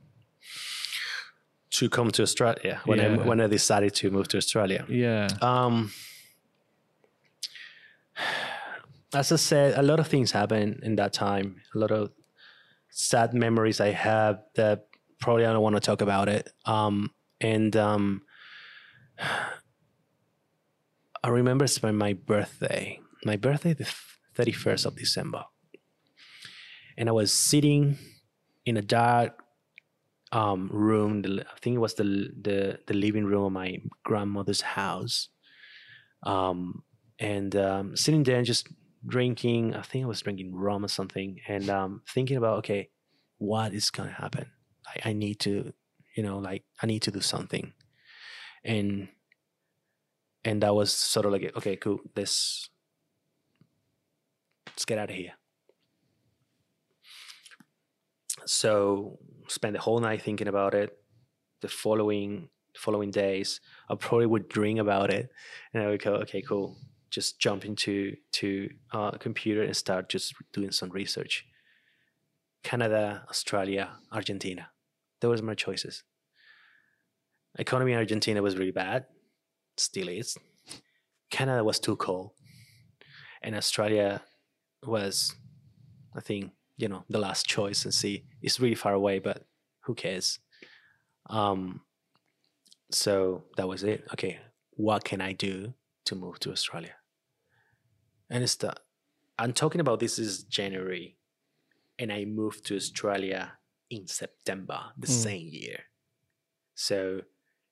to 1.71 1.91
come 1.91 2.11
to 2.13 2.23
Australia 2.23 2.81
when 2.87 3.01
I 3.01 3.09
Yeah. 3.09 3.17
when 3.29 3.41
I 3.41 3.49
decided 3.49 3.95
to 3.97 4.11
move 4.11 4.29
to 4.29 4.37
Australia. 4.39 4.85
Yeah. 4.89 5.29
Um, 5.43 5.93
as 9.15 9.33
I 9.33 9.37
said, 9.37 9.79
a 9.79 9.83
lot 9.83 10.01
of 10.01 10.07
things 10.09 10.33
happened 10.33 10.81
in 10.83 10.97
that 10.97 11.13
time. 11.13 11.61
A 11.75 11.79
lot 11.79 11.91
of 11.91 12.11
sad 12.91 13.35
memories 13.35 13.81
I 13.81 13.91
have 13.91 14.43
that 14.55 14.87
probably 15.27 15.45
I 15.45 15.53
don't 15.53 15.61
want 15.61 15.75
to 15.75 15.81
talk 15.81 16.03
about 16.03 16.29
it. 16.29 16.49
Um, 16.67 17.11
and 17.41 17.75
um, 17.77 18.23
I 21.25 21.29
remember 21.29 21.65
it's 21.65 21.83
my, 21.83 21.91
my 21.91 22.13
birthday. 22.13 23.01
My 23.25 23.37
birthday, 23.37 23.73
the 23.73 23.93
thirty 24.37 24.53
first 24.53 24.87
of 24.87 24.95
December, 24.95 25.43
and 26.97 27.09
I 27.09 27.13
was 27.13 27.35
sitting 27.35 27.99
in 28.65 28.77
a 28.77 28.83
dark 28.83 29.43
um, 30.31 30.71
room. 30.73 31.25
I 31.27 31.59
think 31.61 31.75
it 31.75 31.81
was 31.81 31.95
the 31.95 32.05
the 32.41 32.79
the 32.87 32.95
living 32.95 33.25
room 33.25 33.47
of 33.47 33.53
my 33.53 33.79
grandmother's 34.05 34.61
house. 34.61 35.29
Um, 36.23 36.85
and 37.19 37.57
um, 37.57 37.97
sitting 37.97 38.23
there 38.23 38.37
and 38.37 38.47
just 38.47 38.69
drinking. 39.05 39.75
I 39.75 39.83
think 39.83 40.05
I 40.05 40.09
was 40.09 40.21
drinking 40.21 40.55
rum 40.55 40.85
or 40.85 40.89
something, 40.89 41.41
and 41.49 41.69
um, 41.69 42.03
thinking 42.15 42.37
about 42.37 42.59
okay, 42.59 42.91
what 43.39 43.75
is 43.75 43.91
gonna 43.91 44.13
happen? 44.13 44.47
I, 45.05 45.13
need 45.13 45.41
to, 45.41 45.73
you 46.15 46.23
know, 46.23 46.39
like 46.39 46.65
I 46.83 46.87
need 46.87 47.03
to 47.03 47.11
do 47.11 47.21
something, 47.21 47.73
and 48.65 49.09
and 50.45 50.63
that 50.63 50.75
was 50.75 50.93
sort 50.93 51.27
of 51.27 51.33
like 51.33 51.53
okay, 51.57 51.77
cool. 51.77 52.01
Let's 52.15 52.71
let's 54.69 54.85
get 54.85 54.99
out 54.99 55.11
of 55.11 55.17
here. 55.17 55.33
So 58.45 59.19
spent 59.49 59.75
the 59.75 59.81
whole 59.81 59.99
night 59.99 60.23
thinking 60.23 60.49
about 60.49 60.75
it. 60.75 60.97
The 61.63 61.69
following 61.69 62.49
following 62.77 63.11
days, 63.11 63.61
I 63.89 63.95
probably 63.95 64.27
would 64.27 64.49
dream 64.49 64.79
about 64.79 65.13
it, 65.13 65.31
and 65.73 65.83
I 65.83 65.89
would 65.89 66.03
go, 66.03 66.15
okay, 66.17 66.43
cool. 66.43 66.77
Just 67.11 67.39
jump 67.41 67.65
into 67.65 68.17
to 68.33 68.69
uh, 68.93 69.13
a 69.15 69.19
computer 69.19 69.63
and 69.63 69.75
start 69.77 70.09
just 70.09 70.35
doing 70.53 70.71
some 70.71 70.91
research. 70.91 71.47
Canada, 72.63 73.25
Australia, 73.31 73.91
Argentina. 74.13 74.69
Those 75.27 75.43
were 75.43 75.49
my 75.49 75.55
choices. 75.55 76.05
Economy 77.59 77.91
in 77.91 77.99
Argentina 77.99 78.41
was 78.41 78.57
really 78.57 78.71
bad, 78.71 79.07
still 79.77 80.07
is. 80.09 80.39
Canada 81.31 81.65
was 81.65 81.81
too 81.81 81.97
cold, 81.97 82.31
and 83.43 83.57
Australia 83.57 84.23
was, 84.85 85.35
I 86.15 86.21
think, 86.21 86.53
you 86.77 86.87
know, 86.87 87.03
the 87.11 87.19
last 87.19 87.45
choice. 87.45 87.85
And 87.85 87.93
see, 87.93 88.25
it's 88.41 88.61
really 88.61 88.77
far 88.77 88.93
away, 88.93 89.19
but 89.19 89.45
who 89.81 89.97
cares? 89.97 90.39
Um, 91.29 91.81
so 92.93 93.43
that 93.57 93.67
was 93.67 93.83
it. 93.83 94.07
Okay, 94.13 94.39
what 94.71 95.03
can 95.03 95.21
I 95.21 95.33
do 95.33 95.75
to 96.05 96.15
move 96.15 96.39
to 96.41 96.53
Australia? 96.53 96.95
And 98.31 98.45
it's 98.45 98.55
the 98.55 98.75
I'm 99.41 99.53
talking 99.53 99.81
about 99.81 99.99
this 99.99 100.21
is 100.21 100.45
January, 100.45 101.17
and 101.99 102.13
I 102.13 102.27
moved 102.27 102.65
to 102.67 102.77
Australia 102.77 103.59
in 103.91 104.07
September 104.07 104.93
the 104.97 105.07
Mm. 105.07 105.23
same 105.23 105.49
year. 105.49 105.85
So, 106.75 107.23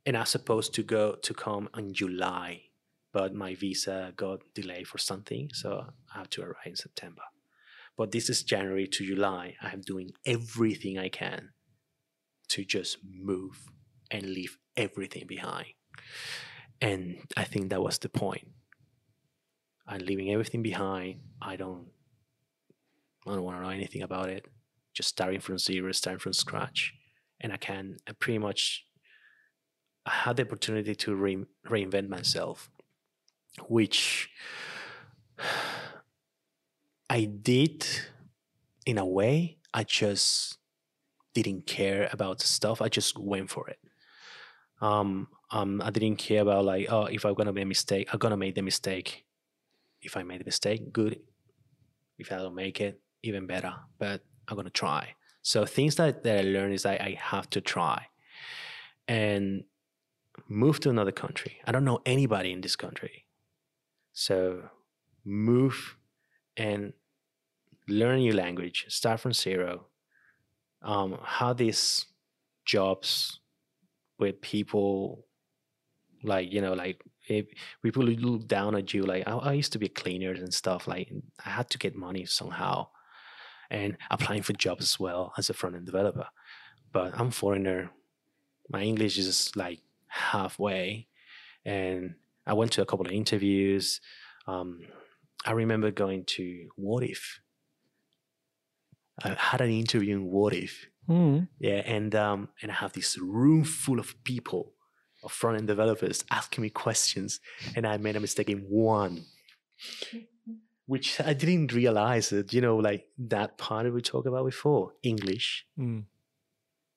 and 0.07 0.17
I 0.17 0.21
was 0.21 0.31
supposed 0.31 0.75
to 0.75 0.83
go 0.83 1.17
to 1.17 1.35
come 1.35 1.69
in 1.77 1.93
July, 1.95 2.71
but 3.13 3.35
my 3.35 3.55
visa 3.55 4.13
got 4.17 4.41
delayed 4.55 4.87
for 4.89 4.99
something, 4.99 5.51
so 5.53 5.93
I 6.13 6.19
have 6.19 6.31
to 6.31 6.43
arrive 6.43 6.67
in 6.67 6.77
September. 6.77 7.23
But 7.97 8.11
this 8.11 8.29
is 8.29 8.43
January 8.43 8.89
to 8.89 9.07
July. 9.07 9.57
I'm 9.61 9.81
doing 9.81 10.13
everything 10.27 10.99
I 10.99 11.09
can 11.09 11.53
to 12.49 12.65
just 12.65 12.99
move 13.05 13.67
and 14.11 14.23
leave 14.31 14.59
everything 14.77 15.27
behind. 15.27 15.75
And 16.81 17.27
I 17.37 17.45
think 17.45 17.71
that 17.71 17.83
was 17.83 17.99
the 17.99 18.09
point. 18.09 18.49
I'm 19.87 20.01
leaving 20.01 20.31
everything 20.33 20.63
behind. 20.63 21.21
I 21.41 21.57
don't 21.57 21.93
I 23.27 23.31
don't 23.35 23.43
want 23.43 23.57
to 23.59 23.63
know 23.63 23.69
anything 23.71 24.03
about 24.03 24.29
it. 24.29 24.45
Just 24.95 25.09
starting 25.09 25.41
from 25.41 25.59
zero, 25.59 25.93
starting 25.93 26.21
from 26.21 26.33
scratch. 26.33 26.95
And 27.41 27.53
I 27.53 27.57
can 27.57 27.97
I 28.09 28.13
pretty 28.13 28.39
much 28.39 28.87
I 30.07 30.11
had 30.11 30.37
the 30.37 30.43
opportunity 30.45 30.95
to 30.95 31.15
re- 31.15 31.47
reinvent 31.67 32.09
myself, 32.09 32.71
which 33.69 34.31
I 37.11 37.25
did 37.25 37.87
in 38.87 38.99
a 38.99 39.07
way. 39.07 39.59
I 39.73 39.85
just 39.85 40.59
didn't 41.35 41.67
care 41.67 42.09
about 42.13 42.39
the 42.39 42.47
stuff. 42.47 42.81
I 42.81 42.89
just 42.89 43.19
went 43.19 43.51
for 43.51 43.69
it. 43.69 43.79
Um, 44.81 45.29
um, 45.51 45.81
I 45.83 45.91
didn't 45.91 46.17
care 46.17 46.43
about 46.43 46.65
like, 46.65 46.87
oh, 46.91 47.07
if 47.07 47.25
I'm 47.25 47.35
gonna 47.35 47.53
make 47.53 47.65
a 47.65 47.67
mistake, 47.67 48.09
I'm 48.13 48.19
gonna 48.19 48.37
make 48.37 48.55
the 48.55 48.63
mistake. 48.63 49.25
If 50.03 50.17
I 50.17 50.23
made 50.23 50.43
a 50.43 50.45
mistake, 50.45 50.93
good. 50.93 51.21
If 52.19 52.31
I 52.31 52.37
don't 52.37 52.55
make 52.55 52.81
it, 52.81 53.01
even 53.23 53.47
better. 53.47 53.75
But 53.99 54.23
I'm 54.49 54.57
gonna 54.57 54.71
try. 54.71 55.15
So 55.43 55.67
things 55.67 55.97
that, 55.97 56.23
that 56.25 56.39
I 56.39 56.43
learned 56.43 56.75
is 56.75 56.85
that 56.85 57.01
I 57.01 57.19
have 57.21 57.51
to 57.51 57.61
try. 57.61 58.07
And 59.07 59.65
move 60.49 60.81
to 60.81 60.91
another 60.91 61.13
country. 61.13 61.59
I 61.67 61.73
don't 61.73 61.85
know 61.85 62.01
anybody 62.07 62.53
in 62.53 62.61
this 62.61 62.77
country. 62.77 63.27
So 64.13 64.63
move 65.25 65.97
and 66.57 66.93
learn 67.89 68.21
new 68.21 68.33
language, 68.33 68.87
start 68.89 69.21
from 69.21 69.33
zero. 69.33 69.87
Um, 70.83 71.19
how 71.23 71.53
these 71.53 72.07
jobs 72.65 73.41
with 74.19 74.41
people 74.41 75.27
like 76.23 76.53
you 76.53 76.61
know 76.61 76.73
like 76.73 77.03
if 77.29 77.47
people 77.83 78.05
look 78.05 78.47
down 78.47 78.75
at 78.75 78.95
you 78.95 79.03
like 79.03 79.27
I, 79.27 79.33
I 79.33 79.53
used 79.53 79.73
to 79.73 79.79
be 79.79 79.89
cleaners 79.89 80.41
and 80.41 80.53
stuff 80.53 80.89
like 80.89 81.13
i 81.45 81.51
had 81.51 81.69
to 81.71 81.79
get 81.79 81.95
money 81.95 82.25
somehow 82.25 82.87
and 83.71 83.97
applying 84.11 84.43
for 84.43 84.53
jobs 84.53 84.83
as 84.85 85.01
well 85.01 85.33
as 85.39 85.51
a 85.51 85.55
front 85.55 85.77
end 85.77 85.87
developer. 85.87 86.27
But 86.93 87.19
i'm 87.19 87.31
foreigner. 87.31 87.91
My 88.71 88.83
english 88.83 89.19
is 89.19 89.51
like 89.57 89.81
halfway. 90.09 91.09
And 91.65 92.15
i 92.47 92.53
went 92.53 92.73
to 92.73 92.83
a 92.83 92.87
couple 92.87 93.07
of 93.07 93.13
interviews. 93.13 94.01
Um, 94.47 94.81
i 95.45 95.53
remember 95.53 95.91
going 95.91 96.25
to 96.25 96.69
Wotif? 96.79 97.41
I 99.23 99.35
had 99.39 99.61
an 99.61 99.71
interview 99.71 100.17
in 100.17 100.27
Wotif. 100.29 100.73
Mm. 101.09 101.49
yeah 101.59 101.83
and 101.85 102.15
um, 102.15 102.49
and 102.63 102.71
i 102.71 102.75
have 102.75 102.95
this 102.95 103.19
room 103.19 103.63
full 103.63 103.99
of 103.99 104.15
people 104.25 104.73
of 105.23 105.33
front 105.33 105.59
end 105.59 105.67
developers 105.67 106.25
asking 106.31 106.63
me 106.63 106.71
questions 106.71 107.41
and 107.77 107.87
i 107.87 107.99
made 107.99 108.17
a 108.17 108.21
mistake 108.21 108.49
in 108.49 108.61
one 108.61 109.23
which 110.87 111.21
i 111.21 111.33
didn't 111.33 111.73
realize 111.73 112.29
that 112.31 112.53
you 112.53 112.61
know 112.61 112.77
like 112.77 113.07
that 113.19 113.57
part 113.59 113.85
that 113.85 113.93
we 113.93 114.03
talked 114.03 114.27
about 114.27 114.45
before 114.45 114.93
english 115.03 115.65
Mm. 115.79 116.05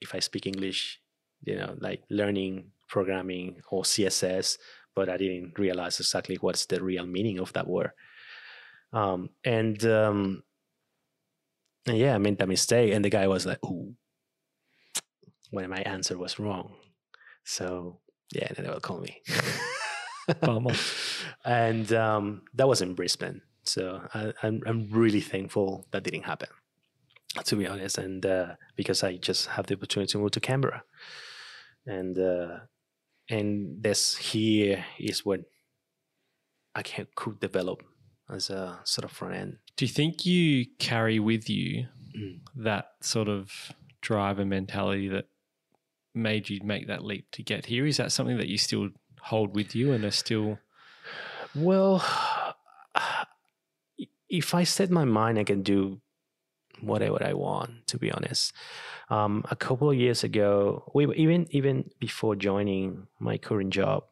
if 0.02 0.14
I 0.14 0.20
speak 0.20 0.46
English, 0.46 1.02
you 1.44 1.56
know, 1.56 1.76
like 1.80 2.04
learning 2.10 2.72
programming 2.88 3.62
or 3.72 3.82
CSS, 3.84 4.58
but 4.96 5.10
I 5.10 5.18
didn't 5.18 5.58
realize 5.58 6.00
exactly 6.00 6.38
what's 6.40 6.66
the 6.68 6.84
real 6.84 7.06
meaning 7.06 7.40
of 7.40 7.52
that 7.54 7.68
word. 7.68 7.92
Um, 8.94 9.30
and 9.44 9.84
um, 9.86 10.44
and 11.88 11.98
yeah, 11.98 12.14
I 12.16 12.18
made 12.20 12.38
that 12.38 12.48
mistake, 12.48 12.94
and 12.94 13.04
the 13.04 13.10
guy 13.10 13.28
was 13.28 13.46
like, 13.46 13.60
"Ooh," 13.66 13.96
when 15.52 15.70
my 15.70 15.82
answer 15.82 16.18
was 16.18 16.38
wrong. 16.40 16.74
So 17.44 18.00
yeah, 18.34 18.50
then 18.54 18.66
they 18.66 18.72
will 18.72 18.80
call 18.80 19.00
me. 19.00 19.22
And 21.46 21.92
um, 21.94 22.42
that 22.54 22.68
was 22.68 22.82
in 22.82 22.94
Brisbane. 22.94 23.42
So 23.68 24.08
I, 24.14 24.34
I'm 24.44 24.62
I'm 24.66 24.90
really 24.92 25.22
thankful 25.22 25.86
that 25.92 26.04
didn't 26.04 26.24
happen 26.24 26.50
to 27.44 27.56
be 27.56 27.68
honest, 27.68 27.98
and 27.98 28.26
uh, 28.26 28.56
because 28.76 29.04
I 29.04 29.18
just 29.18 29.48
have 29.48 29.68
the 29.68 29.76
opportunity 29.76 30.12
to 30.14 30.18
move 30.18 30.32
to 30.32 30.40
Canberra, 30.40 30.84
and 31.86 32.18
uh, 32.18 32.60
and 33.30 33.84
this 33.84 34.16
here 34.18 34.86
is 35.00 35.26
what 35.26 35.42
I 36.74 36.82
can 36.84 37.08
could 37.16 37.40
develop 37.40 37.84
as 38.30 38.50
a 38.50 38.80
sort 38.84 39.06
of 39.06 39.12
front 39.12 39.36
end. 39.36 39.58
Do 39.76 39.86
you 39.86 39.90
think 39.90 40.26
you 40.26 40.66
carry 40.80 41.20
with 41.20 41.50
you 41.50 41.88
Mm. 42.18 42.40
that 42.56 42.94
sort 43.02 43.28
of 43.28 43.72
drive 44.02 44.40
and 44.40 44.50
mentality 44.50 45.08
that 45.10 45.28
made 46.16 46.50
you 46.50 46.60
make 46.64 46.88
that 46.88 47.04
leap 47.04 47.30
to 47.32 47.44
get 47.44 47.66
here? 47.66 47.86
Is 47.86 47.98
that 47.98 48.12
something 48.12 48.38
that 48.38 48.48
you 48.48 48.58
still 48.58 48.90
hold 49.22 49.54
with 49.56 49.76
you 49.76 49.92
and 49.92 50.04
are 50.04 50.12
still 50.12 50.58
Well, 51.54 52.04
if 54.30 54.54
I 54.54 54.64
set 54.64 54.90
my 54.90 55.06
mind, 55.06 55.40
I 55.40 55.44
can 55.44 55.62
do 55.62 56.02
whatever 56.82 57.24
I 57.24 57.34
want. 57.34 57.88
To 57.88 57.98
be 57.98 58.12
honest, 58.12 58.54
um, 59.10 59.44
a 59.50 59.56
couple 59.56 59.90
of 59.90 59.98
years 59.98 60.24
ago, 60.24 60.90
we 60.94 61.14
even 61.16 61.48
even 61.52 61.90
before 62.00 62.36
joining 62.36 63.08
my 63.20 63.38
current 63.38 63.72
job, 63.72 64.04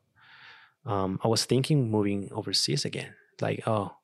um, 0.85 1.19
I 1.23 1.27
was 1.27 1.45
thinking 1.45 1.89
moving 1.89 2.29
overseas 2.31 2.85
again. 2.85 3.13
Like, 3.41 3.63
oh, 3.67 3.95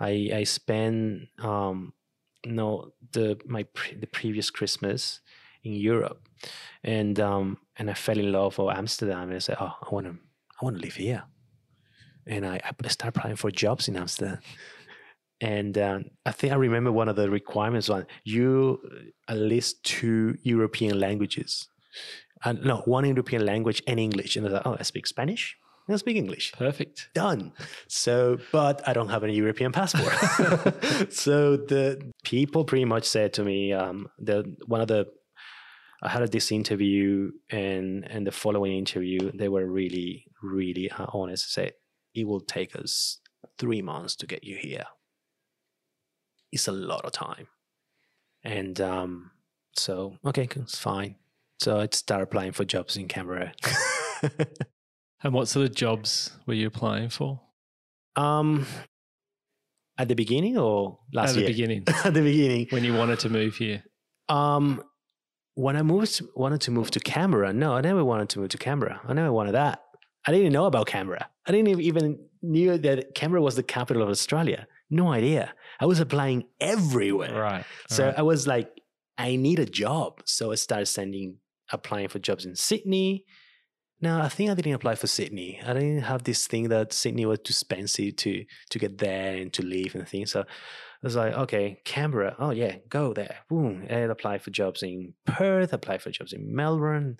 I 0.00 0.30
I 0.34 0.44
spent 0.44 1.28
um, 1.38 1.92
no 2.46 2.92
the 3.12 3.38
my 3.46 3.64
pre- 3.64 3.96
the 3.96 4.06
previous 4.06 4.50
Christmas 4.50 5.20
in 5.62 5.74
Europe, 5.74 6.28
and 6.82 7.20
um, 7.20 7.58
and 7.76 7.90
I 7.90 7.94
fell 7.94 8.18
in 8.18 8.32
love 8.32 8.58
with 8.58 8.76
Amsterdam, 8.76 9.28
and 9.28 9.34
I 9.34 9.38
said, 9.38 9.56
oh, 9.60 9.76
I 9.82 9.88
want 9.90 10.06
to 10.06 10.16
I 10.60 10.64
want 10.64 10.76
to 10.76 10.82
live 10.82 10.94
here 10.94 11.24
and 12.28 12.46
I, 12.46 12.60
I 12.62 12.88
started 12.88 13.18
applying 13.18 13.36
for 13.36 13.50
jobs 13.50 13.88
in 13.88 13.96
Amsterdam. 13.96 14.38
And 15.40 15.78
um, 15.78 16.04
I 16.26 16.32
think 16.32 16.52
I 16.52 16.56
remember 16.56 16.90
one 16.90 17.08
of 17.08 17.16
the 17.16 17.30
requirements 17.30 17.88
was 17.88 18.04
you 18.24 18.80
uh, 18.84 19.32
at 19.32 19.38
least 19.38 19.84
two 19.84 20.36
European 20.42 20.98
languages. 20.98 21.68
And 22.44 22.64
no, 22.64 22.78
one 22.84 23.04
European 23.04 23.44
language 23.46 23.82
and 23.86 23.98
English. 24.00 24.36
And 24.36 24.46
I 24.46 24.50
thought, 24.50 24.66
oh, 24.66 24.76
I 24.78 24.82
speak 24.82 25.06
Spanish. 25.06 25.56
I 25.90 25.96
speak 25.96 26.16
English. 26.16 26.52
perfect? 26.52 27.08
Done. 27.14 27.52
So, 27.86 28.38
but 28.52 28.86
I 28.86 28.92
don't 28.92 29.08
have 29.08 29.24
any 29.24 29.34
European 29.34 29.72
passport. 29.72 30.12
so 31.12 31.56
the 31.56 32.12
people 32.24 32.64
pretty 32.64 32.84
much 32.84 33.04
said 33.04 33.32
to 33.34 33.44
me, 33.44 33.72
um, 33.72 34.08
the 34.18 34.54
one 34.66 34.82
of 34.82 34.88
the 34.88 35.06
I 36.02 36.10
had 36.10 36.30
this 36.30 36.52
interview 36.52 37.32
and 37.50 38.06
and 38.10 38.26
the 38.26 38.32
following 38.32 38.76
interview, 38.76 39.32
they 39.34 39.48
were 39.48 39.66
really, 39.66 40.26
really 40.42 40.90
uh, 40.90 41.06
honest. 41.12 41.52
Said 41.52 41.72
it 42.14 42.26
will 42.26 42.40
take 42.40 42.76
us 42.76 43.18
three 43.56 43.82
months 43.82 44.14
to 44.16 44.26
get 44.26 44.44
you 44.44 44.56
here. 44.56 44.84
It's 46.52 46.68
a 46.68 46.72
lot 46.72 47.04
of 47.04 47.12
time, 47.12 47.48
and 48.42 48.80
um, 48.80 49.30
so 49.76 50.16
okay, 50.24 50.48
it's 50.56 50.78
fine. 50.78 51.16
So 51.60 51.80
I 51.80 51.88
started 51.92 52.24
applying 52.24 52.52
for 52.52 52.64
jobs 52.64 52.96
in 52.96 53.08
Canberra. 53.08 53.52
And 55.22 55.32
what 55.34 55.48
sort 55.48 55.68
of 55.68 55.74
jobs 55.74 56.30
were 56.46 56.54
you 56.54 56.68
applying 56.68 57.08
for 57.08 57.40
um, 58.14 58.66
at 59.98 60.08
the 60.08 60.14
beginning 60.14 60.56
or 60.56 61.00
last 61.12 61.34
year? 61.36 61.44
at 61.44 61.52
the 61.52 61.52
year? 61.54 61.66
beginning 61.68 61.84
at 62.04 62.14
the 62.14 62.22
beginning. 62.22 62.66
when 62.70 62.84
you 62.84 62.94
wanted 62.94 63.18
to 63.20 63.28
move 63.28 63.56
here? 63.56 63.82
Um, 64.28 64.82
when 65.54 65.76
I 65.76 65.82
moved, 65.82 66.22
wanted 66.36 66.60
to 66.62 66.70
move 66.70 66.92
to 66.92 67.00
Canberra. 67.00 67.52
No, 67.52 67.74
I 67.74 67.80
never 67.80 68.04
wanted 68.04 68.28
to 68.30 68.38
move 68.38 68.50
to 68.50 68.58
Canberra. 68.58 69.00
I 69.08 69.12
never 69.12 69.32
wanted 69.32 69.52
that. 69.52 69.82
I 70.24 70.30
didn't 70.30 70.52
know 70.52 70.66
about 70.66 70.86
Canberra. 70.86 71.28
I 71.46 71.52
didn't 71.52 71.80
even 71.80 72.20
knew 72.42 72.78
that 72.78 73.14
Canberra 73.16 73.42
was 73.42 73.56
the 73.56 73.64
capital 73.64 74.02
of 74.02 74.08
Australia. 74.08 74.68
No 74.90 75.12
idea. 75.12 75.54
I 75.80 75.86
was 75.86 76.00
applying 76.00 76.44
everywhere. 76.60 77.40
Right. 77.40 77.64
So 77.88 78.06
right. 78.06 78.18
I 78.18 78.22
was 78.22 78.46
like, 78.46 78.70
I 79.16 79.36
need 79.36 79.58
a 79.58 79.66
job. 79.66 80.22
So 80.24 80.52
I 80.52 80.54
started 80.54 80.86
sending, 80.86 81.36
applying 81.72 82.08
for 82.08 82.18
jobs 82.18 82.46
in 82.46 82.56
Sydney. 82.56 83.24
Now 84.00 84.22
I 84.22 84.28
think 84.28 84.50
I 84.50 84.54
didn't 84.54 84.74
apply 84.74 84.94
for 84.94 85.08
Sydney. 85.08 85.60
I 85.64 85.72
didn't 85.72 86.02
have 86.02 86.22
this 86.22 86.46
thing 86.46 86.68
that 86.68 86.92
Sydney 86.92 87.26
was 87.26 87.40
too 87.40 87.50
expensive 87.50 88.16
to 88.16 88.44
to 88.70 88.78
get 88.78 88.98
there 88.98 89.36
and 89.36 89.52
to 89.54 89.62
live 89.62 89.96
and 89.96 90.06
things. 90.06 90.30
So 90.30 90.42
I 90.42 90.44
was 91.02 91.16
like, 91.16 91.34
okay, 91.34 91.80
Canberra. 91.84 92.36
Oh 92.38 92.50
yeah, 92.50 92.76
go 92.88 93.12
there. 93.12 93.38
Boom. 93.48 93.84
And 93.88 94.12
apply 94.12 94.38
for 94.38 94.50
jobs 94.50 94.82
in 94.84 95.14
Perth. 95.26 95.72
Apply 95.72 95.98
for 95.98 96.10
jobs 96.10 96.32
in 96.32 96.54
Melbourne, 96.54 97.18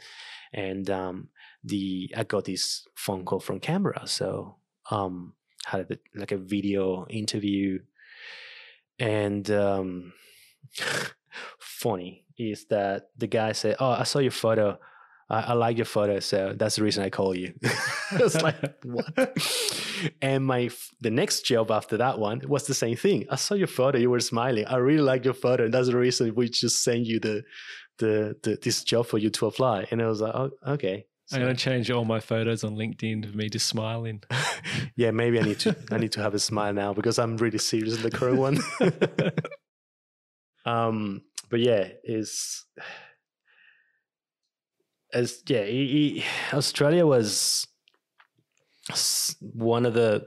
and 0.52 0.88
um, 0.88 1.28
the 1.64 2.12
I 2.16 2.22
got 2.22 2.44
this 2.44 2.86
phone 2.94 3.24
call 3.24 3.40
from 3.40 3.58
Canberra. 3.58 4.06
So 4.06 4.58
um, 4.90 5.34
had 5.64 5.90
a, 5.90 6.18
like 6.18 6.32
a 6.32 6.36
video 6.36 7.06
interview, 7.08 7.80
and 8.98 9.50
um, 9.50 10.12
funny 11.58 12.24
is 12.38 12.66
that 12.66 13.10
the 13.16 13.26
guy 13.26 13.52
said, 13.52 13.76
"Oh, 13.80 13.90
I 13.90 14.04
saw 14.04 14.18
your 14.18 14.30
photo. 14.30 14.78
I, 15.30 15.40
I 15.40 15.52
like 15.52 15.76
your 15.76 15.84
photo, 15.84 16.20
so 16.20 16.54
that's 16.56 16.76
the 16.76 16.84
reason 16.84 17.04
I 17.04 17.10
call 17.10 17.36
you." 17.36 17.54
I 18.12 18.16
was 18.18 18.40
like, 18.40 18.82
"What?" 18.84 19.06
and 20.22 20.44
my 20.44 20.70
the 21.00 21.10
next 21.10 21.42
job 21.42 21.70
after 21.70 21.96
that 21.98 22.18
one 22.18 22.42
was 22.46 22.66
the 22.66 22.74
same 22.74 22.96
thing. 22.96 23.26
I 23.30 23.36
saw 23.36 23.54
your 23.54 23.66
photo, 23.66 23.98
you 23.98 24.10
were 24.10 24.20
smiling. 24.20 24.66
I 24.66 24.76
really 24.76 25.02
like 25.02 25.24
your 25.24 25.34
photo, 25.34 25.64
and 25.64 25.74
that's 25.74 25.88
the 25.88 25.96
reason 25.96 26.34
we 26.34 26.48
just 26.48 26.82
sent 26.82 27.06
you 27.06 27.20
the 27.20 27.44
the, 27.98 28.36
the 28.42 28.58
this 28.62 28.82
job 28.84 29.06
for 29.06 29.18
you 29.18 29.30
to 29.30 29.46
apply. 29.46 29.86
And 29.90 30.00
I 30.00 30.06
was 30.06 30.20
like, 30.20 30.34
oh, 30.34 30.50
okay. 30.66 31.06
I'm 31.32 31.40
gonna 31.40 31.54
change 31.54 31.90
all 31.90 32.04
my 32.04 32.20
photos 32.20 32.64
on 32.64 32.76
LinkedIn 32.76 33.24
of 33.24 33.34
me 33.34 33.48
just 33.48 33.66
smiling. 33.66 34.22
yeah, 34.96 35.10
maybe 35.10 35.38
I 35.38 35.42
need 35.42 35.58
to 35.60 35.76
I 35.90 35.98
need 35.98 36.12
to 36.12 36.22
have 36.22 36.34
a 36.34 36.38
smile 36.38 36.72
now 36.72 36.94
because 36.94 37.18
I'm 37.18 37.36
really 37.36 37.58
serious 37.58 37.96
in 37.96 38.02
the 38.02 38.10
current 38.10 38.38
one. 38.38 38.58
um, 40.64 41.22
but 41.50 41.60
yeah, 41.60 41.88
is 42.02 42.64
as 45.12 45.42
yeah, 45.46 45.64
he, 45.64 46.20
he, 46.20 46.24
Australia 46.56 47.06
was 47.06 47.66
one 49.40 49.84
of 49.84 49.94
the 49.94 50.26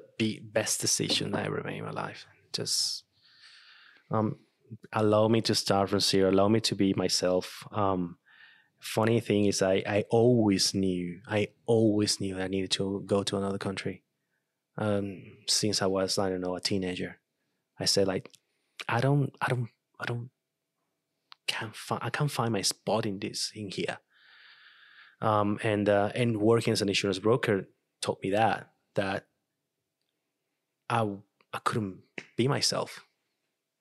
best 0.52 0.82
decisions 0.82 1.34
I 1.34 1.46
ever 1.46 1.62
made 1.64 1.78
in 1.78 1.86
my 1.86 1.92
life. 1.92 2.26
Just 2.54 3.04
um, 4.12 4.38
allow 4.94 5.28
me 5.28 5.42
to 5.42 5.56
start 5.56 5.90
from 5.90 6.00
zero, 6.00 6.30
allow 6.30 6.48
me 6.48 6.60
to 6.62 6.76
be 6.76 6.94
myself. 6.94 7.68
Um, 7.72 8.18
funny 8.82 9.20
thing 9.20 9.46
is, 9.46 9.62
I, 9.62 9.84
I 9.88 10.04
always 10.10 10.74
knew, 10.74 11.22
I 11.28 11.50
always 11.66 12.20
knew 12.20 12.40
I 12.40 12.48
needed 12.48 12.72
to 12.72 13.04
go 13.06 13.24
to 13.24 13.38
another 13.38 13.58
country. 13.58 14.04
Um, 14.78 15.22
since 15.48 15.82
I 15.82 15.86
was, 15.86 16.18
I 16.18 16.30
don't 16.30 16.42
know, 16.42 16.56
a 16.56 16.62
teenager, 16.62 17.20
I 17.80 17.86
said 17.86 18.08
like, 18.08 18.30
I 18.90 19.00
don't, 19.00 19.32
I 19.42 19.48
don't, 19.48 19.70
I 20.00 20.06
don't, 20.06 20.30
can't 21.48 21.76
find, 21.76 22.02
I 22.04 22.10
can't 22.10 22.32
find 22.32 22.52
my 22.54 22.62
spot 22.62 23.06
in 23.06 23.20
this 23.20 23.52
in 23.54 23.70
here. 23.70 23.98
Um, 25.22 25.60
and 25.64 25.88
uh, 25.88 26.12
and 26.16 26.38
working 26.38 26.74
as 26.74 26.82
an 26.82 26.90
insurance 26.90 27.20
broker 27.20 27.68
taught 28.02 28.24
me 28.24 28.32
that 28.32 28.70
that 28.96 29.26
I 30.90 31.08
I 31.54 31.60
couldn't 31.64 32.00
be 32.38 32.48
myself 32.48 33.06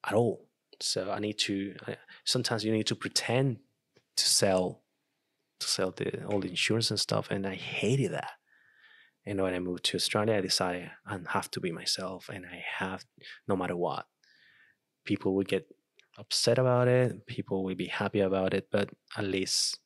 at 0.04 0.14
all. 0.14 0.48
So 0.80 1.10
I 1.10 1.18
need 1.18 1.38
to. 1.40 1.76
I, 1.86 1.96
sometimes 2.24 2.64
you 2.64 2.72
need 2.72 2.88
to 2.88 2.96
pretend 2.96 3.58
to 4.16 4.24
sell 4.28 4.79
to 5.60 5.68
sell 5.68 5.92
the 5.92 6.24
all 6.24 6.40
the 6.40 6.48
insurance 6.48 6.90
and 6.90 7.00
stuff, 7.00 7.30
and 7.30 7.46
I 7.46 7.54
hated 7.54 8.12
that. 8.12 8.32
And 9.26 9.40
when 9.40 9.54
I 9.54 9.58
moved 9.58 9.84
to 9.84 9.96
Australia, 9.96 10.36
I 10.36 10.40
decided 10.40 10.90
I 11.06 11.18
have 11.28 11.50
to 11.52 11.60
be 11.60 11.72
myself, 11.72 12.28
and 12.28 12.46
I 12.46 12.62
have 12.78 13.04
no 13.46 13.56
matter 13.56 13.76
what. 13.76 14.06
People 15.04 15.34
would 15.36 15.48
get 15.48 15.66
upset 16.18 16.58
about 16.58 16.88
it. 16.88 17.26
People 17.26 17.64
will 17.64 17.74
be 17.74 17.86
happy 17.86 18.20
about 18.20 18.54
it, 18.54 18.68
but 18.70 18.90
at 19.16 19.24
least 19.24 19.78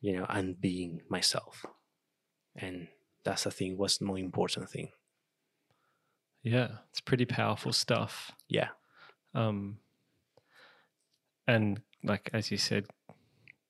you 0.00 0.12
know 0.16 0.26
I'm 0.28 0.56
being 0.58 1.00
myself, 1.08 1.64
and 2.54 2.88
that's 3.24 3.44
the 3.44 3.50
thing. 3.50 3.76
What's 3.76 3.98
the 3.98 4.04
more 4.04 4.18
important 4.18 4.70
thing? 4.70 4.90
Yeah, 6.42 6.68
it's 6.90 7.00
pretty 7.00 7.24
powerful 7.24 7.72
stuff. 7.72 8.30
Yeah. 8.48 8.68
Um, 9.34 9.78
and 11.46 11.80
like 12.04 12.30
as 12.32 12.50
you 12.50 12.56
said, 12.56 12.86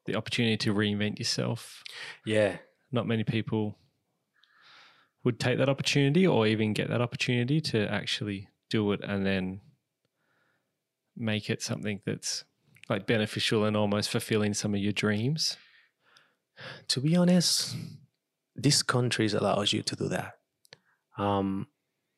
the 0.06 0.16
opportunity 0.16 0.56
to 0.56 0.74
reinvent 0.74 1.18
yourself. 1.18 1.82
Yeah. 2.24 2.56
Not 2.92 3.06
many 3.06 3.24
people 3.24 3.78
would 5.24 5.40
take 5.40 5.58
that 5.58 5.68
opportunity 5.68 6.26
or 6.26 6.46
even 6.46 6.72
get 6.72 6.88
that 6.88 7.00
opportunity 7.00 7.60
to 7.60 7.90
actually 7.92 8.48
do 8.70 8.92
it 8.92 9.00
and 9.02 9.26
then 9.26 9.60
make 11.16 11.50
it 11.50 11.62
something 11.62 12.00
that's 12.06 12.44
like 12.88 13.06
beneficial 13.06 13.64
and 13.64 13.76
almost 13.76 14.10
fulfilling 14.10 14.54
some 14.54 14.74
of 14.74 14.80
your 14.80 14.92
dreams. 14.92 15.56
To 16.88 17.00
be 17.00 17.16
honest, 17.16 17.74
this 18.54 18.82
country 18.82 19.26
allows 19.26 19.72
you 19.72 19.82
to 19.82 19.96
do 19.96 20.08
that. 20.08 20.34
Um, 21.18 21.66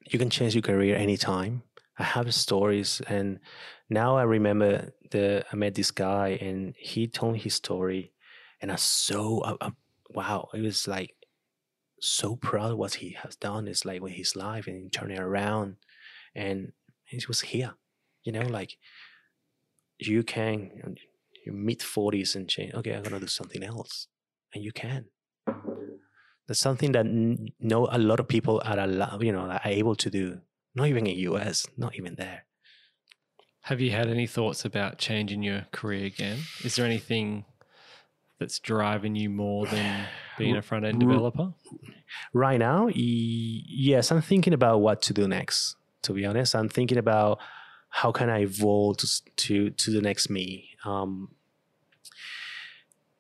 you 0.07 0.19
can 0.19 0.31
change 0.31 0.55
your 0.55 0.63
career 0.63 0.97
anytime. 0.97 1.63
I 1.99 2.05
have 2.05 2.33
stories, 2.35 3.03
and 3.09 3.41
now 3.91 4.17
I 4.17 4.23
remember 4.23 4.93
the 5.11 5.45
I 5.53 5.57
met 5.57 5.75
this 5.75 5.91
guy, 5.91 6.39
and 6.41 6.75
he 6.79 7.07
told 7.09 7.39
his 7.39 7.55
story, 7.55 8.13
and 8.61 8.71
I 8.71 8.77
so 8.77 9.41
uh, 9.41 9.57
uh, 9.61 9.71
wow, 10.11 10.49
it 10.55 10.61
was 10.61 10.87
like 10.87 11.15
so 12.01 12.37
proud 12.37 12.75
what 12.75 12.95
he 12.95 13.17
has 13.23 13.37
done. 13.37 13.67
It's 13.67 13.85
like 13.85 14.01
with 14.01 14.13
his 14.13 14.37
life 14.37 14.67
and 14.67 14.93
turning 14.93 15.19
around, 15.19 15.77
and 16.35 16.73
he 17.05 17.21
was 17.27 17.41
here, 17.41 17.75
you 18.23 18.33
know, 18.33 18.43
like 18.43 18.77
you 19.99 20.23
can 20.23 20.97
you 21.45 21.53
mid 21.53 21.83
forties 21.83 22.37
and 22.37 22.49
change. 22.49 22.75
Okay, 22.75 22.95
I'm 22.95 23.03
gonna 23.03 23.21
do 23.21 23.27
something 23.27 23.63
else, 23.63 24.07
and 24.55 24.63
you 24.63 24.73
can. 24.73 25.07
That's 26.47 26.61
something 26.61 26.93
that 26.93 27.07
no 27.61 27.89
a 27.91 27.99
lot 27.99 28.21
of 28.21 28.29
people 28.29 28.63
are 28.65 28.79
allowed, 28.79 29.23
you 29.23 29.33
know, 29.33 29.41
are 29.41 29.61
able 29.65 29.97
to 29.97 30.11
do. 30.11 30.41
Not 30.79 30.87
even 30.87 31.09
in 31.09 31.19
US, 31.33 31.67
not 31.77 31.97
even 31.97 32.15
there. 32.15 32.45
Have 33.63 33.81
you 33.81 33.91
had 33.91 34.07
any 34.07 34.29
thoughts 34.29 34.65
about 34.65 34.97
changing 34.97 35.43
your 35.43 35.67
career 35.73 36.07
again? 36.07 36.39
Is 36.63 36.77
there 36.77 36.87
anything 36.87 37.45
that's 38.39 38.61
driving 38.61 39.17
you 39.17 39.29
more 39.29 39.67
than 39.67 40.07
being 40.39 40.57
a 40.57 40.63
front 40.63 40.85
end 40.85 41.01
developer? 41.01 41.53
Right 42.33 42.61
now, 42.61 42.89
yes, 42.95 44.13
I'm 44.13 44.23
thinking 44.23 44.53
about 44.53 44.79
what 44.79 45.03
to 45.03 45.13
do 45.13 45.27
next. 45.27 45.75
To 46.03 46.13
be 46.13 46.25
honest, 46.25 46.55
I'm 46.55 46.69
thinking 46.69 46.97
about 46.97 47.41
how 47.89 48.13
can 48.13 48.31
I 48.31 48.43
evolve 48.43 48.99
to 48.99 49.23
to, 49.35 49.71
to 49.71 49.91
the 49.91 50.01
next 50.01 50.31
me. 50.31 50.77
Um, 50.85 51.35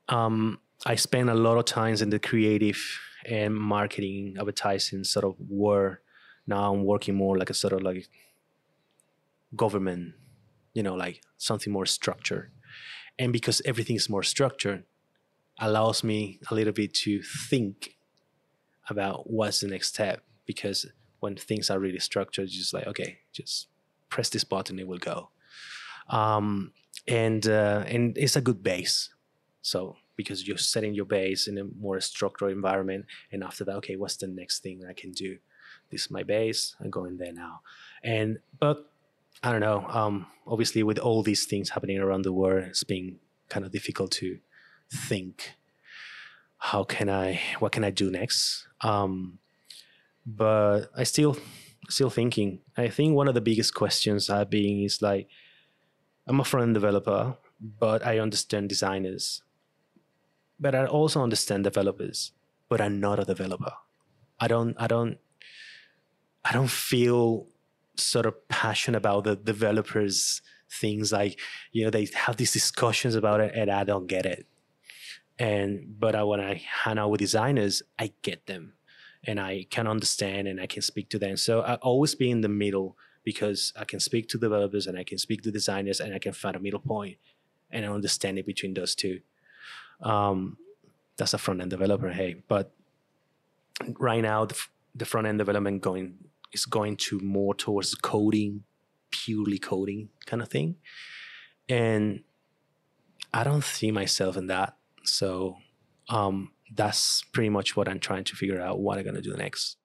um, 0.08 0.60
I 0.86 0.94
spend 0.94 1.28
a 1.28 1.34
lot 1.34 1.58
of 1.58 1.64
times 1.64 2.02
in 2.02 2.10
the 2.10 2.20
creative 2.20 2.80
and 3.26 3.52
marketing, 3.52 4.36
advertising 4.38 5.02
sort 5.02 5.24
of 5.24 5.34
world. 5.40 5.96
Now 6.48 6.72
I'm 6.72 6.84
working 6.84 7.14
more 7.14 7.38
like 7.38 7.50
a 7.50 7.54
sort 7.54 7.74
of 7.74 7.82
like 7.82 8.08
government, 9.54 10.14
you 10.74 10.82
know, 10.82 10.94
like 10.94 11.22
something 11.36 11.72
more 11.72 11.86
structured. 11.86 12.50
And 13.18 13.32
because 13.32 13.62
everything 13.64 13.96
is 13.96 14.08
more 14.08 14.22
structured, 14.22 14.84
allows 15.60 16.02
me 16.02 16.40
a 16.50 16.54
little 16.54 16.72
bit 16.72 16.94
to 16.94 17.22
think 17.22 17.96
about 18.88 19.30
what's 19.30 19.60
the 19.60 19.68
next 19.68 19.88
step. 19.88 20.22
Because 20.46 20.86
when 21.20 21.36
things 21.36 21.68
are 21.68 21.78
really 21.78 21.98
structured, 21.98 22.48
just 22.48 22.72
like 22.72 22.86
okay, 22.86 23.18
just 23.32 23.68
press 24.08 24.30
this 24.30 24.44
button, 24.44 24.78
it 24.78 24.88
will 24.88 24.98
go. 24.98 25.28
Um, 26.08 26.72
and 27.06 27.46
uh, 27.46 27.84
and 27.86 28.16
it's 28.16 28.36
a 28.36 28.40
good 28.40 28.62
base. 28.62 29.10
So 29.60 29.96
because 30.18 30.46
you're 30.46 30.58
setting 30.58 30.94
your 30.94 31.04
base 31.04 31.46
in 31.46 31.56
a 31.56 31.64
more 31.80 32.00
structured 32.00 32.50
environment. 32.50 33.06
And 33.30 33.44
after 33.44 33.64
that, 33.64 33.76
okay, 33.76 33.96
what's 33.96 34.16
the 34.16 34.26
next 34.26 34.62
thing 34.62 34.82
I 34.86 34.92
can 34.92 35.12
do? 35.12 35.38
This 35.90 36.02
is 36.02 36.10
my 36.10 36.22
base. 36.22 36.76
I'm 36.80 36.90
going 36.90 37.16
there 37.16 37.32
now. 37.32 37.60
And 38.02 38.38
but 38.58 38.90
I 39.42 39.52
don't 39.52 39.60
know. 39.60 39.86
Um, 39.88 40.26
obviously, 40.46 40.82
with 40.82 40.98
all 40.98 41.22
these 41.22 41.46
things 41.46 41.70
happening 41.70 41.98
around 41.98 42.22
the 42.22 42.32
world, 42.32 42.64
it's 42.64 42.84
been 42.84 43.18
kind 43.48 43.64
of 43.64 43.72
difficult 43.72 44.10
to 44.12 44.38
think 44.90 45.54
how 46.58 46.84
can 46.84 47.08
I 47.08 47.40
what 47.58 47.72
can 47.72 47.84
I 47.84 47.90
do 47.90 48.10
next. 48.10 48.66
Um, 48.80 49.38
but 50.26 50.90
I 50.96 51.04
still 51.04 51.36
still 51.88 52.10
thinking. 52.10 52.60
I 52.76 52.88
think 52.88 53.14
one 53.14 53.28
of 53.28 53.34
the 53.34 53.40
biggest 53.40 53.74
questions 53.74 54.28
I've 54.28 54.50
been 54.50 54.82
is 54.84 55.00
like, 55.00 55.28
I'm 56.26 56.40
a 56.40 56.44
front 56.44 56.64
end 56.64 56.74
developer, 56.74 57.36
but 57.60 58.06
I 58.06 58.18
understand 58.18 58.68
designers 58.68 59.42
but 60.60 60.74
I 60.74 60.86
also 60.86 61.22
understand 61.22 61.64
developers, 61.64 62.32
but 62.68 62.80
I'm 62.80 63.00
not 63.00 63.20
a 63.20 63.24
developer. 63.24 63.72
I 64.40 64.48
don't 64.48 64.74
I 64.78 64.86
don't 64.86 65.18
I 66.48 66.52
don't 66.52 66.70
feel 66.70 67.46
sort 67.96 68.26
of 68.26 68.48
passionate 68.48 68.98
about 68.98 69.24
the 69.24 69.36
developers 69.36 70.40
things 70.70 71.12
like 71.12 71.40
you 71.72 71.84
know 71.84 71.90
they 71.90 72.06
have 72.14 72.36
these 72.36 72.52
discussions 72.52 73.14
about 73.14 73.40
it 73.40 73.52
and 73.54 73.70
I 73.70 73.84
don't 73.84 74.06
get 74.06 74.26
it. 74.26 74.46
And 75.38 75.94
but 75.98 76.14
I, 76.14 76.24
when 76.24 76.40
I 76.40 76.62
hang 76.84 76.98
out 76.98 77.10
with 77.10 77.20
designers, 77.20 77.82
I 77.98 78.12
get 78.22 78.46
them 78.46 78.74
and 79.24 79.40
I 79.40 79.66
can 79.70 79.86
understand 79.86 80.48
and 80.48 80.60
I 80.60 80.66
can 80.66 80.82
speak 80.82 81.08
to 81.10 81.18
them. 81.18 81.36
So 81.36 81.60
I 81.60 81.74
always 81.76 82.14
be 82.14 82.30
in 82.30 82.40
the 82.40 82.48
middle 82.48 82.96
because 83.24 83.72
I 83.76 83.84
can 83.84 84.00
speak 84.00 84.28
to 84.30 84.38
developers 84.38 84.86
and 84.86 84.98
I 84.98 85.04
can 85.04 85.18
speak 85.18 85.42
to 85.42 85.50
designers 85.50 86.00
and 86.00 86.14
I 86.14 86.18
can 86.18 86.32
find 86.32 86.56
a 86.56 86.60
middle 86.60 86.80
point 86.80 87.18
and 87.70 87.84
I 87.84 87.88
understand 87.88 88.38
it 88.38 88.46
between 88.46 88.74
those 88.74 88.94
two. 88.94 89.20
Um, 90.02 90.56
that's 91.16 91.34
a 91.34 91.38
front 91.38 91.60
end 91.60 91.70
developer, 91.70 92.10
hey. 92.10 92.42
But 92.48 92.72
right 93.98 94.22
now, 94.22 94.44
the, 94.44 94.60
the 94.94 95.04
front 95.04 95.26
end 95.26 95.38
development 95.38 95.82
going 95.82 96.14
is 96.52 96.66
going 96.66 96.96
to 96.96 97.20
more 97.20 97.54
towards 97.54 97.94
coding, 97.94 98.64
purely 99.10 99.58
coding 99.58 100.08
kind 100.26 100.42
of 100.42 100.48
thing, 100.48 100.76
and 101.68 102.22
I 103.32 103.44
don't 103.44 103.64
see 103.64 103.90
myself 103.90 104.36
in 104.36 104.46
that. 104.48 104.76
So 105.04 105.56
um, 106.08 106.52
that's 106.74 107.22
pretty 107.32 107.50
much 107.50 107.76
what 107.76 107.88
I'm 107.88 108.00
trying 108.00 108.24
to 108.24 108.36
figure 108.36 108.60
out. 108.60 108.80
What 108.80 108.98
I'm 108.98 109.04
gonna 109.04 109.20
do 109.20 109.34
next. 109.34 109.76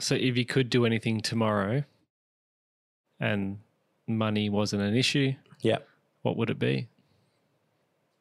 So, 0.00 0.16
if 0.16 0.36
you 0.36 0.44
could 0.44 0.70
do 0.70 0.86
anything 0.86 1.20
tomorrow, 1.20 1.84
and 3.20 3.58
money 4.08 4.50
wasn't 4.50 4.82
an 4.82 4.96
issue, 4.96 5.34
yeah, 5.60 5.78
what 6.22 6.36
would 6.36 6.50
it 6.50 6.58
be? 6.58 6.88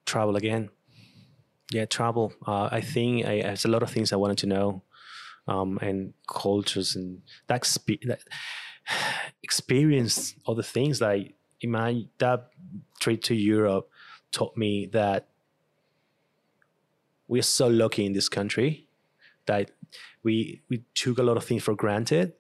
travel 0.05 0.35
again. 0.35 0.69
Yeah, 1.71 1.85
travel. 1.85 2.33
Uh, 2.45 2.69
I 2.71 2.81
think 2.81 3.25
I, 3.25 3.41
there's 3.41 3.65
a 3.65 3.69
lot 3.69 3.83
of 3.83 3.89
things 3.89 4.13
I 4.13 4.17
wanted 4.17 4.37
to 4.39 4.47
know. 4.47 4.83
Um, 5.47 5.77
and 5.81 6.13
cultures 6.27 6.95
and 6.95 7.21
that, 7.47 7.61
that 8.05 8.21
experience 9.43 10.35
other 10.47 10.63
things 10.63 11.01
like 11.01 11.35
in 11.61 11.71
my 11.71 12.03
that 12.17 12.49
trip 12.99 13.21
to 13.23 13.35
Europe 13.35 13.89
taught 14.31 14.55
me 14.57 14.85
that 14.87 15.27
we're 17.27 17.41
so 17.41 17.67
lucky 17.67 18.05
in 18.05 18.13
this 18.13 18.29
country 18.29 18.87
that 19.45 19.71
we 20.23 20.61
we 20.69 20.83
took 20.93 21.17
a 21.17 21.23
lot 21.23 21.37
of 21.37 21.43
things 21.43 21.63
for 21.63 21.75
granted 21.75 22.33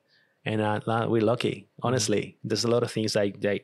and 0.45 0.61
uh, 0.61 1.07
we're 1.09 1.21
lucky 1.21 1.67
honestly 1.81 2.21
mm-hmm. 2.21 2.47
there's 2.47 2.65
a 2.65 2.69
lot 2.69 2.83
of 2.83 2.91
things 2.91 3.15
like 3.15 3.39
they 3.41 3.61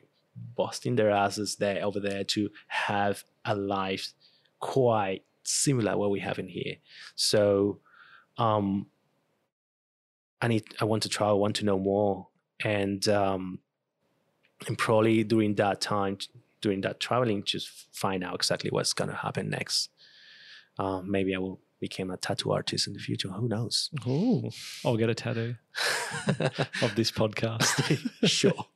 busting 0.56 0.96
their 0.96 1.10
asses 1.10 1.56
there 1.56 1.84
over 1.84 2.00
there 2.00 2.24
to 2.24 2.48
have 2.68 3.24
a 3.44 3.54
life 3.54 4.12
quite 4.60 5.22
similar 5.42 5.96
what 5.96 6.10
we 6.10 6.20
have 6.20 6.38
in 6.38 6.48
here 6.48 6.76
so 7.14 7.78
um 8.38 8.86
i 10.42 10.48
need 10.48 10.64
i 10.80 10.84
want 10.84 11.02
to 11.02 11.08
try 11.08 11.28
i 11.28 11.32
want 11.32 11.56
to 11.56 11.64
know 11.64 11.78
more. 11.78 12.28
And 12.62 13.06
um 13.08 13.58
and 14.66 14.76
probably 14.76 15.24
during 15.24 15.54
that 15.56 15.80
time 15.80 16.18
during 16.60 16.82
that 16.82 17.00
traveling 17.00 17.42
just 17.44 17.68
find 17.92 18.22
out 18.22 18.34
exactly 18.34 18.70
what's 18.70 18.92
going 18.92 19.08
to 19.10 19.16
happen 19.16 19.48
next. 19.50 19.88
Uh, 20.78 21.00
maybe 21.02 21.34
i 21.34 21.38
will 21.38 21.60
become 21.80 22.10
a 22.10 22.16
tattoo 22.18 22.52
artist 22.52 22.86
in 22.86 22.92
the 22.92 22.98
future. 22.98 23.28
Who 23.28 23.48
knows? 23.48 23.90
Oh 24.06 24.50
i'll 24.84 24.96
get 24.96 25.08
a 25.08 25.14
tattoo 25.14 25.56
of 26.82 26.94
this 26.94 27.10
podcast. 27.10 27.98
Sure. 28.28 28.66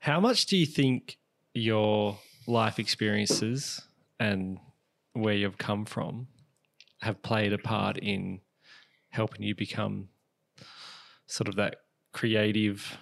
How 0.00 0.20
much 0.20 0.46
do 0.46 0.56
you 0.56 0.66
think 0.66 1.18
your 1.52 2.18
life 2.46 2.78
experiences 2.78 3.82
and 4.20 4.58
where 5.14 5.34
you've 5.34 5.58
come 5.58 5.84
from 5.84 6.28
have 7.00 7.22
played 7.22 7.52
a 7.52 7.58
part 7.58 7.98
in 7.98 8.40
helping 9.16 9.42
you 9.42 9.54
become 9.54 10.08
sort 11.26 11.48
of 11.48 11.56
that 11.56 11.76
creative 12.12 12.98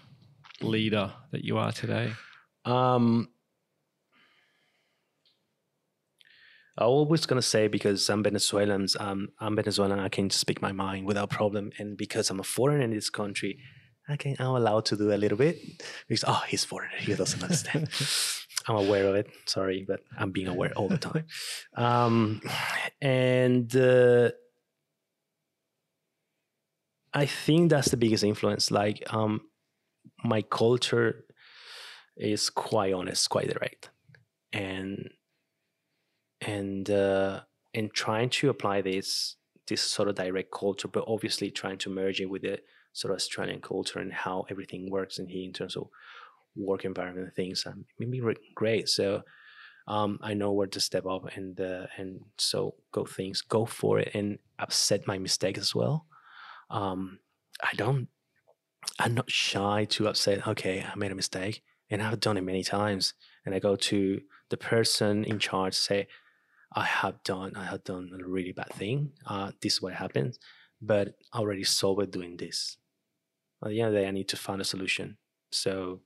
leader 0.61 1.13
that 1.33 1.45
you 1.45 1.59
are 1.59 1.73
today? 1.73 2.13
Um, 2.65 3.29
I'm 6.79 6.89
always 6.89 7.27
gonna 7.27 7.43
say 7.43 7.69
because 7.69 8.09
I'm 8.09 8.23
Venezuelan, 8.23 8.87
um, 8.99 9.29
I'm 9.39 9.57
Venezuelan. 9.57 10.01
I 10.01 10.09
can 10.09 10.31
speak 10.31 10.63
my 10.63 10.73
mind 10.73 11.07
without 11.07 11.31
problem, 11.31 11.71
and 11.79 11.97
because 11.97 12.31
I'm 12.31 12.41
a 12.41 12.45
foreigner 12.45 12.83
in 12.83 12.91
this 12.91 13.11
country, 13.11 13.59
I 14.09 14.17
can 14.17 14.37
I'm 14.39 14.57
allowed 14.63 14.87
to 14.87 14.97
do 14.97 15.13
a 15.13 15.21
little 15.25 15.39
bit 15.39 15.57
because 16.09 16.25
oh 16.27 16.43
he's 16.49 16.65
foreigner 16.65 16.97
he 16.99 17.15
doesn't 17.15 17.43
understand. 17.43 17.89
I'm 18.67 18.77
aware 18.77 19.07
of 19.09 19.15
it. 19.15 19.29
Sorry, 19.47 19.85
but 19.87 20.01
I'm 20.19 20.31
being 20.31 20.49
aware 20.49 20.73
all 20.75 20.89
the 20.89 20.99
time. 20.99 21.27
Um, 21.77 22.41
and 23.03 23.75
uh, 23.77 24.31
I 27.15 27.27
think 27.27 27.71
that's 27.71 27.91
the 27.91 27.97
biggest 27.97 28.25
influence. 28.25 28.71
Like 28.71 29.03
um, 29.13 29.43
my 30.25 30.43
culture 30.43 31.25
is 32.17 32.51
quite 32.51 32.93
honest, 32.93 33.31
quite 33.31 33.49
direct, 33.49 33.91
and 34.53 35.11
and 36.41 36.91
uh, 36.91 37.41
and 37.73 37.93
trying 37.93 38.31
to 38.31 38.51
apply 38.51 38.83
this 38.83 39.37
this 39.69 39.81
sort 39.81 40.09
of 40.09 40.17
direct 40.17 40.51
culture, 40.51 40.89
but 40.89 41.05
obviously 41.07 41.51
trying 41.51 41.79
to 41.79 41.91
merge 41.91 42.21
it 42.21 42.27
with 42.27 42.43
the 42.43 42.59
sort 42.93 43.13
of 43.13 43.17
Australian 43.17 43.61
culture 43.61 43.99
and 44.01 44.13
how 44.13 44.45
everything 44.51 44.91
works 44.91 45.19
in 45.19 45.29
here 45.29 45.45
in 45.45 45.53
terms 45.53 45.77
of 45.77 45.89
work 46.57 46.85
environment 46.85 47.27
and 47.27 47.35
things. 47.35 47.65
Um, 47.67 47.85
maybe 47.99 48.21
great. 48.55 48.89
So 48.89 49.23
um, 49.89 50.19
I 50.23 50.35
know 50.35 50.53
where 50.53 50.67
to 50.67 50.81
step 50.81 51.07
up 51.07 51.37
and 51.37 51.61
uh, 51.61 51.87
and 51.97 52.21
so 52.39 52.75
go 52.93 53.05
things, 53.05 53.41
go 53.41 53.67
for 53.67 54.01
it, 54.01 54.11
and 54.15 54.39
upset 54.59 55.07
my 55.07 55.19
mistakes 55.19 55.61
as 55.61 55.75
well. 55.75 56.07
Um, 56.71 57.19
I 57.63 57.75
don't. 57.77 58.09
I'm 58.99 59.15
not 59.15 59.31
shy 59.31 59.87
to 59.91 60.09
upset. 60.09 60.47
Okay, 60.47 60.85
I 60.85 60.95
made 60.97 61.13
a 61.13 61.17
mistake, 61.17 61.63
and 61.91 62.03
I've 62.03 62.21
done 62.21 62.37
it 62.37 62.43
many 62.43 62.63
times. 62.63 63.15
And 63.47 63.55
I 63.55 63.59
go 63.59 63.77
to 63.77 64.21
the 64.51 64.57
person 64.57 65.25
in 65.25 65.39
charge, 65.39 65.75
say, 65.75 66.07
I 66.75 66.85
have 66.85 67.23
done, 67.25 67.53
I 67.57 67.65
have 67.65 67.85
done 67.85 68.11
a 68.19 68.27
really 68.27 68.53
bad 68.53 68.71
thing. 68.71 69.13
Uh, 69.27 69.53
this 69.61 69.75
is 69.75 69.83
what 69.83 69.93
happens, 69.93 70.39
but 70.81 71.15
I 71.33 71.39
already 71.39 71.65
solved 71.65 72.03
it 72.03 72.11
doing 72.11 72.37
this 72.39 72.79
at 73.65 73.71
the 73.71 73.81
end 73.81 73.89
of 73.89 73.95
the 73.95 74.01
day, 74.01 74.09
I 74.09 74.11
need 74.11 74.29
to 74.29 74.37
find 74.37 74.61
a 74.61 74.65
solution. 74.65 75.17
So 75.51 76.01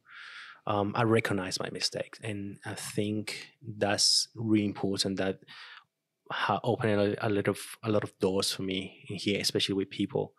um, 0.67 0.93
I 0.95 1.03
recognize 1.03 1.59
my 1.59 1.69
mistakes, 1.71 2.19
and 2.23 2.59
I 2.65 2.75
think 2.75 3.49
that's 3.63 4.29
really 4.35 4.67
important. 4.67 5.17
That 5.17 5.41
opening 6.63 6.99
a, 6.99 7.27
a 7.27 7.31
lot 7.31 7.49
of 7.49 7.59
a 7.83 7.91
lot 7.91 8.05
of 8.05 8.19
doors 8.19 8.53
for 8.53 8.63
me 8.63 9.05
in 9.09 9.17
here, 9.17 9.41
especially 9.41 9.75
with 9.75 9.91
people, 9.91 10.35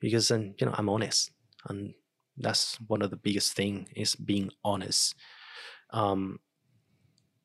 because 0.00 0.28
then 0.28 0.54
you 0.58 0.66
know 0.66 0.74
I'm 0.76 0.88
honest, 0.88 1.30
and 1.68 1.94
that's 2.36 2.76
one 2.86 3.02
of 3.02 3.10
the 3.10 3.16
biggest 3.16 3.54
thing 3.54 3.88
is 3.96 4.14
being 4.14 4.50
honest 4.64 5.14
um, 5.90 6.38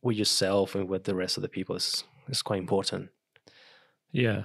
with 0.01 0.17
yourself 0.17 0.75
and 0.75 0.89
with 0.89 1.05
the 1.05 1.15
rest 1.15 1.37
of 1.37 1.43
the 1.43 1.49
people 1.49 1.75
is 1.75 2.03
is 2.29 2.41
quite 2.41 2.59
important. 2.59 3.09
Yeah, 4.11 4.43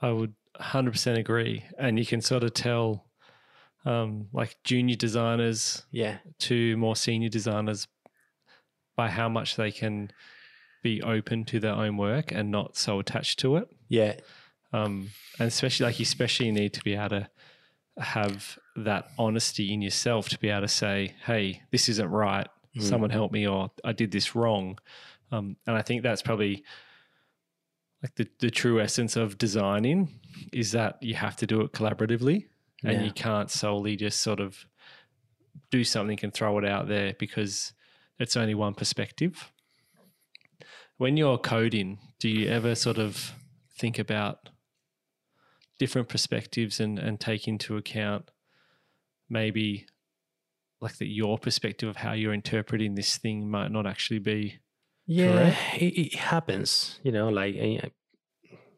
I 0.00 0.10
would 0.10 0.34
100% 0.60 1.18
agree, 1.18 1.64
and 1.78 1.98
you 1.98 2.06
can 2.06 2.20
sort 2.20 2.44
of 2.44 2.54
tell 2.54 3.06
um, 3.84 4.28
like 4.32 4.56
junior 4.64 4.96
designers 4.96 5.84
yeah 5.92 6.18
to 6.40 6.76
more 6.76 6.96
senior 6.96 7.28
designers 7.28 7.86
by 8.96 9.08
how 9.08 9.28
much 9.28 9.56
they 9.56 9.70
can 9.70 10.10
be 10.82 11.02
open 11.02 11.44
to 11.44 11.60
their 11.60 11.74
own 11.74 11.96
work 11.96 12.32
and 12.32 12.50
not 12.50 12.76
so 12.76 12.98
attached 12.98 13.38
to 13.40 13.56
it. 13.56 13.68
Yeah. 13.88 14.14
Um, 14.72 15.10
and 15.38 15.48
especially 15.48 15.86
like 15.86 15.98
you 15.98 16.04
especially 16.04 16.50
need 16.50 16.72
to 16.74 16.80
be 16.82 16.94
able 16.94 17.08
to 17.10 17.28
have 17.98 18.58
that 18.76 19.10
honesty 19.18 19.72
in 19.72 19.82
yourself 19.82 20.28
to 20.30 20.38
be 20.38 20.48
able 20.50 20.62
to 20.62 20.68
say, 20.68 21.14
"Hey, 21.24 21.62
this 21.70 21.88
isn't 21.88 22.08
right. 22.08 22.48
Mm. 22.76 22.82
Someone 22.82 23.10
help 23.10 23.32
me," 23.32 23.46
or 23.46 23.70
"I 23.84 23.92
did 23.92 24.10
this 24.10 24.34
wrong." 24.34 24.78
Um, 25.32 25.56
and 25.66 25.76
I 25.76 25.82
think 25.82 26.02
that's 26.02 26.22
probably 26.22 26.64
like 28.02 28.14
the 28.16 28.28
the 28.40 28.50
true 28.50 28.80
essence 28.80 29.16
of 29.16 29.38
designing 29.38 30.20
is 30.52 30.72
that 30.72 31.02
you 31.02 31.14
have 31.14 31.36
to 31.36 31.46
do 31.46 31.62
it 31.62 31.72
collaboratively 31.72 32.46
and 32.84 33.04
you 33.04 33.10
can't 33.10 33.50
solely 33.50 33.96
just 33.96 34.20
sort 34.20 34.38
of 34.38 34.66
do 35.70 35.82
something 35.82 36.18
and 36.22 36.32
throw 36.32 36.58
it 36.58 36.64
out 36.64 36.88
there 36.88 37.14
because 37.18 37.72
it's 38.18 38.36
only 38.36 38.54
one 38.54 38.74
perspective. 38.74 39.50
When 40.96 41.16
you're 41.16 41.38
coding, 41.38 41.98
do 42.18 42.28
you 42.28 42.48
ever 42.48 42.74
sort 42.74 42.98
of 42.98 43.32
think 43.78 43.98
about 43.98 44.50
different 45.78 46.08
perspectives 46.08 46.80
and, 46.80 46.98
and 46.98 47.20
take 47.20 47.46
into 47.46 47.76
account 47.76 48.30
maybe 49.28 49.86
like 50.80 50.96
that 50.98 51.08
your 51.08 51.38
perspective 51.38 51.88
of 51.88 51.96
how 51.96 52.12
you're 52.12 52.34
interpreting 52.34 52.94
this 52.94 53.16
thing 53.16 53.48
might 53.48 53.70
not 53.70 53.86
actually 53.86 54.18
be 54.18 54.58
yeah 55.06 55.54
it, 55.74 55.98
it, 55.98 56.14
happens 56.14 56.98
you 57.02 57.12
know 57.12 57.28
like 57.28 57.54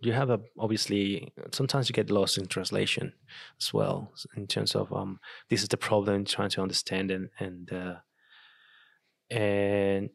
you 0.01 0.13
have 0.13 0.31
a 0.31 0.41
obviously 0.59 1.33
sometimes 1.53 1.89
you 1.89 1.93
get 1.93 2.11
lost 2.11 2.39
in 2.39 2.47
translation 2.47 3.13
as 3.61 3.73
well 3.75 4.13
in 4.37 4.47
terms 4.47 4.75
of 4.75 4.93
um 4.93 5.19
this 5.51 5.63
is 5.63 5.69
the 5.69 5.77
problem 5.77 6.25
trying 6.25 6.51
to 6.51 6.63
understand 6.63 7.11
and 7.11 7.31
and 7.39 7.73
uh, 7.73 7.95
and 9.31 10.11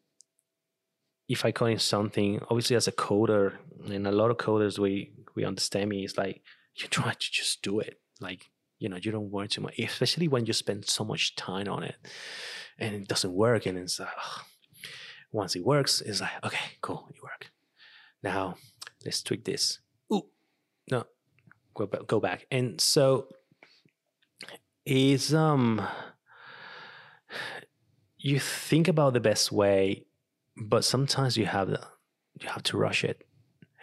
if 1.28 1.46
I 1.46 1.52
call 1.52 1.68
in 1.68 1.80
something 1.80 2.40
obviously 2.50 2.76
as 2.76 2.88
a 2.88 2.92
coder 2.92 3.54
and 3.86 4.08
a 4.08 4.12
lot 4.12 4.32
of 4.32 4.38
coders 4.38 4.80
we 4.80 5.12
we 5.36 5.46
understand 5.46 5.90
me 5.90 6.04
it's 6.04 6.18
like 6.18 6.42
you 6.76 6.88
try 6.88 7.12
to 7.12 7.32
just 7.32 7.62
do 7.62 7.80
it 7.80 8.00
like 8.20 8.50
you 8.80 8.90
know 8.90 8.98
you 8.98 9.12
don't 9.12 9.32
worry 9.32 9.48
too 9.48 9.62
much 9.62 9.78
especially 9.80 10.28
when 10.28 10.46
you 10.46 10.54
spend 10.54 10.86
so 10.86 11.04
much 11.04 11.36
time 11.36 11.68
on 11.68 11.84
it 11.84 11.96
and 12.80 12.96
it 12.96 13.08
doesn't 13.08 13.34
work 13.34 13.66
and 13.66 13.78
it's 13.78 14.00
like 14.00 14.10
once 15.32 15.56
it 15.56 15.66
works 15.66 16.02
it's 16.02 16.22
like 16.22 16.44
okay 16.44 16.78
cool 16.82 17.08
it 17.14 17.22
worked 17.24 17.52
now 18.24 18.56
let's 19.06 19.22
tweak 19.22 19.44
this. 19.44 19.80
Ooh, 20.12 20.26
no, 20.90 21.06
go 21.74 21.86
back, 21.86 22.08
go 22.08 22.20
back. 22.20 22.46
And 22.52 22.80
so 22.80 23.28
is 24.86 25.34
um 25.34 25.86
you 28.18 28.40
think 28.40 28.88
about 28.88 29.14
the 29.14 29.20
best 29.20 29.52
way, 29.52 30.06
but 30.58 30.86
sometimes 30.86 31.38
you 31.38 31.46
have 31.46 31.70
the, 31.70 31.82
you 32.40 32.48
have 32.48 32.64
to 32.64 32.78
rush 32.78 33.04
it. 33.04 33.26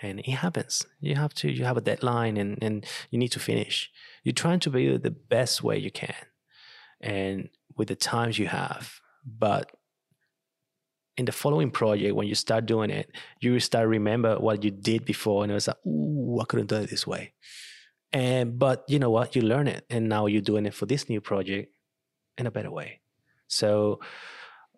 And 0.03 0.21
it 0.21 0.31
happens. 0.31 0.87
You 1.01 1.15
have 1.17 1.35
to 1.35 1.51
you 1.51 1.65
have 1.65 1.77
a 1.77 1.83
deadline 1.83 2.37
and, 2.37 2.59
and 2.63 2.87
you 3.11 3.19
need 3.19 3.33
to 3.33 3.41
finish. 3.41 3.91
You're 4.25 4.33
trying 4.33 4.61
to 4.61 4.71
be 4.71 4.97
the 4.97 5.11
best 5.11 5.63
way 5.63 5.79
you 5.79 5.91
can 5.91 6.15
and 7.01 7.49
with 7.77 7.89
the 7.89 7.97
times 7.97 8.39
you 8.39 8.47
have. 8.47 9.01
But 9.25 9.71
in 11.17 11.27
the 11.27 11.33
following 11.33 11.71
project, 11.71 12.15
when 12.15 12.27
you 12.27 12.35
start 12.35 12.67
doing 12.67 12.91
it, 12.91 13.15
you 13.41 13.59
start 13.61 13.89
remember 13.89 14.39
what 14.39 14.65
you 14.65 14.71
did 14.71 15.05
before, 15.05 15.43
and 15.43 15.51
it 15.51 15.55
was 15.55 15.69
like, 15.69 15.85
"Ooh, 15.87 16.39
I 16.41 16.45
couldn't 16.45 16.69
do 16.69 16.77
it 16.77 16.91
this 16.91 17.07
way." 17.07 17.35
And 18.13 18.59
but 18.59 18.85
you 18.89 18.99
know 18.99 19.11
what? 19.11 19.37
You 19.37 19.43
learn 19.43 19.69
it, 19.69 19.85
and 19.91 20.09
now 20.09 20.27
you're 20.27 20.41
doing 20.41 20.67
it 20.67 20.75
for 20.75 20.87
this 20.87 21.09
new 21.09 21.21
project 21.21 21.73
in 22.39 22.47
a 22.47 22.51
better 22.51 22.71
way. 22.71 23.01
So 23.49 24.01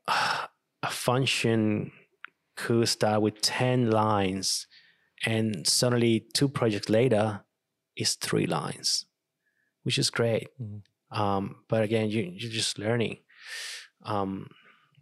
uh, 0.09 0.47
a 0.83 0.91
function 0.91 1.93
could 2.57 2.89
start 2.89 3.23
with 3.23 3.41
ten 3.41 3.91
lines, 3.91 4.67
and 5.27 5.67
suddenly 5.67 6.27
two 6.35 6.49
projects 6.49 6.89
later, 6.89 7.45
is 7.97 8.15
three 8.15 8.47
lines, 8.47 9.07
which 9.83 9.99
is 9.99 10.11
great. 10.11 10.49
Mhm. 10.61 10.83
Um, 11.11 11.57
but 11.69 11.83
again, 11.83 12.09
you 12.11 12.23
you're 12.35 12.51
just 12.51 12.79
learning. 12.79 13.19
Um, 14.05 14.49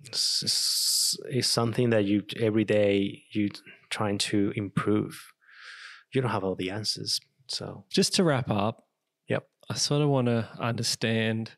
it's, 0.04 0.42
it's, 0.42 1.16
it's 1.28 1.48
something 1.48 1.90
that 1.90 2.04
you 2.04 2.24
every 2.38 2.64
day 2.64 3.22
you're 3.32 3.50
trying 3.90 4.18
to 4.18 4.52
improve. 4.56 5.32
You 6.12 6.20
don't 6.20 6.30
have 6.32 6.42
all 6.44 6.56
the 6.56 6.70
answers, 6.70 7.20
so 7.46 7.84
Just 7.90 8.14
to 8.14 8.24
wrap 8.24 8.50
up, 8.50 8.86
Yep. 9.28 9.46
I 9.68 9.74
sort 9.74 10.02
of 10.02 10.08
want 10.08 10.26
to 10.26 10.48
understand 10.58 11.52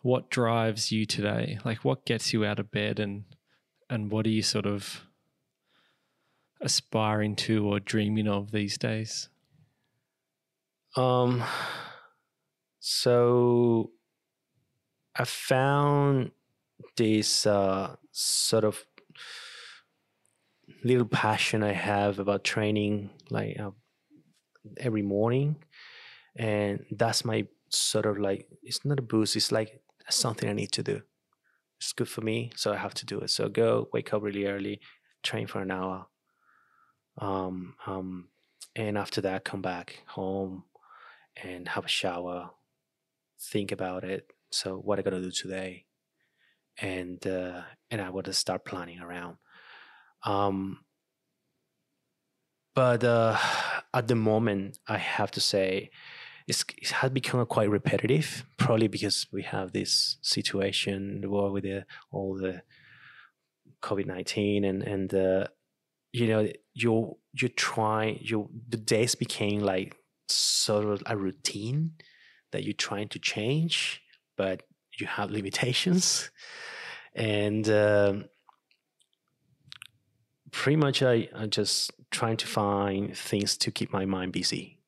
what 0.00 0.30
drives 0.30 0.90
you 0.90 1.04
today. 1.06 1.58
Like 1.64 1.84
what 1.84 2.06
gets 2.06 2.32
you 2.32 2.44
out 2.44 2.58
of 2.58 2.70
bed 2.70 2.98
and 2.98 3.24
and 3.90 4.10
what 4.10 4.26
are 4.26 4.30
you 4.30 4.42
sort 4.42 4.66
of 4.66 5.02
aspiring 6.62 7.36
to 7.36 7.66
or 7.66 7.80
dreaming 7.80 8.28
of 8.28 8.52
these 8.52 8.78
days? 8.78 9.28
Um, 10.96 11.42
so 12.80 13.90
I 15.16 15.24
found 15.24 16.32
this 16.96 17.46
uh, 17.46 17.96
sort 18.10 18.64
of 18.64 18.84
little 20.84 21.06
passion 21.06 21.62
I 21.62 21.72
have 21.72 22.18
about 22.18 22.44
training, 22.44 23.10
like 23.30 23.58
uh, 23.58 23.70
every 24.78 25.02
morning, 25.02 25.56
and 26.36 26.84
that's 26.90 27.24
my 27.24 27.46
sort 27.68 28.06
of 28.06 28.18
like 28.18 28.46
it's 28.62 28.84
not 28.84 28.98
a 28.98 29.02
boost. 29.02 29.36
It's 29.36 29.52
like 29.52 29.80
something 30.10 30.48
I 30.48 30.52
need 30.54 30.72
to 30.72 30.82
do. 30.82 31.02
It's 31.78 31.92
good 31.92 32.08
for 32.08 32.20
me, 32.20 32.52
so 32.56 32.72
I 32.72 32.76
have 32.76 32.94
to 32.94 33.06
do 33.06 33.20
it. 33.20 33.30
So 33.30 33.48
go 33.48 33.88
wake 33.92 34.12
up 34.12 34.22
really 34.22 34.46
early, 34.46 34.80
train 35.22 35.46
for 35.46 35.60
an 35.60 35.70
hour, 35.70 36.06
um, 37.18 37.74
um, 37.86 38.28
and 38.74 38.96
after 38.96 39.20
that 39.20 39.44
come 39.44 39.62
back 39.62 40.02
home 40.06 40.64
and 41.42 41.68
have 41.68 41.84
a 41.84 41.88
shower, 41.88 42.50
think 43.40 43.72
about 43.72 44.04
it. 44.04 44.26
So 44.50 44.76
what 44.76 44.98
I 44.98 45.02
gotta 45.02 45.20
do 45.20 45.30
today, 45.30 45.86
and 46.80 47.24
uh, 47.26 47.62
and 47.90 48.00
I 48.00 48.10
to 48.24 48.32
start 48.32 48.64
planning 48.64 49.00
around. 49.00 49.36
Um, 50.24 50.84
but 52.74 53.02
uh, 53.04 53.36
at 53.92 54.08
the 54.08 54.14
moment, 54.14 54.78
I 54.86 54.98
have 54.98 55.30
to 55.32 55.40
say, 55.40 55.90
it's, 56.46 56.64
it 56.78 56.90
has 56.90 57.10
become 57.10 57.44
quite 57.46 57.70
repetitive. 57.70 58.44
Probably 58.56 58.88
because 58.88 59.26
we 59.32 59.42
have 59.42 59.72
this 59.72 60.18
situation, 60.22 61.20
the 61.20 61.28
war 61.28 61.50
with 61.50 61.64
the, 61.64 61.84
all 62.10 62.34
the 62.34 62.62
COVID 63.82 64.06
nineteen, 64.06 64.64
and 64.64 64.82
and 64.82 65.14
uh, 65.14 65.46
you 66.12 66.26
know 66.26 66.48
you 66.74 67.16
you 67.32 67.48
try 67.48 68.18
you 68.20 68.50
the 68.68 68.76
days 68.76 69.14
became 69.14 69.60
like 69.60 69.96
sort 70.28 70.84
of 70.84 71.02
a 71.06 71.16
routine 71.16 71.92
that 72.52 72.64
you're 72.64 72.74
trying 72.74 73.08
to 73.08 73.18
change, 73.18 74.02
but 74.36 74.62
you 74.98 75.06
have 75.06 75.30
limitations. 75.38 76.30
And 77.14 77.68
um, 77.68 78.24
pretty 80.50 80.76
much, 80.76 81.02
I, 81.02 81.28
I'm 81.34 81.50
just 81.50 81.90
trying 82.10 82.36
to 82.38 82.46
find 82.46 83.16
things 83.16 83.56
to 83.58 83.70
keep 83.70 83.92
my 83.92 84.04
mind 84.04 84.32
busy 84.32 84.78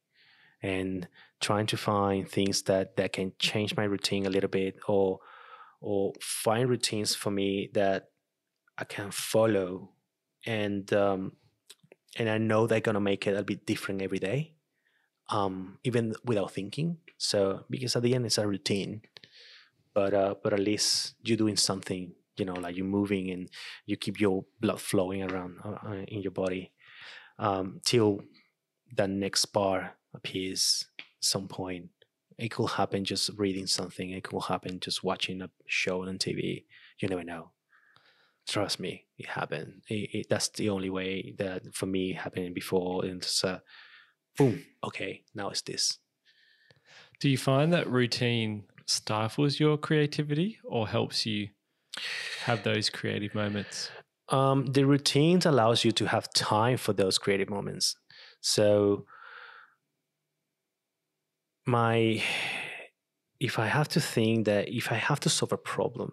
and 0.62 1.08
trying 1.40 1.66
to 1.66 1.76
find 1.76 2.28
things 2.28 2.62
that, 2.62 2.96
that 2.96 3.12
can 3.12 3.32
change 3.38 3.76
my 3.76 3.84
routine 3.84 4.26
a 4.26 4.30
little 4.30 4.48
bit 4.48 4.76
or 4.88 5.20
or 5.80 6.14
find 6.18 6.70
routines 6.70 7.14
for 7.14 7.30
me 7.30 7.68
that 7.74 8.08
I 8.78 8.84
can 8.84 9.10
follow 9.10 9.90
and 10.46 10.92
um, 10.92 11.32
and 12.16 12.28
I 12.28 12.38
know 12.38 12.66
they're 12.66 12.80
gonna 12.80 13.00
make 13.00 13.26
it 13.26 13.36
a 13.36 13.42
bit 13.42 13.66
different 13.66 14.02
every 14.02 14.18
day 14.18 14.54
um, 15.30 15.78
even 15.84 16.14
without 16.24 16.52
thinking. 16.52 16.98
So 17.18 17.64
because 17.70 17.96
at 17.96 18.02
the 18.02 18.14
end 18.14 18.26
it's 18.26 18.38
a 18.38 18.46
routine, 18.46 19.02
but 19.94 20.14
uh, 20.14 20.34
but 20.42 20.52
at 20.52 20.60
least 20.60 21.14
you're 21.22 21.36
doing 21.36 21.56
something. 21.56 22.12
You 22.36 22.44
know, 22.44 22.54
like 22.54 22.76
you're 22.76 22.84
moving 22.84 23.30
and 23.30 23.48
you 23.86 23.96
keep 23.96 24.20
your 24.20 24.44
blood 24.60 24.80
flowing 24.80 25.22
around 25.22 25.58
uh, 25.64 25.78
uh, 25.86 26.04
in 26.08 26.20
your 26.20 26.32
body 26.32 26.72
um, 27.38 27.80
till 27.84 28.22
the 28.94 29.08
next 29.08 29.46
bar 29.46 29.96
appears. 30.14 30.86
Some 31.20 31.48
point, 31.48 31.90
it 32.38 32.50
could 32.50 32.70
happen 32.70 33.04
just 33.04 33.30
reading 33.36 33.66
something. 33.68 34.10
It 34.10 34.24
could 34.24 34.42
happen 34.42 34.80
just 34.80 35.04
watching 35.04 35.42
a 35.42 35.50
show 35.66 36.02
on 36.02 36.18
TV. 36.18 36.64
You 37.00 37.08
never 37.08 37.24
know. 37.24 37.53
Trust 38.46 38.78
me, 38.78 39.06
it 39.18 39.26
happened. 39.26 39.82
It, 39.88 40.10
it, 40.12 40.26
that's 40.28 40.48
the 40.50 40.68
only 40.68 40.90
way 40.90 41.34
that 41.38 41.74
for 41.74 41.86
me 41.86 42.12
happening 42.12 42.52
before. 42.52 43.04
And 43.04 43.22
it's 43.22 43.42
uh, 43.42 43.60
boom, 44.36 44.64
okay, 44.84 45.22
now 45.34 45.48
it's 45.48 45.62
this. 45.62 45.98
Do 47.20 47.28
you 47.28 47.38
find 47.38 47.72
that 47.72 47.88
routine 47.88 48.64
stifles 48.86 49.58
your 49.58 49.78
creativity 49.78 50.58
or 50.64 50.86
helps 50.86 51.24
you 51.24 51.48
have 52.44 52.62
those 52.64 52.90
creative 52.90 53.34
moments? 53.34 53.90
Um, 54.28 54.66
the 54.66 54.84
routines 54.84 55.46
allows 55.46 55.84
you 55.84 55.92
to 55.92 56.06
have 56.06 56.32
time 56.32 56.76
for 56.76 56.92
those 56.92 57.18
creative 57.18 57.50
moments. 57.50 57.96
So 58.40 59.06
my 61.66 62.22
if 63.40 63.58
I 63.58 63.66
have 63.66 63.88
to 63.88 64.00
think 64.00 64.46
that 64.46 64.68
if 64.68 64.92
I 64.92 64.94
have 64.94 65.20
to 65.20 65.28
solve 65.28 65.52
a 65.52 65.58
problem, 65.58 66.12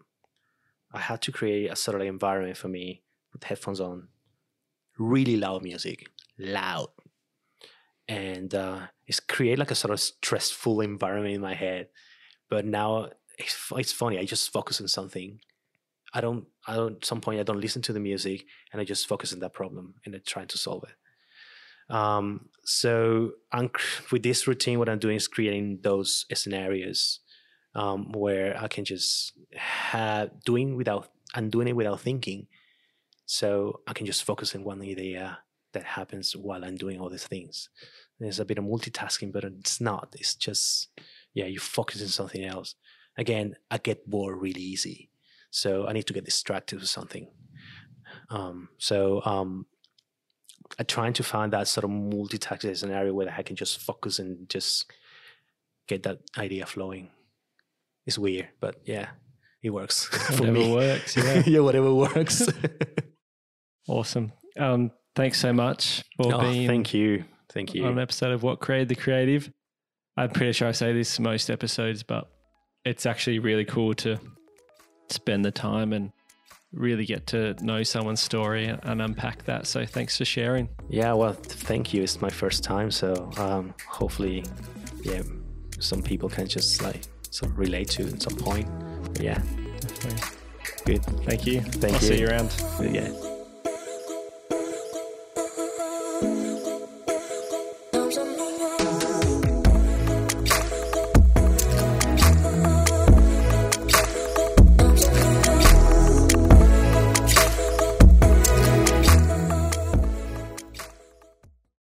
I 0.93 0.99
had 0.99 1.21
to 1.23 1.31
create 1.31 1.71
a 1.71 1.75
sort 1.75 1.99
of 1.99 2.07
environment 2.07 2.57
for 2.57 2.67
me 2.67 3.03
with 3.33 3.43
headphones 3.43 3.79
on, 3.79 4.09
really 4.97 5.37
loud 5.37 5.63
music, 5.63 6.09
loud, 6.37 6.89
and 8.07 8.53
uh, 8.53 8.87
it's 9.07 9.19
create 9.19 9.57
like 9.57 9.71
a 9.71 9.75
sort 9.75 9.93
of 9.93 9.99
stressful 9.99 10.81
environment 10.81 11.35
in 11.35 11.41
my 11.41 11.53
head. 11.53 11.87
But 12.49 12.65
now 12.65 13.09
it's, 13.37 13.71
it's 13.75 13.93
funny. 13.93 14.19
I 14.19 14.25
just 14.25 14.51
focus 14.51 14.81
on 14.81 14.87
something. 14.87 15.39
I 16.13 16.19
don't. 16.19 16.45
I 16.67 16.75
don't. 16.75 16.97
At 16.97 17.05
some 17.05 17.21
point, 17.21 17.39
I 17.39 17.43
don't 17.43 17.61
listen 17.61 17.81
to 17.83 17.93
the 17.93 17.99
music, 18.01 18.45
and 18.71 18.81
I 18.81 18.83
just 18.83 19.07
focus 19.07 19.31
on 19.31 19.39
that 19.39 19.53
problem 19.53 19.95
and 20.03 20.13
then 20.13 20.21
trying 20.25 20.47
to 20.47 20.57
solve 20.57 20.83
it. 20.83 20.95
Um, 21.95 22.49
so 22.63 23.31
I'm, 23.51 23.69
with 24.11 24.23
this 24.23 24.47
routine, 24.47 24.79
what 24.79 24.89
I'm 24.89 24.99
doing 24.99 25.15
is 25.17 25.27
creating 25.27 25.79
those 25.83 26.25
scenarios 26.33 27.20
um, 27.75 28.11
where 28.11 28.57
I 28.61 28.67
can 28.67 28.85
just 28.85 29.33
have 29.55 30.43
doing 30.43 30.75
without 30.75 31.09
and 31.33 31.51
doing 31.51 31.67
it 31.67 31.75
without 31.75 32.01
thinking. 32.01 32.47
So 33.25 33.81
I 33.87 33.93
can 33.93 34.05
just 34.05 34.23
focus 34.23 34.55
on 34.55 34.63
one 34.63 34.81
idea 34.81 35.39
that 35.73 35.83
happens 35.83 36.35
while 36.35 36.65
I'm 36.65 36.75
doing 36.75 36.99
all 36.99 37.09
these 37.09 37.27
things. 37.27 37.69
There's 38.19 38.39
a 38.39 38.45
bit 38.45 38.57
of 38.57 38.65
multitasking, 38.65 39.31
but 39.31 39.43
it's 39.43 39.79
not. 39.79 40.13
It's 40.17 40.35
just 40.35 40.89
yeah, 41.33 41.45
you 41.45 41.59
focus 41.59 42.01
on 42.01 42.09
something 42.09 42.43
else. 42.43 42.75
Again, 43.17 43.55
I 43.69 43.77
get 43.77 44.09
bored 44.09 44.41
really 44.41 44.61
easy, 44.61 45.09
so 45.49 45.87
I 45.87 45.93
need 45.93 46.07
to 46.07 46.13
get 46.13 46.25
distracted 46.25 46.79
with 46.79 46.89
something. 46.89 47.27
Um, 48.29 48.69
so 48.77 49.21
um, 49.25 49.65
I'm 50.77 50.85
trying 50.85 51.13
to 51.13 51.23
find 51.23 51.53
that 51.53 51.67
sort 51.67 51.83
of 51.83 51.89
multitasking 51.89 52.75
scenario 52.77 53.13
where 53.13 53.33
I 53.35 53.43
can 53.43 53.55
just 53.55 53.79
focus 53.79 54.19
and 54.19 54.47
just 54.49 54.91
get 55.87 56.03
that 56.03 56.19
idea 56.37 56.65
flowing. 56.65 57.09
It's 58.05 58.17
weird, 58.17 58.49
but 58.59 58.77
yeah, 58.85 59.09
it 59.63 59.69
works 59.69 60.05
for 60.05 60.33
Whatever 60.33 60.51
me. 60.51 60.73
works, 60.73 61.15
yeah. 61.15 61.43
yeah, 61.45 61.59
whatever 61.59 61.93
works. 61.93 62.47
Awesome. 63.87 64.31
Um, 64.57 64.91
thanks 65.15 65.39
so 65.39 65.51
much 65.51 66.03
for 66.15 66.33
oh, 66.33 66.39
being 66.41 66.67
thank 66.67 66.93
you, 66.93 67.25
thank 67.51 67.73
you. 67.73 67.83
on 67.85 67.93
an 67.93 67.99
episode 67.99 68.31
of 68.31 68.43
What 68.43 68.59
Created 68.59 68.89
the 68.89 68.95
Creative. 68.95 69.51
I'm 70.15 70.29
pretty 70.29 70.53
sure 70.53 70.67
I 70.67 70.71
say 70.71 70.93
this 70.93 71.19
most 71.19 71.49
episodes, 71.49 72.03
but 72.03 72.29
it's 72.85 73.05
actually 73.05 73.39
really 73.39 73.65
cool 73.65 73.93
to 73.95 74.19
spend 75.09 75.43
the 75.43 75.51
time 75.51 75.93
and 75.93 76.11
really 76.71 77.05
get 77.05 77.27
to 77.27 77.53
know 77.63 77.83
someone's 77.83 78.21
story 78.21 78.65
and 78.67 79.01
unpack 79.01 79.43
that. 79.45 79.67
So 79.67 79.85
thanks 79.85 80.17
for 80.17 80.25
sharing. 80.25 80.69
Yeah, 80.89 81.13
well, 81.13 81.33
thank 81.33 81.93
you. 81.93 82.03
It's 82.03 82.21
my 82.21 82.29
first 82.29 82.63
time, 82.63 82.91
so 82.91 83.29
um, 83.37 83.73
hopefully, 83.87 84.45
yeah, 85.01 85.21
some 85.79 86.01
people 86.01 86.29
can 86.29 86.47
just 86.47 86.81
like 86.81 87.01
sort 87.31 87.51
of 87.51 87.57
relate 87.57 87.89
to 87.91 88.03
at 88.07 88.21
some 88.21 88.35
point. 88.35 88.67
But 89.13 89.21
yeah, 89.21 89.41
Definitely. 89.81 90.21
good. 90.85 91.03
Thank 91.25 91.47
you. 91.47 91.61
Thank 91.61 91.95
I'll 91.95 92.01
you. 92.01 92.07
see 92.07 92.19
you 92.19 92.27
around. 92.27 92.53
Yeah. 92.81 93.30